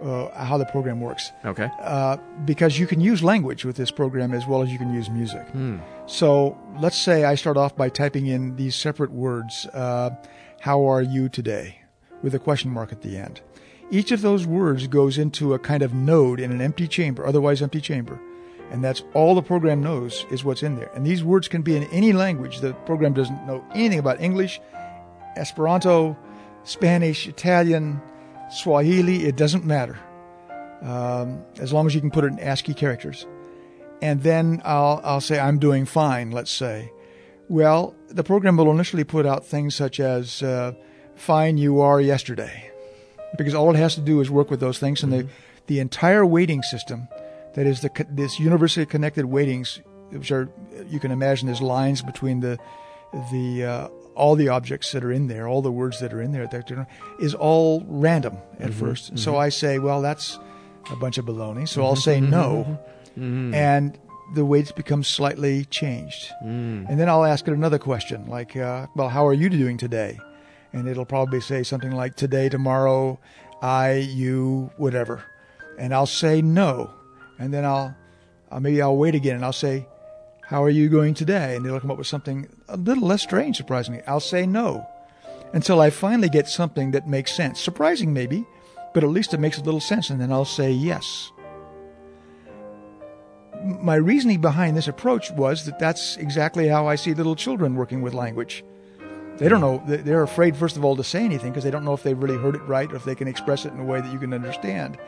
uh, 0.00 0.44
how 0.44 0.56
the 0.56 0.66
program 0.66 1.00
works. 1.00 1.32
Okay. 1.44 1.68
Uh, 1.80 2.16
because 2.44 2.78
you 2.78 2.86
can 2.86 3.00
use 3.00 3.24
language 3.24 3.64
with 3.64 3.74
this 3.74 3.90
program 3.90 4.34
as 4.34 4.46
well 4.46 4.62
as 4.62 4.70
you 4.70 4.78
can 4.78 4.94
use 4.94 5.10
music. 5.10 5.48
Hmm. 5.48 5.78
So 6.06 6.56
let's 6.78 6.96
say 6.96 7.24
I 7.24 7.34
start 7.34 7.56
off 7.56 7.74
by 7.74 7.88
typing 7.88 8.28
in 8.28 8.54
these 8.54 8.76
separate 8.76 9.10
words. 9.10 9.66
Uh, 9.66 10.10
how 10.60 10.84
are 10.84 11.00
you 11.00 11.28
today? 11.30 11.80
With 12.22 12.34
a 12.34 12.38
question 12.38 12.70
mark 12.70 12.92
at 12.92 13.00
the 13.00 13.16
end. 13.16 13.40
Each 13.90 14.12
of 14.12 14.20
those 14.20 14.46
words 14.46 14.86
goes 14.86 15.16
into 15.16 15.54
a 15.54 15.58
kind 15.58 15.82
of 15.82 15.94
node 15.94 16.38
in 16.38 16.52
an 16.52 16.60
empty 16.60 16.86
chamber, 16.86 17.26
otherwise 17.26 17.62
empty 17.62 17.80
chamber. 17.80 18.20
And 18.70 18.84
that's 18.84 19.02
all 19.14 19.34
the 19.34 19.42
program 19.42 19.82
knows 19.82 20.26
is 20.30 20.44
what's 20.44 20.62
in 20.62 20.76
there. 20.76 20.90
And 20.94 21.04
these 21.04 21.24
words 21.24 21.48
can 21.48 21.62
be 21.62 21.76
in 21.76 21.84
any 21.84 22.12
language. 22.12 22.60
The 22.60 22.74
program 22.84 23.14
doesn't 23.14 23.46
know 23.46 23.64
anything 23.74 23.98
about 23.98 24.20
English, 24.20 24.60
Esperanto, 25.34 26.16
Spanish, 26.64 27.26
Italian, 27.26 28.00
Swahili. 28.50 29.24
It 29.24 29.36
doesn't 29.36 29.64
matter. 29.64 29.98
Um, 30.82 31.42
as 31.58 31.72
long 31.72 31.86
as 31.86 31.94
you 31.94 32.02
can 32.02 32.10
put 32.10 32.24
it 32.24 32.28
in 32.28 32.38
ASCII 32.38 32.74
characters. 32.74 33.26
And 34.02 34.22
then 34.22 34.60
I'll, 34.64 35.00
I'll 35.02 35.20
say, 35.22 35.38
I'm 35.38 35.58
doing 35.58 35.86
fine, 35.86 36.30
let's 36.30 36.50
say. 36.50 36.92
Well, 37.48 37.94
the 38.10 38.24
program 38.24 38.56
will 38.56 38.70
initially 38.70 39.04
put 39.04 39.26
out 39.26 39.44
things 39.44 39.74
such 39.74 40.00
as, 40.00 40.42
uh, 40.42 40.72
fine 41.14 41.58
you 41.58 41.80
are 41.80 42.00
yesterday. 42.00 42.70
Because 43.36 43.54
all 43.54 43.72
it 43.72 43.78
has 43.78 43.94
to 43.94 44.00
do 44.00 44.20
is 44.20 44.30
work 44.30 44.50
with 44.50 44.60
those 44.60 44.78
things. 44.78 45.02
And 45.02 45.12
the, 45.12 45.18
mm-hmm. 45.18 45.32
the 45.66 45.80
entire 45.80 46.26
weighting 46.26 46.62
system, 46.62 47.08
that 47.54 47.66
is 47.66 47.80
the, 47.80 48.06
this 48.10 48.40
universally 48.40 48.86
connected 48.86 49.26
weightings, 49.26 49.80
which 50.10 50.32
are, 50.32 50.48
you 50.88 50.98
can 50.98 51.12
imagine 51.12 51.48
as 51.48 51.60
lines 51.60 52.02
between 52.02 52.40
the, 52.40 52.58
the, 53.30 53.64
uh, 53.64 53.88
all 54.14 54.34
the 54.34 54.48
objects 54.48 54.90
that 54.92 55.04
are 55.04 55.12
in 55.12 55.28
there, 55.28 55.46
all 55.46 55.62
the 55.62 55.70
words 55.70 56.00
that 56.00 56.12
are 56.12 56.20
in 56.20 56.32
there, 56.32 56.46
that 56.48 56.88
is 57.20 57.34
all 57.34 57.84
random 57.86 58.36
at 58.58 58.70
mm-hmm. 58.70 58.86
1st 58.86 59.18
So 59.18 59.32
mm-hmm. 59.32 59.40
I 59.40 59.48
say, 59.50 59.78
well, 59.78 60.02
that's 60.02 60.38
a 60.90 60.96
bunch 60.96 61.18
of 61.18 61.26
baloney. 61.26 61.68
So 61.68 61.84
I'll 61.84 61.96
say 61.96 62.20
no. 62.20 62.78
And 63.54 63.98
the 64.34 64.44
weights 64.44 64.72
become 64.72 65.02
slightly 65.02 65.64
changed. 65.66 66.30
And 66.88 66.98
then 67.00 67.08
I'll 67.08 67.24
ask 67.24 67.46
it 67.48 67.52
another 67.52 67.78
question, 67.78 68.26
like, 68.26 68.56
uh, 68.56 68.86
well, 68.94 69.08
how 69.08 69.26
are 69.26 69.34
you 69.34 69.50
doing 69.50 69.76
today? 69.76 70.18
And 70.72 70.88
it'll 70.88 71.04
probably 71.04 71.40
say 71.40 71.62
something 71.62 71.90
like, 71.90 72.14
today, 72.14 72.48
tomorrow, 72.48 73.18
I, 73.60 73.94
you, 73.94 74.70
whatever. 74.76 75.24
And 75.78 75.92
I'll 75.94 76.06
say 76.06 76.42
no. 76.42 76.90
And 77.38 77.52
then 77.52 77.64
I'll, 77.64 77.94
uh, 78.50 78.60
maybe 78.60 78.80
I'll 78.80 78.96
wait 78.96 79.14
again 79.14 79.36
and 79.36 79.44
I'll 79.44 79.52
say, 79.52 79.86
how 80.42 80.62
are 80.62 80.70
you 80.70 80.88
going 80.88 81.14
today? 81.14 81.56
And 81.56 81.64
it'll 81.66 81.80
come 81.80 81.90
up 81.90 81.98
with 81.98 82.06
something 82.06 82.48
a 82.68 82.76
little 82.76 83.06
less 83.06 83.22
strange, 83.22 83.56
surprisingly. 83.56 84.02
I'll 84.06 84.20
say 84.20 84.46
no. 84.46 84.86
Until 85.52 85.80
I 85.80 85.90
finally 85.90 86.28
get 86.28 86.48
something 86.48 86.92
that 86.92 87.08
makes 87.08 87.34
sense. 87.34 87.60
Surprising, 87.60 88.12
maybe, 88.12 88.44
but 88.94 89.02
at 89.02 89.10
least 89.10 89.34
it 89.34 89.40
makes 89.40 89.58
a 89.58 89.62
little 89.62 89.80
sense. 89.80 90.10
And 90.10 90.20
then 90.20 90.32
I'll 90.32 90.44
say 90.44 90.70
yes 90.70 91.32
my 93.82 93.94
reasoning 93.94 94.40
behind 94.40 94.76
this 94.76 94.88
approach 94.88 95.30
was 95.30 95.66
that 95.66 95.78
that's 95.78 96.16
exactly 96.16 96.68
how 96.68 96.86
I 96.86 96.96
see 96.96 97.14
little 97.14 97.36
children 97.36 97.74
working 97.74 98.02
with 98.02 98.14
language. 98.14 98.64
They 99.38 99.48
don't 99.48 99.62
know, 99.62 99.82
they're 99.86 100.22
afraid, 100.22 100.54
first 100.54 100.76
of 100.76 100.84
all, 100.84 100.96
to 100.96 101.04
say 101.04 101.24
anything 101.24 101.50
because 101.50 101.64
they 101.64 101.70
don't 101.70 101.84
know 101.84 101.94
if 101.94 102.02
they've 102.02 102.22
really 102.22 102.36
heard 102.36 102.56
it 102.56 102.62
right 102.62 102.92
or 102.92 102.96
if 102.96 103.04
they 103.04 103.14
can 103.14 103.26
express 103.26 103.64
it 103.64 103.72
in 103.72 103.80
a 103.80 103.84
way 103.84 104.00
that 104.00 104.12
you 104.12 104.18
can 104.18 104.34
understand. 104.34 104.98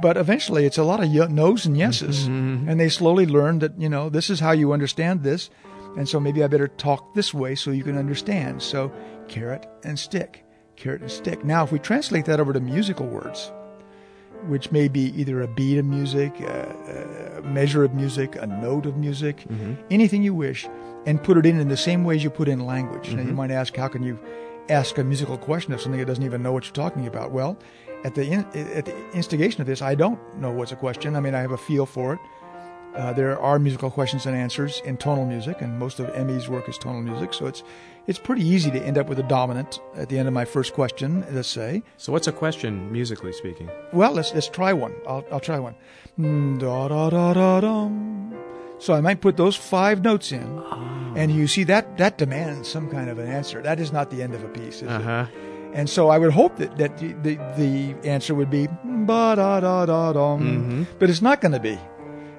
But 0.00 0.16
eventually, 0.16 0.64
it's 0.64 0.78
a 0.78 0.84
lot 0.84 1.02
of 1.02 1.30
no's 1.30 1.66
and 1.66 1.76
yeses. 1.76 2.24
Mm-hmm, 2.24 2.54
mm-hmm. 2.54 2.68
And 2.68 2.78
they 2.78 2.88
slowly 2.88 3.26
learn 3.26 3.58
that, 3.60 3.80
you 3.80 3.88
know, 3.88 4.10
this 4.10 4.30
is 4.30 4.38
how 4.38 4.52
you 4.52 4.72
understand 4.72 5.24
this. 5.24 5.50
And 5.96 6.08
so 6.08 6.20
maybe 6.20 6.44
I 6.44 6.46
better 6.46 6.68
talk 6.68 7.14
this 7.14 7.34
way 7.34 7.56
so 7.56 7.70
you 7.72 7.82
can 7.82 7.98
understand. 7.98 8.62
So, 8.62 8.92
carrot 9.26 9.66
and 9.82 9.98
stick, 9.98 10.44
carrot 10.76 11.00
and 11.00 11.10
stick. 11.10 11.44
Now, 11.44 11.64
if 11.64 11.72
we 11.72 11.80
translate 11.80 12.26
that 12.26 12.38
over 12.38 12.52
to 12.52 12.60
musical 12.60 13.06
words, 13.06 13.50
which 14.46 14.70
may 14.70 14.88
be 14.88 15.12
either 15.20 15.42
a 15.42 15.48
beat 15.48 15.78
of 15.78 15.84
music, 15.84 16.38
a, 16.40 17.38
a 17.38 17.42
measure 17.42 17.84
of 17.84 17.94
music, 17.94 18.36
a 18.36 18.46
note 18.46 18.86
of 18.86 18.96
music, 18.96 19.38
mm-hmm. 19.48 19.74
anything 19.90 20.22
you 20.22 20.34
wish, 20.34 20.68
and 21.06 21.22
put 21.22 21.36
it 21.36 21.46
in 21.46 21.58
in 21.58 21.68
the 21.68 21.76
same 21.76 22.04
ways 22.04 22.22
you 22.22 22.30
put 22.30 22.48
in 22.48 22.64
language. 22.66 23.10
Now 23.10 23.20
you 23.20 23.28
mm-hmm. 23.28 23.36
might 23.36 23.50
ask, 23.50 23.74
how 23.76 23.88
can 23.88 24.02
you 24.02 24.18
ask 24.68 24.98
a 24.98 25.04
musical 25.04 25.38
question 25.38 25.72
of 25.72 25.80
something 25.80 25.98
that 25.98 26.06
doesn't 26.06 26.24
even 26.24 26.42
know 26.42 26.52
what 26.52 26.64
you're 26.64 26.72
talking 26.72 27.06
about? 27.06 27.32
Well, 27.32 27.58
at 28.04 28.14
the 28.14 28.24
in, 28.24 28.44
at 28.54 28.84
the 28.84 29.10
instigation 29.12 29.60
of 29.60 29.66
this, 29.66 29.82
I 29.82 29.94
don't 29.94 30.20
know 30.36 30.52
what's 30.52 30.72
a 30.72 30.76
question. 30.76 31.16
I 31.16 31.20
mean, 31.20 31.34
I 31.34 31.40
have 31.40 31.52
a 31.52 31.58
feel 31.58 31.86
for 31.86 32.14
it. 32.14 32.20
Uh, 32.94 33.12
there 33.12 33.38
are 33.40 33.58
musical 33.58 33.90
questions 33.90 34.26
and 34.26 34.34
answers 34.36 34.82
in 34.84 34.96
tonal 34.96 35.24
music, 35.26 35.60
and 35.60 35.78
most 35.78 36.00
of 36.00 36.08
Emmy's 36.14 36.48
work 36.48 36.68
is 36.68 36.76
tonal 36.78 37.02
music, 37.02 37.32
so 37.34 37.46
it's 37.46 37.62
it's 38.06 38.18
pretty 38.18 38.42
easy 38.44 38.70
to 38.70 38.80
end 38.82 38.96
up 38.98 39.08
with 39.08 39.18
a 39.18 39.22
dominant 39.24 39.80
at 39.94 40.08
the 40.08 40.18
end 40.18 40.26
of 40.26 40.34
my 40.34 40.44
first 40.44 40.72
question. 40.74 41.24
Let's 41.30 41.48
say. 41.48 41.82
So, 41.98 42.12
what's 42.12 42.26
a 42.26 42.32
question, 42.32 42.90
musically 42.90 43.32
speaking? 43.32 43.70
Well, 43.92 44.12
let's 44.12 44.32
let's 44.34 44.48
try 44.48 44.72
one. 44.72 44.94
I'll 45.06 45.24
I'll 45.30 45.40
try 45.40 45.58
one. 45.58 45.74
Mm, 46.18 46.58
da 46.58 46.88
da 46.88 47.10
da 47.10 47.34
da 47.34 47.60
dum. 47.60 48.34
So 48.78 48.94
I 48.94 49.00
might 49.00 49.20
put 49.20 49.36
those 49.36 49.56
five 49.56 50.02
notes 50.02 50.32
in, 50.32 50.62
and 51.16 51.30
you 51.30 51.46
see 51.46 51.64
that 51.64 51.98
that 51.98 52.16
demands 52.18 52.68
some 52.68 52.88
kind 52.90 53.10
of 53.10 53.18
an 53.18 53.28
answer. 53.28 53.60
That 53.62 53.78
is 53.80 53.92
not 53.92 54.10
the 54.10 54.22
end 54.22 54.34
of 54.34 54.42
a 54.42 54.48
piece, 54.48 54.82
is 54.82 54.88
Uh 54.88 55.26
it? 55.30 55.38
And 55.74 55.90
so 55.90 56.08
I 56.08 56.16
would 56.18 56.32
hope 56.32 56.56
that, 56.56 56.78
that 56.78 56.96
the, 56.96 57.12
the, 57.22 57.34
the 57.58 58.08
answer 58.08 58.34
would 58.34 58.48
be 58.50 58.66
ba 59.06 59.34
da 59.36 59.60
da 59.60 59.84
da 59.86 60.12
dum, 60.14 60.86
but 60.98 61.10
it's 61.10 61.20
not 61.20 61.40
going 61.42 61.52
to 61.52 61.60
be. 61.60 61.78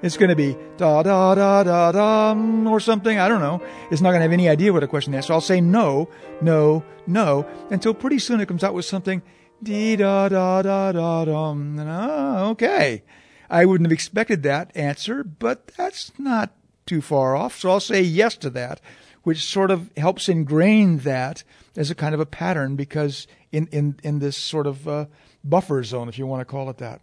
It's 0.02 0.18
going 0.18 0.30
to 0.30 0.36
be 0.36 0.58
da 0.78 1.04
da 1.04 1.36
da 1.36 1.64
da 1.64 1.92
dum 1.92 2.68
or 2.68 2.80
something. 2.80 3.20
I 3.20 3.28
don't 3.28 3.42
know. 3.42 3.62
It's 3.92 4.02
not 4.02 4.12
going 4.12 4.20
to 4.20 4.24
have 4.24 4.32
any 4.32 4.48
idea 4.48 4.72
what 4.72 4.84
a 4.84 4.88
question 4.88 5.14
is. 5.14 5.26
So 5.26 5.34
I'll 5.34 5.42
say 5.42 5.60
no, 5.60 6.10
no, 6.42 6.84
no 7.06 7.46
until 7.70 7.94
pretty 7.94 8.20
soon 8.20 8.40
it 8.40 8.48
comes 8.48 8.64
out 8.64 8.74
with 8.74 8.86
something 8.86 9.22
dee 9.62 9.98
da 9.98 10.30
da 10.30 10.62
da 10.62 10.92
da 10.94 11.26
dum. 11.26 11.78
Ah, 11.80 12.46
okay. 12.50 13.04
I 13.50 13.66
wouldn't 13.66 13.88
have 13.88 13.94
expected 13.94 14.44
that 14.44 14.72
answer, 14.76 15.24
but 15.24 15.68
that's 15.76 16.12
not 16.18 16.52
too 16.86 17.02
far 17.02 17.36
off. 17.36 17.60
So 17.60 17.72
I'll 17.72 17.80
say 17.80 18.02
yes 18.02 18.38
to 18.38 18.50
that, 18.52 18.80
which 19.24 19.44
sort 19.44 19.72
of 19.72 19.92
helps 19.98 20.30
ingrain 20.30 21.00
that 21.00 21.44
as 21.76 21.92
a 21.92 21.96
kind 21.96 22.14
of 22.14 22.22
a 22.22 22.26
pattern 22.26 22.76
because 22.76 23.28
in, 23.52 23.68
in, 23.68 24.00
in 24.04 24.20
this 24.20 24.38
sort 24.38 24.68
of 24.68 24.88
uh, 24.88 25.06
buffer 25.44 25.84
zone, 25.84 26.10
if 26.10 26.18
you 26.18 26.26
want 26.26 26.42
to 26.42 26.46
call 26.46 26.70
it 26.70 26.78
that. 26.78 27.02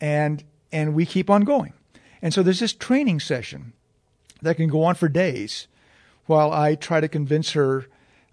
And, 0.00 0.44
and 0.70 0.94
we 0.94 1.06
keep 1.06 1.30
on 1.30 1.42
going. 1.42 1.72
And 2.20 2.34
so 2.34 2.42
there's 2.42 2.60
this 2.60 2.72
training 2.72 3.20
session 3.20 3.72
that 4.42 4.56
can 4.56 4.68
go 4.68 4.84
on 4.84 4.94
for 4.94 5.08
days 5.08 5.68
while 6.26 6.52
I 6.52 6.74
try 6.74 7.00
to 7.00 7.08
convince 7.08 7.52
her 7.52 7.86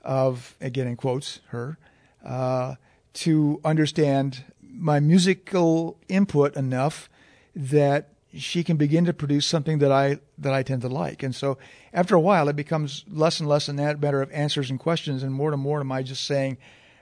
of, 0.04 0.56
again 0.62 0.88
in 0.88 0.96
quotes, 0.96 1.40
her, 1.48 1.78
uh, 2.24 2.76
to 3.14 3.62
understand 3.64 4.44
my 4.62 5.00
musical 5.00 5.98
input 6.10 6.56
enough 6.56 7.10
that 7.56 8.10
she 8.34 8.64
can 8.64 8.76
begin 8.76 9.06
to 9.06 9.14
produce 9.14 9.46
something 9.46 9.80
that 9.80 9.92
I 9.92 10.20
that 10.38 10.54
I 10.54 10.64
tend 10.64 10.82
to 10.82 10.90
like. 10.90 11.24
And 11.24 11.34
so 11.34 11.58
after 11.94 12.16
a 12.16 12.20
while, 12.20 12.50
it 12.50 12.56
becomes 12.56 13.06
less 13.10 13.40
and 13.40 13.48
less 13.48 13.70
a 13.70 13.74
matter 13.74 14.22
of 14.22 14.32
answers 14.32 14.70
and 14.70 14.80
questions, 14.80 15.24
and 15.24 15.34
more 15.34 15.54
and 15.54 15.62
more 15.62 15.80
am 15.80 15.92
I 15.92 16.04
just 16.04 16.26
saying, 16.26 16.58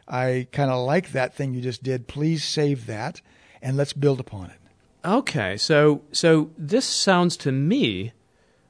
I 0.07 0.47
kind 0.51 0.69
of 0.69 0.85
like 0.85 1.11
that 1.13 1.33
thing 1.33 1.53
you 1.53 1.61
just 1.61 1.81
did. 1.81 2.07
Please 2.07 2.43
save 2.43 2.85
that, 2.85 3.21
and 3.61 3.75
let's 3.75 3.93
build 3.93 4.19
upon 4.19 4.51
it. 4.51 4.57
Okay, 5.05 5.57
so 5.57 6.01
so 6.11 6.51
this 6.57 6.85
sounds 6.85 7.35
to 7.37 7.51
me 7.51 8.13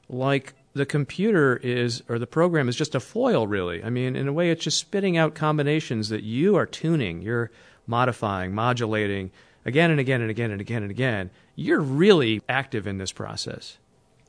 like 0.10 0.54
the 0.74 0.86
computer 0.86 1.58
is 1.58 2.02
or 2.10 2.18
the 2.18 2.28
program 2.28 2.68
is 2.68 2.76
just 2.76 2.96
a 2.96 3.00
foil 3.00 3.46
really. 3.46 3.84
I 3.84 3.90
mean, 3.90 4.16
in 4.16 4.28
a 4.28 4.34
way 4.34 4.50
it's 4.50 4.64
just 4.64 4.80
spitting 4.80 5.16
out 5.18 5.36
combinations 5.36 6.10
that 6.10 6.24
you 6.24 6.56
are 6.56 6.66
tuning, 6.66 7.22
you're 7.22 7.52
modifying, 7.86 8.54
modulating 8.56 9.32
again 9.66 9.92
and 9.92 10.00
again 10.00 10.22
and 10.22 10.32
again 10.32 10.52
and 10.52 10.62
again 10.62 10.82
and 10.82 10.92
again. 10.92 11.30
You're 11.56 11.82
really 11.82 12.42
active 12.50 12.88
in 12.88 12.98
this 12.98 13.12
process. 13.12 13.78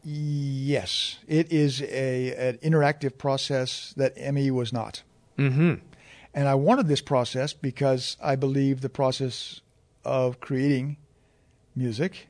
Yes, 0.04 1.18
it 1.26 1.50
is 1.50 1.80
a 1.80 2.34
an 2.34 2.58
interactive 2.58 3.16
process 3.16 3.94
that 3.96 4.12
Emmy 4.16 4.50
was 4.50 4.72
not. 4.72 5.02
Mm-hmm. 5.38 5.74
And 6.34 6.48
I 6.48 6.54
wanted 6.54 6.88
this 6.88 7.00
process 7.00 7.54
because 7.54 8.18
I 8.22 8.36
believe 8.36 8.82
the 8.82 8.90
process 8.90 9.62
of 10.04 10.40
creating 10.40 10.98
music 11.74 12.28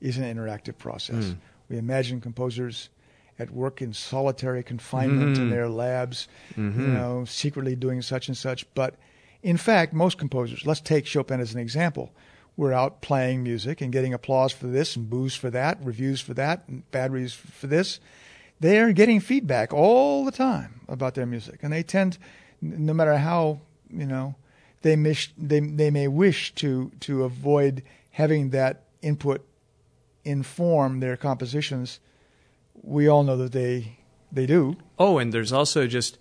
is 0.00 0.18
an 0.18 0.24
interactive 0.24 0.78
process. 0.78 1.26
Hmm. 1.26 1.32
We 1.68 1.78
imagine 1.78 2.20
composers 2.20 2.90
at 3.38 3.50
work 3.50 3.82
in 3.82 3.92
solitary 3.92 4.62
confinement 4.62 5.36
in 5.36 5.44
hmm. 5.44 5.50
their 5.50 5.68
labs, 5.68 6.28
you 6.56 6.62
mm-hmm. 6.62 6.94
know, 6.94 7.24
secretly 7.24 7.74
doing 7.74 8.00
such 8.02 8.28
and 8.28 8.36
such. 8.36 8.66
But 8.74 8.94
in 9.42 9.56
fact, 9.56 9.92
most 9.92 10.18
composers, 10.18 10.66
let's 10.66 10.80
take 10.80 11.06
Chopin 11.06 11.40
as 11.40 11.52
an 11.52 11.60
example, 11.60 12.12
were 12.56 12.72
out 12.72 13.00
playing 13.00 13.42
music 13.42 13.80
and 13.80 13.92
getting 13.92 14.14
applause 14.14 14.52
for 14.52 14.68
this 14.68 14.94
and 14.94 15.10
boos 15.10 15.34
for 15.34 15.50
that, 15.50 15.78
reviews 15.82 16.20
for 16.20 16.34
that, 16.34 16.62
and 16.68 16.88
bad 16.92 17.12
reviews 17.12 17.34
for 17.34 17.66
this. 17.66 17.98
They 18.60 18.78
are 18.78 18.92
getting 18.92 19.18
feedback 19.18 19.72
all 19.74 20.24
the 20.24 20.30
time 20.30 20.80
about 20.88 21.14
their 21.14 21.26
music, 21.26 21.60
and 21.62 21.72
they 21.72 21.82
tend, 21.82 22.18
no 22.62 22.94
matter 22.94 23.16
how 23.16 23.58
you 23.94 24.06
know, 24.06 24.34
they 24.82 24.96
mish, 24.96 25.32
they 25.38 25.60
they 25.60 25.90
may 25.90 26.08
wish 26.08 26.54
to 26.56 26.90
to 27.00 27.24
avoid 27.24 27.82
having 28.14 28.50
that 28.50 28.84
input 29.02 29.44
inform 30.24 31.00
their 31.00 31.16
compositions. 31.16 32.00
We 32.82 33.08
all 33.08 33.22
know 33.24 33.36
that 33.36 33.52
they 33.52 33.98
they 34.32 34.46
do. 34.46 34.76
Oh, 34.98 35.18
and 35.18 35.32
there's 35.32 35.52
also 35.52 35.86
just 35.86 36.18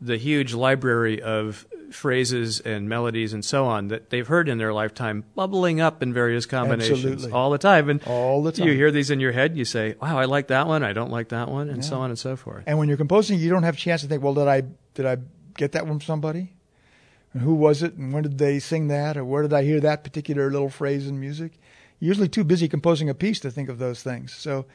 the 0.00 0.16
huge 0.16 0.52
library 0.54 1.22
of 1.22 1.66
phrases 1.90 2.58
and 2.60 2.88
melodies 2.88 3.32
and 3.34 3.44
so 3.44 3.66
on 3.66 3.88
that 3.88 4.08
they've 4.10 4.26
heard 4.26 4.48
in 4.48 4.56
their 4.58 4.72
lifetime 4.72 5.22
bubbling 5.34 5.80
up 5.80 6.02
in 6.02 6.12
various 6.12 6.46
combinations 6.46 7.04
Absolutely. 7.04 7.30
all 7.32 7.50
the 7.50 7.58
time. 7.58 7.88
And 7.90 8.02
All 8.06 8.42
the 8.42 8.50
time. 8.50 8.66
you 8.66 8.72
hear 8.74 8.90
these 8.90 9.10
in 9.10 9.20
your 9.20 9.32
head, 9.32 9.56
you 9.56 9.64
say, 9.66 9.94
wow, 10.00 10.18
I 10.18 10.24
like 10.24 10.46
that 10.48 10.66
one, 10.66 10.82
I 10.82 10.92
don't 10.94 11.10
like 11.10 11.28
that 11.28 11.48
one, 11.50 11.68
and 11.68 11.82
Yeah. 11.82 11.88
so 11.90 11.96
on 12.00 12.08
and 12.10 12.18
so 12.18 12.34
forth. 12.34 12.64
And 12.66 12.78
when 12.78 12.88
you're 12.88 12.96
composing, 12.96 13.38
you 13.38 13.50
don't 13.50 13.62
have 13.64 13.74
a 13.74 13.78
chance 13.78 14.00
to 14.02 14.08
think, 14.08 14.22
well, 14.22 14.34
did 14.34 14.48
I 14.48 14.62
did 14.94 15.06
I 15.06 15.18
get 15.56 15.72
that 15.72 15.86
from 15.86 16.00
somebody? 16.00 16.54
And 17.32 17.42
who 17.42 17.54
was 17.54 17.82
it? 17.82 17.94
And 17.94 18.12
when 18.12 18.22
did 18.22 18.38
they 18.38 18.58
sing 18.58 18.88
that? 18.88 19.16
Or 19.16 19.24
where 19.24 19.42
did 19.42 19.52
I 19.52 19.64
hear 19.64 19.80
that 19.80 20.04
particular 20.04 20.50
little 20.50 20.68
phrase 20.68 21.06
in 21.06 21.18
music? 21.18 21.52
Usually 21.98 22.28
too 22.28 22.44
busy 22.44 22.68
composing 22.68 23.08
a 23.08 23.14
piece 23.14 23.40
to 23.40 23.50
think 23.50 23.68
of 23.68 23.78
those 23.78 24.02
things. 24.02 24.34
So, 24.34 24.66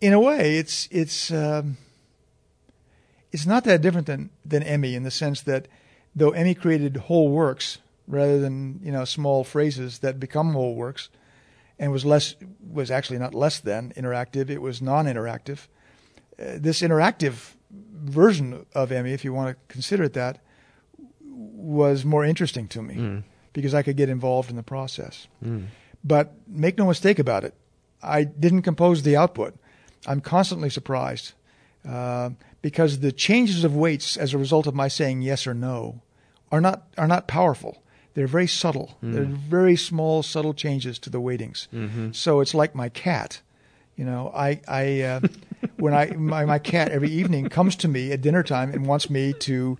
in 0.00 0.12
a 0.12 0.20
way, 0.20 0.58
it's 0.58 0.88
it's 0.90 1.30
um, 1.30 1.78
it's 3.32 3.46
not 3.46 3.64
that 3.64 3.80
different 3.80 4.06
than 4.06 4.30
than 4.44 4.62
Emmy 4.62 4.94
in 4.94 5.02
the 5.02 5.10
sense 5.10 5.40
that 5.42 5.68
though 6.14 6.30
Emmy 6.30 6.54
created 6.54 6.96
whole 6.96 7.30
works 7.30 7.78
rather 8.06 8.38
than 8.38 8.80
you 8.82 8.92
know 8.92 9.04
small 9.04 9.42
phrases 9.42 10.00
that 10.00 10.20
become 10.20 10.52
whole 10.52 10.74
works, 10.74 11.08
and 11.78 11.90
was 11.90 12.04
less 12.04 12.34
was 12.70 12.90
actually 12.90 13.18
not 13.18 13.34
less 13.34 13.58
than 13.58 13.92
interactive. 13.96 14.50
It 14.50 14.60
was 14.60 14.82
non-interactive. 14.82 15.66
Uh, 16.38 16.58
this 16.58 16.82
interactive 16.82 17.54
version 17.70 18.66
of 18.74 18.92
Emmy, 18.92 19.12
if 19.12 19.24
you 19.24 19.32
want 19.32 19.56
to 19.56 19.72
consider 19.72 20.04
it 20.04 20.12
that, 20.12 20.40
was 21.64 22.04
more 22.04 22.24
interesting 22.24 22.68
to 22.68 22.82
me 22.82 22.94
Mm. 22.94 23.22
because 23.52 23.74
I 23.74 23.82
could 23.82 23.96
get 23.96 24.08
involved 24.08 24.50
in 24.50 24.56
the 24.56 24.62
process. 24.62 25.26
Mm. 25.44 25.66
But 26.02 26.32
make 26.46 26.76
no 26.78 26.86
mistake 26.86 27.18
about 27.18 27.44
it, 27.44 27.54
I 28.02 28.24
didn't 28.24 28.62
compose 28.62 29.02
the 29.02 29.16
output. 29.16 29.54
I'm 30.06 30.20
constantly 30.20 30.68
surprised 30.70 31.32
uh, 31.88 32.30
because 32.62 33.00
the 33.00 33.12
changes 33.12 33.64
of 33.64 33.74
weights 33.74 34.16
as 34.16 34.34
a 34.34 34.38
result 34.38 34.66
of 34.66 34.74
my 34.74 34.88
saying 34.88 35.22
yes 35.22 35.46
or 35.46 35.54
no 35.54 36.02
are 36.52 36.60
not 36.60 36.82
are 36.98 37.08
not 37.08 37.26
powerful. 37.26 37.82
They're 38.14 38.28
very 38.28 38.46
subtle. 38.46 38.96
They're 39.02 39.24
very 39.24 39.76
small, 39.76 40.22
subtle 40.22 40.54
changes 40.54 40.98
to 41.00 41.10
the 41.10 41.18
weightings. 41.20 41.66
So 42.12 42.40
it's 42.40 42.54
like 42.54 42.74
my 42.74 42.88
cat. 42.88 43.40
You 43.96 44.04
know, 44.04 44.30
I, 44.34 44.60
I 44.68 45.00
uh, 45.02 45.20
when 45.76 45.94
I 45.94 46.06
my, 46.16 46.44
my 46.44 46.58
cat 46.60 46.90
every 46.90 47.10
evening 47.10 47.48
comes 47.48 47.74
to 47.76 47.88
me 47.88 48.12
at 48.12 48.20
dinner 48.20 48.42
time 48.44 48.70
and 48.74 48.86
wants 48.86 49.08
me 49.10 49.32
to 49.40 49.78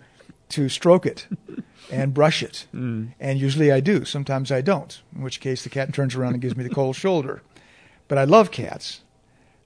to 0.55 0.69
stroke 0.69 1.07
it 1.07 1.27
and 1.91 2.15
brush 2.15 2.43
it, 2.43 2.67
and 2.73 3.39
usually 3.39 3.71
I 3.71 3.81
do. 3.81 4.05
Sometimes 4.05 4.51
I 4.51 4.61
don't. 4.61 5.01
In 5.15 5.23
which 5.23 5.41
case, 5.41 5.63
the 5.63 5.71
cat 5.71 5.93
turns 5.93 6.15
around 6.15 6.33
and 6.35 6.43
gives 6.43 6.57
me 6.57 6.65
the 6.65 6.75
cold 6.75 6.97
shoulder. 6.97 7.43
But 8.09 8.19
I 8.19 8.25
love 8.25 8.51
cats. 8.51 9.01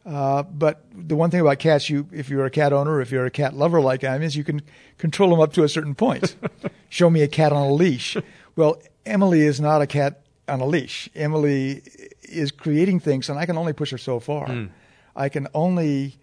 Uh, 0.07 0.43
but 0.43 0.85
the 0.95 1.15
one 1.17 1.31
thing 1.31 1.41
about 1.41 1.59
cats, 1.59 1.91
you 1.91 2.07
if 2.13 2.31
you're 2.31 2.47
a 2.47 2.51
cat 2.51 2.73
owner, 2.73 3.01
if 3.01 3.11
you're 3.11 3.27
a 3.27 3.31
cat 3.31 3.55
lover 3.55 3.81
like 3.81 4.05
I 4.05 4.15
am, 4.15 4.23
is 4.23 4.37
you 4.37 4.45
can 4.45 4.63
control 4.97 5.31
them 5.31 5.41
up 5.41 5.53
to 5.55 5.65
a 5.65 5.69
certain 5.69 5.95
point. 5.95 6.35
Show 6.89 7.11
me 7.11 7.23
a 7.23 7.29
cat 7.29 7.53
on 7.53 7.67
a 7.67 7.73
leash. 7.73 8.17
Well, 8.57 8.81
Emily 9.05 9.43
is 9.43 9.61
not 9.61 9.83
a 9.83 9.87
cat 9.87 10.23
on 10.49 10.61
a 10.61 10.67
leash. 10.67 11.11
Emily 11.15 11.83
is 12.23 12.51
creating 12.51 13.01
things, 13.01 13.29
and 13.29 13.39
I 13.39 13.45
can 13.45 13.59
only 13.59 13.75
push 13.75 13.91
her 13.91 13.99
so 13.99 14.19
far. 14.19 14.69
I 15.15 15.29
can 15.29 15.47
only. 15.53 16.19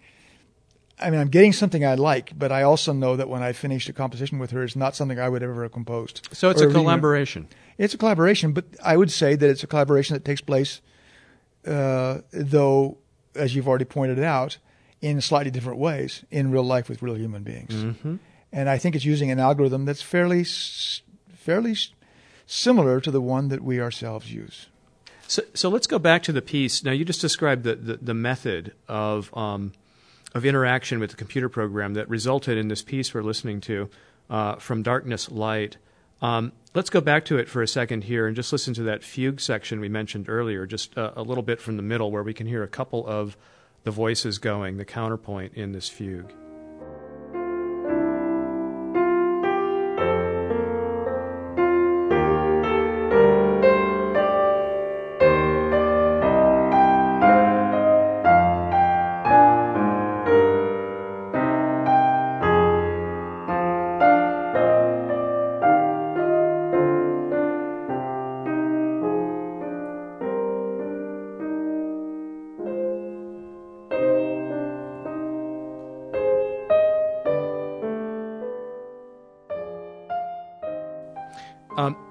I 0.98 1.10
mean, 1.10 1.20
I'm 1.20 1.28
getting 1.28 1.52
something 1.52 1.84
I 1.84 1.94
like, 1.94 2.38
but 2.38 2.50
I 2.50 2.62
also 2.62 2.92
know 2.92 3.16
that 3.16 3.28
when 3.28 3.42
I 3.42 3.52
finished 3.52 3.88
a 3.88 3.92
composition 3.92 4.38
with 4.38 4.50
her, 4.52 4.62
it's 4.62 4.76
not 4.76 4.96
something 4.96 5.18
I 5.18 5.28
would 5.28 5.42
ever 5.42 5.62
have 5.62 5.72
composed. 5.72 6.28
So 6.32 6.48
it's 6.48 6.60
a 6.60 6.64
even- 6.64 6.76
collaboration. 6.76 7.48
it's 7.76 7.92
a 7.92 7.98
collaboration, 7.98 8.52
but 8.52 8.64
I 8.82 8.96
would 8.96 9.10
say 9.10 9.36
that 9.36 9.50
it's 9.50 9.62
a 9.62 9.66
collaboration 9.66 10.14
that 10.14 10.24
takes 10.24 10.40
place, 10.40 10.80
uh, 11.66 12.20
though, 12.32 12.98
as 13.34 13.54
you've 13.54 13.68
already 13.68 13.84
pointed 13.84 14.20
out, 14.20 14.56
in 15.02 15.20
slightly 15.20 15.50
different 15.50 15.78
ways 15.78 16.24
in 16.30 16.50
real 16.50 16.62
life 16.64 16.88
with 16.88 17.02
real 17.02 17.16
human 17.16 17.42
beings. 17.42 17.74
Mm-hmm. 17.74 18.16
And 18.52 18.70
I 18.70 18.78
think 18.78 18.96
it's 18.96 19.04
using 19.04 19.30
an 19.30 19.38
algorithm 19.38 19.84
that's 19.84 20.00
fairly, 20.00 20.44
fairly 21.34 21.76
similar 22.46 23.00
to 23.02 23.10
the 23.10 23.20
one 23.20 23.48
that 23.48 23.62
we 23.62 23.80
ourselves 23.80 24.32
use. 24.32 24.68
So, 25.28 25.42
so 25.52 25.68
let's 25.68 25.86
go 25.86 25.98
back 25.98 26.22
to 26.22 26.32
the 26.32 26.40
piece. 26.40 26.82
Now, 26.82 26.92
you 26.92 27.04
just 27.04 27.20
described 27.20 27.64
the, 27.64 27.74
the, 27.74 27.96
the 27.98 28.14
method 28.14 28.72
of, 28.88 29.36
um, 29.36 29.72
of 30.36 30.44
interaction 30.44 30.98
with 30.98 31.10
the 31.10 31.16
computer 31.16 31.48
program 31.48 31.94
that 31.94 32.08
resulted 32.08 32.58
in 32.58 32.68
this 32.68 32.82
piece 32.82 33.12
we're 33.14 33.22
listening 33.22 33.60
to, 33.62 33.88
uh, 34.30 34.56
From 34.56 34.82
Darkness 34.82 35.30
Light. 35.30 35.76
Um, 36.22 36.52
let's 36.74 36.90
go 36.90 37.00
back 37.00 37.24
to 37.26 37.38
it 37.38 37.48
for 37.48 37.62
a 37.62 37.68
second 37.68 38.04
here 38.04 38.26
and 38.26 38.34
just 38.34 38.52
listen 38.52 38.74
to 38.74 38.82
that 38.84 39.02
fugue 39.02 39.40
section 39.40 39.80
we 39.80 39.88
mentioned 39.88 40.28
earlier, 40.28 40.66
just 40.66 40.96
a 40.96 41.22
little 41.22 41.42
bit 41.42 41.60
from 41.60 41.76
the 41.76 41.82
middle 41.82 42.10
where 42.10 42.22
we 42.22 42.34
can 42.34 42.46
hear 42.46 42.62
a 42.62 42.68
couple 42.68 43.06
of 43.06 43.36
the 43.84 43.90
voices 43.90 44.38
going, 44.38 44.76
the 44.76 44.84
counterpoint 44.84 45.54
in 45.54 45.72
this 45.72 45.88
fugue. 45.88 46.32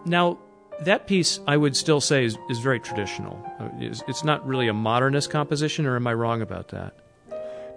Now, 0.06 0.38
that 0.84 1.08
piece 1.08 1.40
I 1.48 1.56
would 1.58 1.76
still 1.76 2.02
say 2.02 2.26
is, 2.26 2.38
is 2.50 2.60
very 2.60 2.80
traditional. 2.80 3.38
Uh, 3.60 3.70
It's, 3.80 4.04
it's 4.08 4.24
not 4.24 4.46
really 4.46 4.68
a 4.68 4.74
modernist 4.74 5.30
composition, 5.30 5.86
or 5.86 5.96
am 5.96 6.06
I 6.08 6.14
wrong 6.14 6.42
about 6.42 6.68
that? 6.70 6.94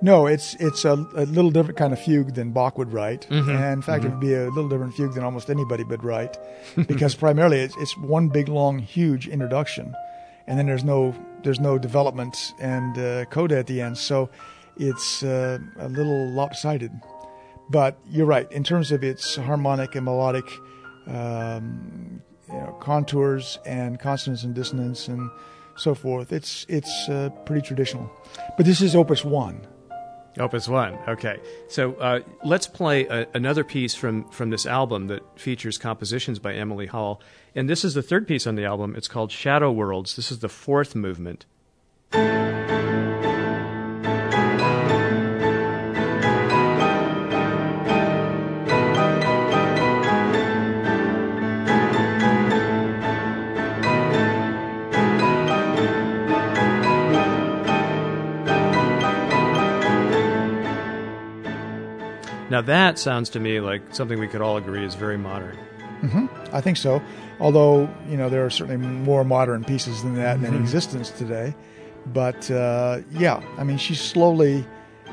No, 0.00 0.26
it's 0.26 0.54
it's 0.60 0.84
a, 0.84 0.92
a 1.16 1.26
little 1.26 1.50
different 1.50 1.76
kind 1.76 1.92
of 1.92 1.98
fugue 2.00 2.32
than 2.34 2.52
Bach 2.52 2.78
would 2.78 2.92
write, 2.92 3.26
Mhm. 3.30 3.48
and 3.48 3.72
in 3.72 3.82
fact, 3.82 4.04
it 4.04 4.10
would 4.10 4.20
be 4.20 4.32
a 4.34 4.46
little 4.48 4.68
different 4.68 4.94
fugue 4.94 5.12
than 5.14 5.24
almost 5.24 5.50
anybody 5.50 5.82
would 5.82 6.04
write, 6.04 6.38
because 6.86 7.16
primarily 7.26 7.58
it's, 7.58 7.76
it's 7.78 7.96
one 7.98 8.28
big 8.28 8.48
long 8.48 8.78
huge 8.78 9.26
introduction, 9.26 9.92
and 10.46 10.56
then 10.56 10.66
there's 10.66 10.84
no 10.84 11.14
there's 11.42 11.58
no 11.60 11.78
development 11.78 12.36
and 12.60 12.96
uh, 12.98 13.24
coda 13.26 13.58
at 13.58 13.66
the 13.66 13.80
end, 13.80 13.98
so 13.98 14.28
it's 14.76 15.24
uh, 15.24 15.58
a 15.80 15.88
little 15.88 16.28
lopsided. 16.30 16.92
But 17.68 17.96
you're 18.08 18.26
right 18.26 18.50
in 18.52 18.62
terms 18.64 18.92
of 18.92 19.02
its 19.02 19.34
harmonic 19.36 19.96
and 19.96 20.04
melodic, 20.04 20.48
um, 21.08 22.22
you 22.48 22.54
know, 22.54 22.76
contours 22.80 23.58
and 23.66 23.98
consonance 23.98 24.44
and 24.44 24.54
dissonance 24.54 25.08
and 25.08 25.30
so 25.76 25.94
forth. 25.94 26.32
It's 26.32 26.66
it's 26.68 27.08
uh, 27.08 27.30
pretty 27.44 27.66
traditional, 27.66 28.10
but 28.56 28.66
this 28.66 28.80
is 28.80 28.94
Opus 28.96 29.24
One. 29.24 29.66
Opus 30.38 30.68
One. 30.68 30.98
Okay, 31.08 31.40
so 31.68 31.94
uh, 31.94 32.20
let's 32.44 32.66
play 32.66 33.06
a, 33.06 33.26
another 33.34 33.64
piece 33.64 33.94
from 33.94 34.28
from 34.30 34.50
this 34.50 34.66
album 34.66 35.08
that 35.08 35.22
features 35.38 35.78
compositions 35.78 36.38
by 36.38 36.54
Emily 36.54 36.86
Howell, 36.86 37.20
and 37.54 37.68
this 37.68 37.84
is 37.84 37.94
the 37.94 38.02
third 38.02 38.26
piece 38.26 38.46
on 38.46 38.54
the 38.54 38.64
album. 38.64 38.94
It's 38.96 39.08
called 39.08 39.32
Shadow 39.32 39.70
Worlds. 39.72 40.16
This 40.16 40.30
is 40.30 40.40
the 40.40 40.48
fourth 40.48 40.94
movement. 40.94 41.46
Now 62.58 62.62
that 62.62 62.98
sounds 62.98 63.30
to 63.30 63.38
me 63.38 63.60
like 63.60 63.82
something 63.94 64.18
we 64.18 64.26
could 64.26 64.40
all 64.40 64.56
agree 64.56 64.84
is 64.84 64.96
very 64.96 65.16
modern. 65.16 65.56
hmm 66.00 66.26
I 66.52 66.60
think 66.60 66.76
so. 66.76 67.00
Although 67.38 67.88
you 68.08 68.16
know 68.16 68.28
there 68.28 68.44
are 68.44 68.50
certainly 68.50 68.84
more 68.84 69.22
modern 69.22 69.62
pieces 69.62 70.02
than 70.02 70.16
that 70.16 70.42
in 70.42 70.56
existence 70.56 71.12
today, 71.12 71.54
but 72.06 72.50
uh, 72.50 72.98
yeah, 73.12 73.40
I 73.58 73.62
mean 73.62 73.78
she's 73.78 74.00
slowly 74.00 74.66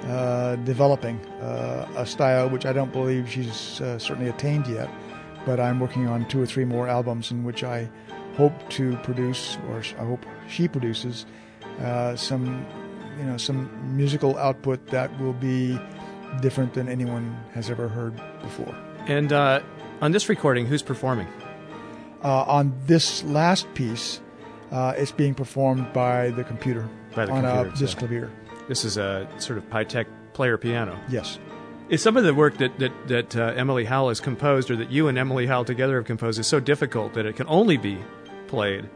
uh, 0.07 0.55
developing 0.71 1.19
uh, 1.39 1.87
a 1.97 2.05
style 2.07 2.49
which 2.49 2.65
I 2.65 2.73
don't 2.73 2.91
believe 2.91 3.29
she's 3.29 3.79
uh, 3.79 3.99
certainly 3.99 4.31
attained 4.31 4.65
yet. 4.65 4.89
But 5.45 5.59
I'm 5.59 5.79
working 5.79 6.07
on 6.07 6.27
two 6.27 6.41
or 6.41 6.47
three 6.47 6.65
more 6.65 6.87
albums 6.87 7.29
in 7.29 7.43
which 7.43 7.63
I 7.63 7.87
hope 8.37 8.57
to 8.71 8.97
produce, 9.03 9.59
or 9.69 9.83
I 9.99 10.03
hope 10.03 10.25
she 10.47 10.67
produces, 10.67 11.27
uh, 11.79 12.15
some 12.15 12.65
you 13.19 13.25
know 13.25 13.37
some 13.37 13.69
musical 13.95 14.35
output 14.39 14.87
that 14.87 15.15
will 15.19 15.33
be 15.33 15.79
different 16.41 16.73
than 16.73 16.87
anyone 16.89 17.35
has 17.53 17.69
ever 17.69 17.87
heard 17.87 18.15
before. 18.41 18.75
And 19.07 19.31
uh, 19.33 19.61
On 20.01 20.11
this 20.11 20.27
recording, 20.29 20.65
who's 20.65 20.81
performing? 20.83 21.27
Uh, 22.23 22.43
on 22.47 22.73
this 22.87 23.23
last 23.23 23.71
piece, 23.75 24.19
uh, 24.71 24.93
it's 24.97 25.11
being 25.11 25.33
performed 25.35 25.91
by 25.93 26.31
the 26.31 26.43
computer 26.43 26.87
By 27.15 27.25
the 27.25 27.31
on 27.31 27.43
computer 27.43 27.67
a 27.67 27.71
disc 27.71 27.81
itself. 27.83 27.99
clavier. 27.99 28.31
This 28.67 28.83
is 28.83 28.97
a 28.97 29.27
sort 29.37 29.57
of 29.59 29.69
Pytech 29.69 30.05
player 30.33 30.57
piano. 30.57 30.99
Yes. 31.07 31.37
Is 31.87 32.01
some 32.01 32.17
of 32.17 32.23
the 32.23 32.33
work 32.33 32.57
that 32.57 32.77
that, 32.79 32.91
that 33.07 33.35
uh, 33.35 33.53
Emily 33.55 33.85
Howell 33.85 34.09
has 34.09 34.19
composed, 34.19 34.71
or 34.71 34.75
that 34.77 34.91
you 34.91 35.07
and 35.07 35.17
Emily 35.19 35.45
Howell 35.45 35.65
together 35.65 35.97
have 35.97 36.05
composed, 36.05 36.39
is 36.39 36.47
so 36.47 36.59
difficult 36.59 37.13
that 37.13 37.27
it 37.27 37.35
can 37.35 37.45
only 37.47 37.77
be 37.77 37.99
played 38.47 38.89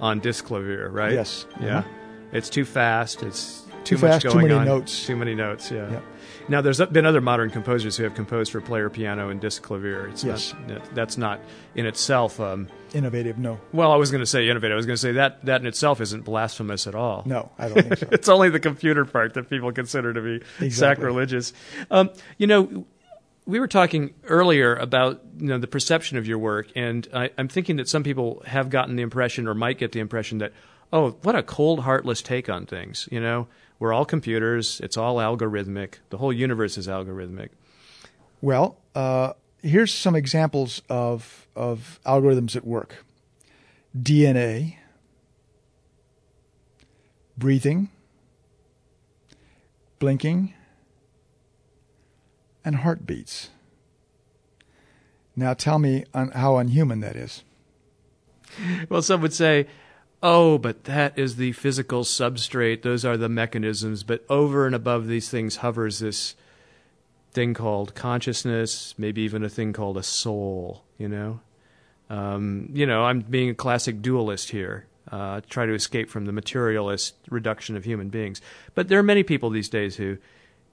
on 0.00 0.20
Disklavier, 0.20 0.88
right? 0.92 1.12
Yes. 1.12 1.46
Yeah. 1.60 1.78
Uh-huh. 1.80 1.88
It's 2.32 2.48
too 2.48 2.64
fast. 2.64 3.24
It's 3.24 3.62
Too 3.82 3.96
too 3.96 4.06
much 4.06 4.22
fast, 4.22 4.32
too 4.34 4.40
many 4.40 4.54
on. 4.54 4.66
notes. 4.66 5.04
Too 5.04 5.16
many 5.16 5.34
notes. 5.34 5.70
Yeah. 5.72 5.90
Yep. 5.90 6.02
Now, 6.48 6.60
there's 6.62 6.80
been 6.80 7.04
other 7.04 7.20
modern 7.20 7.50
composers 7.50 7.96
who 7.96 8.04
have 8.04 8.14
composed 8.14 8.52
for 8.52 8.60
player 8.60 8.88
piano 8.88 9.28
and 9.28 9.40
Disklavier. 9.40 10.10
It's 10.10 10.24
Yes. 10.24 10.54
Not, 10.66 10.94
that's 10.94 11.18
not 11.18 11.40
in 11.74 11.84
itself. 11.86 12.40
Um, 12.40 12.68
Innovative? 12.94 13.36
No. 13.38 13.60
well, 13.72 13.92
I 13.92 13.96
was 13.96 14.10
going 14.10 14.20
to 14.22 14.26
say 14.26 14.48
innovative. 14.48 14.74
I 14.74 14.76
was 14.76 14.86
going 14.86 14.94
to 14.96 15.00
say 15.00 15.12
that 15.12 15.44
that 15.44 15.60
in 15.60 15.66
itself 15.66 16.00
isn't 16.00 16.24
blasphemous 16.24 16.86
at 16.86 16.94
all. 16.94 17.22
No, 17.26 17.50
I 17.58 17.68
don't 17.68 17.82
think 17.82 17.98
so. 17.98 18.08
it's 18.12 18.28
only 18.30 18.48
the 18.48 18.60
computer 18.60 19.04
part 19.04 19.34
that 19.34 19.50
people 19.50 19.70
consider 19.72 20.14
to 20.14 20.20
be 20.22 20.34
Exactly. 20.64 20.70
sacrilegious. 20.70 21.52
Um, 21.90 22.08
you 22.38 22.46
know, 22.46 22.86
we 23.44 23.60
were 23.60 23.68
talking 23.68 24.14
earlier 24.24 24.74
about 24.74 25.20
you 25.38 25.48
know 25.48 25.58
the 25.58 25.66
perception 25.66 26.16
of 26.16 26.26
your 26.26 26.38
work, 26.38 26.68
and 26.74 27.06
I, 27.12 27.30
I'm 27.36 27.48
thinking 27.48 27.76
that 27.76 27.88
some 27.88 28.02
people 28.04 28.42
have 28.46 28.70
gotten 28.70 28.96
the 28.96 29.02
impression, 29.02 29.46
or 29.48 29.54
might 29.54 29.76
get 29.78 29.92
the 29.92 30.00
impression 30.00 30.38
that, 30.38 30.52
oh, 30.92 31.10
what 31.22 31.36
a 31.36 31.42
cold, 31.42 31.80
heartless 31.80 32.22
take 32.22 32.48
on 32.48 32.64
things. 32.66 33.06
You 33.12 33.20
know, 33.20 33.48
we're 33.78 33.92
all 33.92 34.04
computers. 34.04 34.80
It's 34.82 34.96
all 34.96 35.16
algorithmic. 35.16 35.94
The 36.10 36.18
whole 36.18 36.32
universe 36.32 36.76
is 36.76 36.88
algorithmic. 36.88 37.50
Well, 38.40 38.78
uh, 38.94 39.32
here's 39.62 39.92
some 39.92 40.14
examples 40.14 40.82
of 40.88 41.46
of 41.54 42.00
algorithms 42.06 42.56
at 42.56 42.66
work: 42.66 43.04
DNA, 43.96 44.76
breathing, 47.36 47.90
blinking, 49.98 50.54
and 52.64 52.76
heartbeats. 52.76 53.50
Now, 55.36 55.54
tell 55.54 55.78
me 55.78 56.04
un- 56.14 56.32
how 56.32 56.56
unhuman 56.56 57.00
that 57.00 57.14
is. 57.14 57.44
Well, 58.88 59.02
some 59.02 59.20
would 59.20 59.32
say, 59.32 59.66
oh, 60.22 60.58
but 60.58 60.84
that 60.84 61.18
is 61.18 61.36
the 61.36 61.52
physical 61.52 62.02
substrate. 62.02 62.82
Those 62.82 63.04
are 63.04 63.16
the 63.16 63.28
mechanisms. 63.28 64.02
But 64.02 64.24
over 64.28 64.66
and 64.66 64.74
above 64.74 65.06
these 65.06 65.28
things 65.28 65.56
hovers 65.56 65.98
this 65.98 66.34
thing 67.32 67.54
called 67.54 67.94
consciousness, 67.94 68.94
maybe 68.98 69.22
even 69.22 69.44
a 69.44 69.48
thing 69.48 69.72
called 69.72 69.96
a 69.96 70.02
soul, 70.02 70.84
you 70.96 71.08
know? 71.08 71.40
Um, 72.10 72.70
you 72.72 72.86
know, 72.86 73.04
I'm 73.04 73.20
being 73.20 73.50
a 73.50 73.54
classic 73.54 74.00
dualist 74.00 74.50
here. 74.50 74.86
Uh, 75.10 75.40
try 75.48 75.64
to 75.64 75.72
escape 75.72 76.10
from 76.10 76.26
the 76.26 76.32
materialist 76.32 77.14
reduction 77.30 77.76
of 77.76 77.84
human 77.84 78.10
beings. 78.10 78.42
But 78.74 78.88
there 78.88 78.98
are 78.98 79.02
many 79.02 79.22
people 79.22 79.48
these 79.48 79.70
days 79.70 79.96
who 79.96 80.18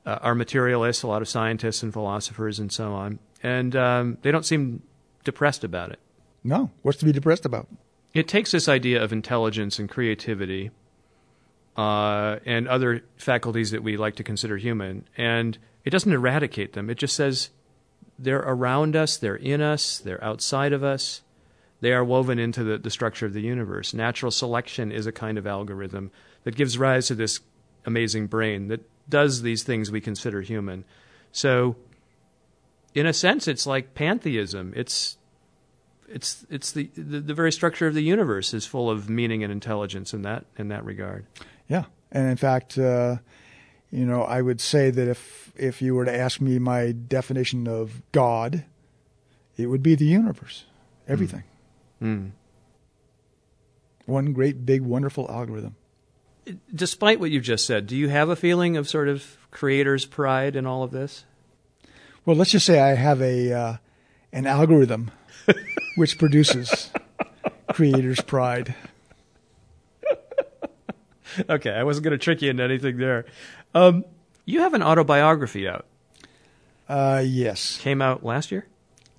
uh, 0.06 0.20
are 0.22 0.36
materialists, 0.36 1.04
a 1.04 1.08
lot 1.08 1.22
of 1.22 1.30
scientists 1.30 1.84
and 1.84 1.94
philosophers 1.94 2.60
and 2.60 2.70
so 2.72 2.94
on, 2.94 3.20
and 3.42 3.76
um, 3.78 4.18
they 4.24 4.32
don't 4.32 4.46
seem 4.46 4.82
depressed 5.24 5.64
about 5.64 5.92
it. 5.92 6.00
No, 6.44 6.70
what's 6.82 6.98
to 7.00 7.06
be 7.06 7.14
depressed 7.14 7.46
about? 7.46 7.68
It 8.16 8.30
takes 8.30 8.52
this 8.52 8.70
idea 8.70 9.04
of 9.04 9.12
intelligence 9.12 9.78
and 9.78 9.90
creativity 9.90 10.72
uh, 11.76 12.38
and 12.46 12.66
other 12.66 13.04
faculties 13.18 13.72
that 13.72 13.84
we 13.84 13.98
like 13.98 14.16
to 14.16 14.24
consider 14.24 14.56
human, 14.56 15.06
and 15.18 15.58
it 15.84 15.90
doesn't 15.90 16.14
eradicate 16.14 16.72
them. 16.72 16.90
It 16.90 16.98
just 16.98 17.14
says 17.14 17.50
they're 18.18 18.40
around 18.40 18.96
us, 18.96 19.18
they're 19.18 19.36
in 19.36 19.62
us, 19.62 19.98
they're 20.00 20.24
outside 20.24 20.72
of 20.72 20.82
us, 20.82 21.24
they 21.82 21.92
are 21.92 22.06
woven 22.06 22.40
into 22.40 22.64
the, 22.64 22.78
the 22.78 22.90
structure 22.90 23.26
of 23.26 23.34
the 23.34 23.42
universe. 23.42 23.94
Natural 23.94 24.32
selection 24.32 24.94
is 24.94 25.06
a 25.06 25.12
kind 25.12 25.38
of 25.38 25.46
algorithm 25.46 26.10
that 26.46 26.56
gives 26.56 26.78
rise 26.78 27.08
to 27.08 27.16
this 27.16 27.42
amazing 27.86 28.28
brain 28.28 28.70
that 28.70 28.90
does 29.10 29.42
these 29.42 29.64
things 29.64 29.92
we 29.92 30.00
consider 30.00 30.40
human. 30.40 30.86
So, 31.34 31.76
in 32.94 33.06
a 33.06 33.14
sense, 33.14 33.50
it's 33.50 33.68
like 33.68 33.94
pantheism. 33.94 34.72
It's 34.74 35.18
it's 36.10 36.46
it's 36.50 36.72
the, 36.72 36.90
the 36.96 37.20
the 37.20 37.34
very 37.34 37.52
structure 37.52 37.88
of 37.88 37.94
the 37.94 38.02
universe 38.04 38.54
is 38.54 38.66
full 38.66 38.90
of 38.90 39.10
meaning 39.10 39.44
and 39.44 39.52
intelligence 39.52 40.14
in 40.14 40.22
that 40.24 40.46
in 40.58 40.68
that 40.70 40.86
regard. 40.86 41.26
Yeah, 41.68 41.86
and 42.12 42.30
in 42.30 42.38
fact, 42.38 42.78
uh, 42.78 43.18
you 43.92 44.06
know, 44.06 44.24
I 44.24 44.42
would 44.42 44.62
say 44.62 44.92
that 44.92 45.08
if 45.08 45.52
if 45.56 45.82
you 45.82 45.96
were 45.96 46.06
to 46.06 46.16
ask 46.16 46.40
me 46.42 46.60
my 46.60 46.92
definition 46.92 47.68
of 47.68 48.02
God, 48.12 48.66
it 49.58 49.68
would 49.68 49.82
be 49.84 49.96
the 49.96 50.06
universe, 50.06 50.66
everything, 51.08 51.44
Mm. 52.02 52.32
one 54.06 54.34
great 54.34 54.66
big 54.66 54.82
wonderful 54.82 55.30
algorithm. 55.30 55.76
Despite 56.74 57.20
what 57.20 57.32
you've 57.32 57.44
just 57.44 57.66
said, 57.66 57.88
do 57.88 57.96
you 57.96 58.10
have 58.10 58.30
a 58.30 58.36
feeling 58.36 58.78
of 58.78 58.88
sort 58.88 59.08
of 59.08 59.38
creator's 59.50 60.06
pride 60.06 60.56
in 60.56 60.68
all 60.68 60.84
of 60.84 60.92
this? 60.92 61.26
Well, 62.24 62.36
let's 62.36 62.52
just 62.52 62.66
say 62.68 62.80
I 62.80 62.94
have 62.96 63.22
a 63.22 63.52
uh, 63.52 63.78
an 64.32 64.46
algorithm 64.46 65.10
which 65.96 66.18
produces 66.18 66.92
creator's 67.72 68.22
pride. 68.22 68.76
Okay, 71.50 71.72
I 71.72 71.84
wasn't 71.84 72.06
going 72.06 72.18
to 72.18 72.18
trick 72.24 72.42
you 72.42 72.50
into 72.50 72.64
anything 72.64 72.98
there. 72.98 73.26
Um, 73.74 74.06
you 74.46 74.62
have 74.62 74.74
an 74.74 74.82
autobiography 74.82 75.68
out. 75.68 75.86
Uh, 76.88 77.22
yes, 77.26 77.78
Came 77.82 78.02
out 78.02 78.24
last 78.24 78.52
year. 78.52 78.68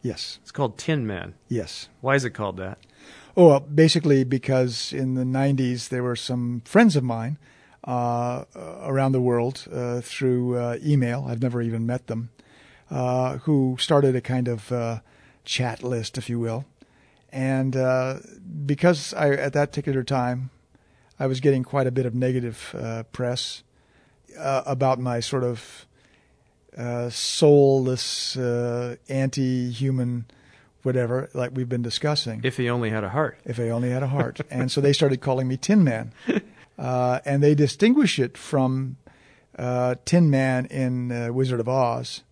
yes, 0.02 0.38
It's 0.42 0.52
called 0.52 0.78
Tin 0.78 1.06
Man. 1.06 1.34
yes. 1.48 1.88
Why 2.00 2.14
is 2.14 2.24
it 2.24 2.30
called 2.30 2.56
that? 2.56 2.78
Oh, 3.36 3.48
well, 3.48 3.60
basically 3.60 4.24
because 4.24 4.94
in 4.94 5.14
the 5.14 5.24
'90s 5.24 5.90
there 5.90 6.02
were 6.02 6.16
some 6.16 6.62
friends 6.64 6.96
of 6.96 7.04
mine 7.04 7.36
uh, 7.84 8.44
around 8.82 9.12
the 9.12 9.20
world 9.20 9.66
uh, 9.70 10.00
through 10.00 10.56
uh, 10.56 10.78
email. 10.82 11.26
I've 11.28 11.42
never 11.42 11.60
even 11.60 11.84
met 11.84 12.06
them. 12.06 12.30
Uh, 12.90 13.38
who 13.38 13.76
started 13.78 14.16
a 14.16 14.22
kind 14.22 14.48
of 14.48 14.72
uh, 14.72 15.00
chat 15.46 15.82
list, 15.82 16.18
if 16.18 16.28
you 16.28 16.38
will, 16.38 16.66
and 17.32 17.74
uh, 17.74 18.18
because 18.66 19.14
I 19.14 19.30
at 19.30 19.52
that 19.54 19.70
particular 19.70 20.02
time 20.04 20.50
I 21.18 21.26
was 21.26 21.40
getting 21.40 21.62
quite 21.64 21.86
a 21.86 21.90
bit 21.90 22.04
of 22.04 22.14
negative 22.14 22.74
uh, 22.78 23.04
press 23.04 23.62
uh, 24.38 24.62
about 24.66 24.98
my 24.98 25.20
sort 25.20 25.44
of 25.44 25.86
uh, 26.76 27.08
soulless, 27.08 28.36
uh, 28.36 28.96
anti-human, 29.08 30.26
whatever, 30.82 31.30
like 31.32 31.52
we've 31.54 31.70
been 31.70 31.82
discussing 31.82 32.42
If 32.44 32.58
he 32.58 32.68
only 32.68 32.90
had 32.90 33.02
a 33.02 33.08
heart. 33.08 33.38
if 33.46 33.58
I 33.58 33.70
only 33.70 33.88
had 33.90 34.02
a 34.02 34.08
heart. 34.08 34.40
and 34.50 34.70
so 34.70 34.82
they 34.82 34.92
started 34.92 35.22
calling 35.22 35.48
me 35.48 35.56
Tin 35.56 35.82
Man. 35.84 36.12
Uh, 36.78 37.20
and 37.24 37.42
they 37.42 37.54
distinguish 37.54 38.18
it 38.18 38.36
from 38.36 38.98
uh, 39.58 39.94
Tin 40.04 40.28
Man 40.28 40.66
in 40.66 41.10
uh, 41.10 41.32
Wizard 41.32 41.58
of 41.58 41.66
Oz, 41.70 42.22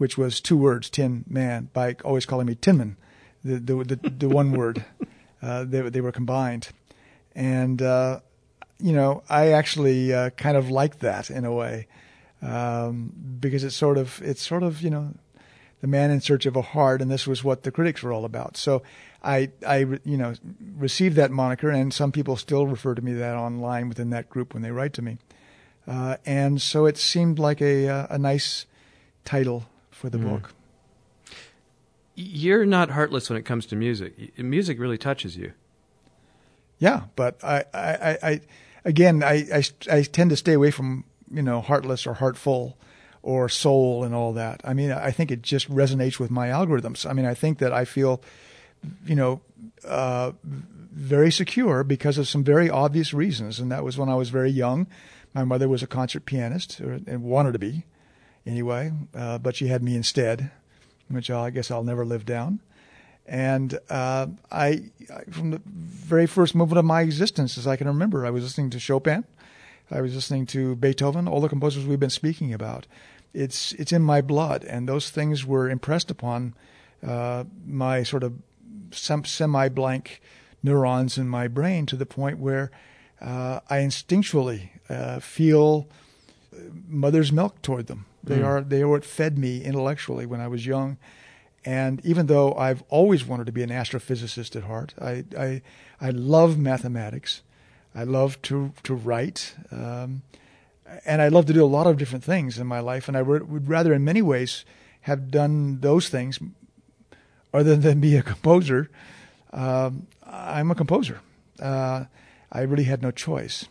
which 0.00 0.16
was 0.16 0.40
two 0.40 0.56
words, 0.56 0.88
Tin 0.88 1.26
Man, 1.28 1.68
by 1.74 1.94
always 2.06 2.24
calling 2.24 2.46
me 2.46 2.54
Tinman, 2.54 2.96
the, 3.44 3.58
the, 3.58 3.84
the, 3.84 4.08
the 4.08 4.28
one 4.30 4.52
word. 4.56 4.82
Uh, 5.42 5.64
they, 5.64 5.82
they 5.90 6.00
were 6.00 6.10
combined. 6.10 6.68
And, 7.34 7.82
uh, 7.82 8.20
you 8.78 8.94
know, 8.94 9.22
I 9.28 9.48
actually 9.48 10.14
uh, 10.14 10.30
kind 10.30 10.56
of 10.56 10.70
liked 10.70 11.00
that 11.00 11.28
in 11.28 11.44
a 11.44 11.52
way. 11.52 11.86
Um, 12.40 13.12
because 13.40 13.62
it's 13.62 13.76
sort 13.76 13.98
of, 13.98 14.22
it's 14.24 14.40
sort 14.40 14.62
of, 14.62 14.80
you 14.80 14.88
know, 14.88 15.12
the 15.82 15.86
man 15.86 16.10
in 16.10 16.22
search 16.22 16.46
of 16.46 16.56
a 16.56 16.62
heart, 16.62 17.02
and 17.02 17.10
this 17.10 17.26
was 17.26 17.44
what 17.44 17.64
the 17.64 17.70
critics 17.70 18.02
were 18.02 18.10
all 18.10 18.24
about. 18.24 18.56
So 18.56 18.82
I, 19.22 19.50
I, 19.66 19.80
you 20.06 20.16
know, 20.16 20.32
received 20.78 21.16
that 21.16 21.30
moniker, 21.30 21.68
and 21.68 21.92
some 21.92 22.10
people 22.10 22.36
still 22.36 22.66
refer 22.66 22.94
to 22.94 23.02
me 23.02 23.12
that 23.12 23.36
online 23.36 23.90
within 23.90 24.08
that 24.10 24.30
group 24.30 24.54
when 24.54 24.62
they 24.62 24.70
write 24.70 24.94
to 24.94 25.02
me. 25.02 25.18
Uh, 25.86 26.16
and 26.24 26.62
so 26.62 26.86
it 26.86 26.96
seemed 26.96 27.38
like 27.38 27.60
a 27.60 27.86
uh, 27.86 28.06
a 28.08 28.18
nice 28.18 28.64
title 29.26 29.66
for 30.00 30.08
the 30.08 30.18
book. 30.18 30.54
You're 32.14 32.64
not 32.64 32.90
heartless 32.90 33.28
when 33.28 33.38
it 33.38 33.44
comes 33.44 33.66
to 33.66 33.76
music. 33.76 34.38
Music 34.38 34.78
really 34.78 34.96
touches 34.98 35.36
you. 35.36 35.52
Yeah, 36.78 37.02
but 37.16 37.42
I, 37.44 37.64
I, 37.74 37.92
I, 37.92 38.18
I 38.22 38.40
again, 38.84 39.22
I, 39.22 39.46
I, 39.52 39.62
I 39.90 40.02
tend 40.02 40.30
to 40.30 40.36
stay 40.36 40.54
away 40.54 40.70
from 40.70 41.04
you 41.30 41.42
know 41.42 41.60
heartless 41.60 42.06
or 42.06 42.14
heartful 42.14 42.78
or 43.22 43.50
soul 43.50 44.02
and 44.04 44.14
all 44.14 44.32
that. 44.32 44.62
I 44.64 44.72
mean, 44.72 44.90
I 44.90 45.10
think 45.10 45.30
it 45.30 45.42
just 45.42 45.70
resonates 45.70 46.18
with 46.18 46.30
my 46.30 46.48
algorithms. 46.48 47.08
I 47.08 47.12
mean, 47.12 47.26
I 47.26 47.34
think 47.34 47.58
that 47.58 47.72
I 47.72 47.84
feel, 47.84 48.22
you 49.04 49.14
know, 49.14 49.42
uh, 49.84 50.32
very 50.42 51.30
secure 51.30 51.84
because 51.84 52.16
of 52.16 52.26
some 52.26 52.42
very 52.42 52.70
obvious 52.70 53.12
reasons, 53.12 53.60
and 53.60 53.70
that 53.70 53.84
was 53.84 53.98
when 53.98 54.08
I 54.08 54.14
was 54.14 54.30
very 54.30 54.50
young. 54.50 54.86
My 55.34 55.44
mother 55.44 55.68
was 55.68 55.82
a 55.82 55.86
concert 55.86 56.24
pianist, 56.24 56.80
or, 56.80 56.92
and 57.06 57.22
wanted 57.22 57.52
to 57.52 57.58
be, 57.58 57.84
anyway, 58.46 58.92
uh, 59.14 59.38
but 59.38 59.56
she 59.56 59.68
had 59.68 59.82
me 59.82 59.96
instead, 59.96 60.50
which 61.08 61.30
I 61.30 61.50
guess 61.50 61.70
I'll 61.70 61.84
never 61.84 62.04
live 62.04 62.24
down. 62.24 62.60
And 63.26 63.78
uh, 63.88 64.26
I, 64.50 64.90
from 65.30 65.52
the 65.52 65.60
very 65.66 66.26
first 66.26 66.54
moment 66.54 66.78
of 66.78 66.84
my 66.84 67.02
existence, 67.02 67.56
as 67.56 67.66
I 67.66 67.76
can 67.76 67.86
remember, 67.86 68.26
I 68.26 68.30
was 68.30 68.42
listening 68.42 68.70
to 68.70 68.80
Chopin, 68.80 69.24
I 69.90 70.00
was 70.00 70.14
listening 70.14 70.46
to 70.46 70.76
Beethoven, 70.76 71.28
all 71.28 71.40
the 71.40 71.48
composers 71.48 71.84
we've 71.84 72.00
been 72.00 72.10
speaking 72.10 72.52
about. 72.52 72.86
It's 73.32 73.72
it's 73.74 73.92
in 73.92 74.02
my 74.02 74.20
blood, 74.20 74.64
and 74.64 74.88
those 74.88 75.10
things 75.10 75.46
were 75.46 75.70
impressed 75.70 76.10
upon 76.10 76.54
uh, 77.06 77.44
my 77.64 78.02
sort 78.02 78.24
of 78.24 78.34
semi 78.92 79.68
blank 79.68 80.20
neurons 80.62 81.16
in 81.16 81.28
my 81.28 81.48
brain 81.48 81.86
to 81.86 81.96
the 81.96 82.06
point 82.06 82.38
where 82.38 82.70
uh, 83.20 83.60
I 83.68 83.78
instinctually 83.78 84.70
uh, 84.88 85.20
feel 85.20 85.88
mother's 86.88 87.32
milk 87.32 87.62
toward 87.62 87.86
them. 87.86 88.06
They 88.22 88.38
mm. 88.38 88.44
are 88.44 88.60
they 88.62 88.82
are 88.82 88.88
what 88.88 89.04
fed 89.04 89.38
me 89.38 89.62
intellectually 89.62 90.26
when 90.26 90.40
I 90.40 90.48
was 90.48 90.66
young. 90.66 90.98
And 91.64 92.04
even 92.04 92.26
though 92.26 92.54
I've 92.54 92.82
always 92.88 93.26
wanted 93.26 93.46
to 93.46 93.52
be 93.52 93.62
an 93.62 93.70
astrophysicist 93.70 94.56
at 94.56 94.64
heart, 94.64 94.94
I 95.00 95.24
I, 95.38 95.62
I 96.00 96.10
love 96.10 96.58
mathematics. 96.58 97.42
I 97.94 98.04
love 98.04 98.40
to 98.42 98.72
to 98.84 98.94
write, 98.94 99.54
um, 99.70 100.22
and 101.04 101.20
I 101.20 101.28
love 101.28 101.46
to 101.46 101.52
do 101.52 101.64
a 101.64 101.66
lot 101.66 101.86
of 101.86 101.96
different 101.96 102.24
things 102.24 102.58
in 102.58 102.66
my 102.66 102.80
life. 102.80 103.08
And 103.08 103.16
I 103.16 103.22
would 103.22 103.68
rather, 103.68 103.92
in 103.92 104.04
many 104.04 104.22
ways, 104.22 104.64
have 105.02 105.30
done 105.30 105.80
those 105.80 106.08
things 106.08 106.38
other 107.52 107.76
than 107.76 108.00
be 108.00 108.16
a 108.16 108.22
composer. 108.22 108.90
Um, 109.52 110.06
I'm 110.24 110.70
a 110.70 110.74
composer. 110.74 111.20
Uh, 111.60 112.04
I 112.52 112.62
really 112.62 112.84
had 112.84 113.02
no 113.02 113.10
choice. 113.10 113.66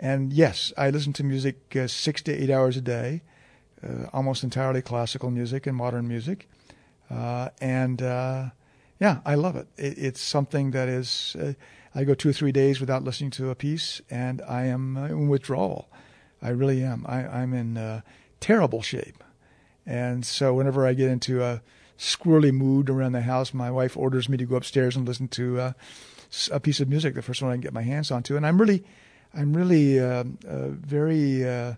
And 0.00 0.32
yes, 0.32 0.72
I 0.76 0.90
listen 0.90 1.12
to 1.14 1.24
music 1.24 1.76
uh, 1.76 1.86
six 1.86 2.22
to 2.22 2.32
eight 2.32 2.50
hours 2.50 2.76
a 2.76 2.80
day, 2.80 3.22
almost 4.12 4.44
entirely 4.44 4.82
classical 4.82 5.30
music 5.30 5.66
and 5.66 5.76
modern 5.76 6.08
music. 6.08 6.48
Uh, 7.10 7.50
and 7.60 8.02
uh, 8.02 8.50
yeah, 9.00 9.18
I 9.24 9.34
love 9.34 9.56
it. 9.56 9.68
it. 9.76 9.98
It's 9.98 10.20
something 10.20 10.70
that 10.72 10.88
is, 10.88 11.36
uh, 11.38 11.52
I 11.94 12.04
go 12.04 12.14
two 12.14 12.30
or 12.30 12.32
three 12.32 12.52
days 12.52 12.80
without 12.80 13.04
listening 13.04 13.30
to 13.32 13.50
a 13.50 13.54
piece, 13.54 14.00
and 14.10 14.42
I 14.42 14.64
am 14.64 14.96
in 14.96 15.28
withdrawal. 15.28 15.88
I 16.42 16.50
really 16.50 16.82
am. 16.82 17.04
I, 17.08 17.42
am 17.42 17.54
in 17.54 18.02
terrible 18.40 18.82
shape. 18.82 19.24
And 19.86 20.24
so 20.24 20.54
whenever 20.54 20.86
I 20.86 20.94
get 20.94 21.10
into 21.10 21.42
a 21.42 21.62
squirrely 21.98 22.52
mood 22.52 22.90
around 22.90 23.12
the 23.12 23.22
house, 23.22 23.54
my 23.54 23.70
wife 23.70 23.96
orders 23.96 24.28
me 24.28 24.36
to 24.36 24.44
go 24.44 24.56
upstairs 24.56 24.96
and 24.96 25.06
listen 25.06 25.28
to 25.28 25.60
uh, 25.60 25.72
a 26.50 26.60
piece 26.60 26.80
of 26.80 26.88
music, 26.88 27.14
the 27.14 27.22
first 27.22 27.42
one 27.42 27.50
I 27.50 27.54
can 27.54 27.60
get 27.60 27.72
my 27.72 27.82
hands 27.82 28.10
onto. 28.10 28.36
And 28.36 28.46
I'm 28.46 28.60
really, 28.60 28.84
I'm 29.32 29.56
really 29.56 30.00
uh, 30.00 30.24
uh, 30.46 30.68
very 30.68 31.48
uh, 31.48 31.74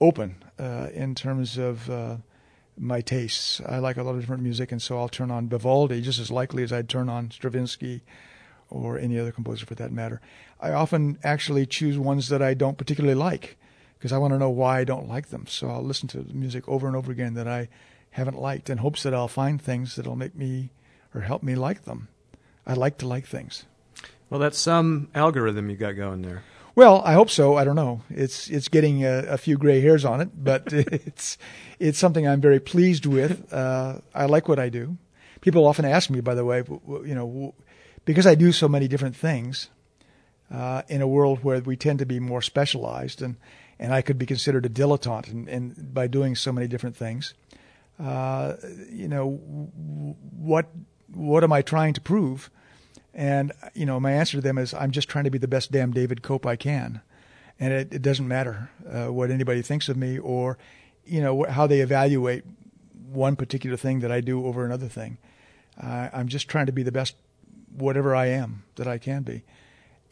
open 0.00 0.36
uh, 0.58 0.88
in 0.92 1.14
terms 1.14 1.58
of 1.58 1.88
uh, 1.90 2.16
my 2.76 3.00
tastes. 3.00 3.60
I 3.66 3.78
like 3.78 3.96
a 3.96 4.02
lot 4.02 4.14
of 4.14 4.20
different 4.20 4.42
music, 4.42 4.72
and 4.72 4.80
so 4.80 4.98
I'll 4.98 5.08
turn 5.08 5.30
on 5.30 5.48
Vivaldi 5.48 6.00
just 6.00 6.18
as 6.18 6.30
likely 6.30 6.62
as 6.62 6.72
I'd 6.72 6.88
turn 6.88 7.08
on 7.08 7.30
Stravinsky 7.30 8.02
or 8.70 8.98
any 8.98 9.18
other 9.18 9.32
composer 9.32 9.66
for 9.66 9.74
that 9.74 9.92
matter. 9.92 10.20
I 10.60 10.72
often 10.72 11.18
actually 11.24 11.66
choose 11.66 11.98
ones 11.98 12.28
that 12.28 12.42
I 12.42 12.54
don't 12.54 12.78
particularly 12.78 13.14
like 13.14 13.56
because 13.98 14.12
I 14.12 14.18
want 14.18 14.32
to 14.32 14.38
know 14.38 14.50
why 14.50 14.80
I 14.80 14.84
don't 14.84 15.08
like 15.08 15.28
them. 15.28 15.46
So 15.46 15.68
I'll 15.68 15.82
listen 15.82 16.08
to 16.08 16.24
music 16.32 16.68
over 16.68 16.86
and 16.86 16.96
over 16.96 17.12
again 17.12 17.34
that 17.34 17.48
I 17.48 17.68
haven't 18.12 18.40
liked 18.40 18.70
in 18.70 18.78
hopes 18.78 19.02
that 19.02 19.14
I'll 19.14 19.28
find 19.28 19.60
things 19.60 19.96
that'll 19.96 20.16
make 20.16 20.34
me 20.34 20.70
or 21.14 21.22
help 21.22 21.42
me 21.42 21.54
like 21.54 21.84
them. 21.84 22.08
I 22.66 22.74
like 22.74 22.98
to 22.98 23.06
like 23.06 23.26
things. 23.26 23.64
Well, 24.30 24.40
that's 24.40 24.58
some 24.58 25.08
algorithm 25.14 25.70
you 25.70 25.76
got 25.76 25.96
going 25.96 26.22
there. 26.22 26.44
Well, 26.74 27.02
I 27.04 27.14
hope 27.14 27.30
so. 27.30 27.56
I 27.56 27.64
don't 27.64 27.76
know. 27.76 28.02
It's 28.10 28.48
it's 28.48 28.68
getting 28.68 29.04
a, 29.04 29.24
a 29.28 29.38
few 29.38 29.58
gray 29.58 29.80
hairs 29.80 30.04
on 30.04 30.20
it, 30.20 30.30
but 30.34 30.72
it's 30.72 31.36
it's 31.78 31.98
something 31.98 32.26
I'm 32.26 32.40
very 32.40 32.60
pleased 32.60 33.06
with. 33.06 33.52
Uh, 33.52 33.98
I 34.14 34.26
like 34.26 34.48
what 34.48 34.58
I 34.58 34.68
do. 34.68 34.96
People 35.40 35.66
often 35.66 35.84
ask 35.84 36.10
me, 36.10 36.20
by 36.20 36.34
the 36.34 36.44
way, 36.44 36.62
you 36.68 37.14
know, 37.14 37.54
because 38.04 38.26
I 38.26 38.34
do 38.34 38.52
so 38.52 38.68
many 38.68 38.88
different 38.88 39.16
things 39.16 39.70
uh, 40.50 40.82
in 40.88 41.00
a 41.02 41.08
world 41.08 41.42
where 41.42 41.60
we 41.60 41.76
tend 41.76 41.98
to 42.00 42.06
be 42.06 42.20
more 42.20 42.42
specialized, 42.42 43.22
and 43.22 43.36
and 43.78 43.92
I 43.92 44.02
could 44.02 44.18
be 44.18 44.26
considered 44.26 44.66
a 44.66 44.68
dilettante 44.68 45.30
and, 45.30 45.48
and 45.48 45.94
by 45.94 46.06
doing 46.06 46.36
so 46.36 46.52
many 46.52 46.68
different 46.68 46.96
things. 46.96 47.34
Uh, 47.98 48.54
you 48.90 49.08
know, 49.08 49.30
what 49.30 50.70
what 51.12 51.42
am 51.42 51.52
I 51.52 51.62
trying 51.62 51.94
to 51.94 52.00
prove? 52.00 52.50
And 53.14 53.52
you 53.74 53.86
know, 53.86 53.98
my 53.98 54.12
answer 54.12 54.36
to 54.36 54.40
them 54.40 54.58
is, 54.58 54.72
I'm 54.74 54.90
just 54.90 55.08
trying 55.08 55.24
to 55.24 55.30
be 55.30 55.38
the 55.38 55.48
best 55.48 55.72
damn 55.72 55.92
David 55.92 56.22
Cope 56.22 56.46
I 56.46 56.56
can, 56.56 57.00
and 57.58 57.72
it, 57.72 57.92
it 57.92 58.02
doesn't 58.02 58.26
matter 58.26 58.70
uh, 58.88 59.12
what 59.12 59.30
anybody 59.30 59.62
thinks 59.62 59.88
of 59.88 59.96
me 59.96 60.18
or 60.18 60.58
you 61.04 61.20
know 61.20 61.44
how 61.48 61.66
they 61.66 61.80
evaluate 61.80 62.44
one 63.10 63.34
particular 63.34 63.76
thing 63.76 64.00
that 64.00 64.12
I 64.12 64.20
do 64.20 64.46
over 64.46 64.64
another 64.64 64.86
thing. 64.86 65.18
Uh, 65.80 66.08
I'm 66.12 66.28
just 66.28 66.48
trying 66.48 66.66
to 66.66 66.72
be 66.72 66.82
the 66.82 66.92
best, 66.92 67.16
whatever 67.74 68.14
I 68.14 68.26
am 68.26 68.62
that 68.76 68.86
I 68.86 68.98
can 68.98 69.22
be, 69.22 69.42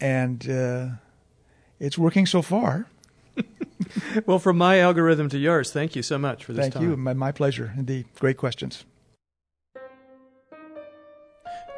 and 0.01 0.49
uh, 0.51 0.87
it's 1.79 1.97
working 1.97 2.27
so 2.27 2.43
far. 2.43 2.87
well, 4.27 4.41
from 4.41 4.59
my 4.59 4.81
algorithm 4.81 5.29
to 5.29 5.39
yours, 5.39 5.73
thank 5.73 5.95
you 5.95 6.03
so 6.03 6.19
much 6.19 6.45
for 6.45 6.53
this 6.53 6.65
thank 6.65 6.75
time. 6.75 6.83
you. 6.83 6.97
My, 6.97 7.15
my 7.15 7.31
pleasure, 7.31 7.73
indeed. 7.77 8.07
Great 8.19 8.37
questions. 8.37 8.85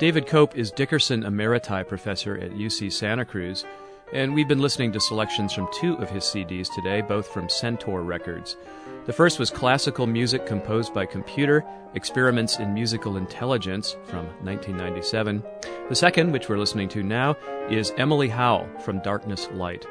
David 0.00 0.26
Cope 0.26 0.56
is 0.56 0.70
Dickerson 0.70 1.24
Emeriti 1.24 1.86
Professor 1.86 2.34
at 2.34 2.52
UC 2.52 2.90
Santa 2.90 3.22
Cruz, 3.22 3.66
and 4.14 4.34
we've 4.34 4.48
been 4.48 4.62
listening 4.62 4.92
to 4.92 5.00
selections 5.00 5.52
from 5.52 5.68
two 5.74 5.92
of 5.96 6.08
his 6.08 6.24
CDs 6.24 6.74
today, 6.74 7.02
both 7.02 7.28
from 7.28 7.50
Centaur 7.50 8.00
Records. 8.00 8.56
The 9.04 9.12
first 9.12 9.38
was 9.38 9.50
Classical 9.50 10.06
Music 10.06 10.46
Composed 10.46 10.94
by 10.94 11.04
Computer 11.04 11.66
Experiments 11.92 12.58
in 12.58 12.72
Musical 12.72 13.18
Intelligence 13.18 13.94
from 14.06 14.24
1997. 14.42 15.44
The 15.90 15.94
second, 15.94 16.32
which 16.32 16.48
we're 16.48 16.56
listening 16.56 16.88
to 16.88 17.02
now, 17.02 17.36
is 17.68 17.92
Emily 17.98 18.30
Howell 18.30 18.70
from 18.82 19.00
Darkness 19.00 19.50
Light. 19.52 19.86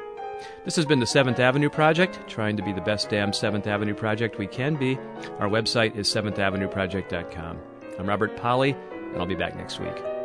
This 0.64 0.74
has 0.74 0.86
been 0.86 0.98
the 0.98 1.06
7th 1.06 1.38
Avenue 1.38 1.70
Project, 1.70 2.18
trying 2.26 2.56
to 2.56 2.64
be 2.64 2.72
the 2.72 2.80
best 2.80 3.10
damn 3.10 3.30
7th 3.30 3.68
Avenue 3.68 3.94
Project 3.94 4.38
we 4.38 4.48
can 4.48 4.74
be. 4.74 4.98
Our 5.38 5.48
website 5.48 5.94
is 5.94 6.08
7thavenueproject.com. 6.08 7.58
I'm 7.96 8.08
Robert 8.08 8.36
Pollie, 8.36 8.74
and 9.12 9.18
I'll 9.18 9.26
be 9.26 9.34
back 9.34 9.56
next 9.56 9.80
week. 9.80 10.19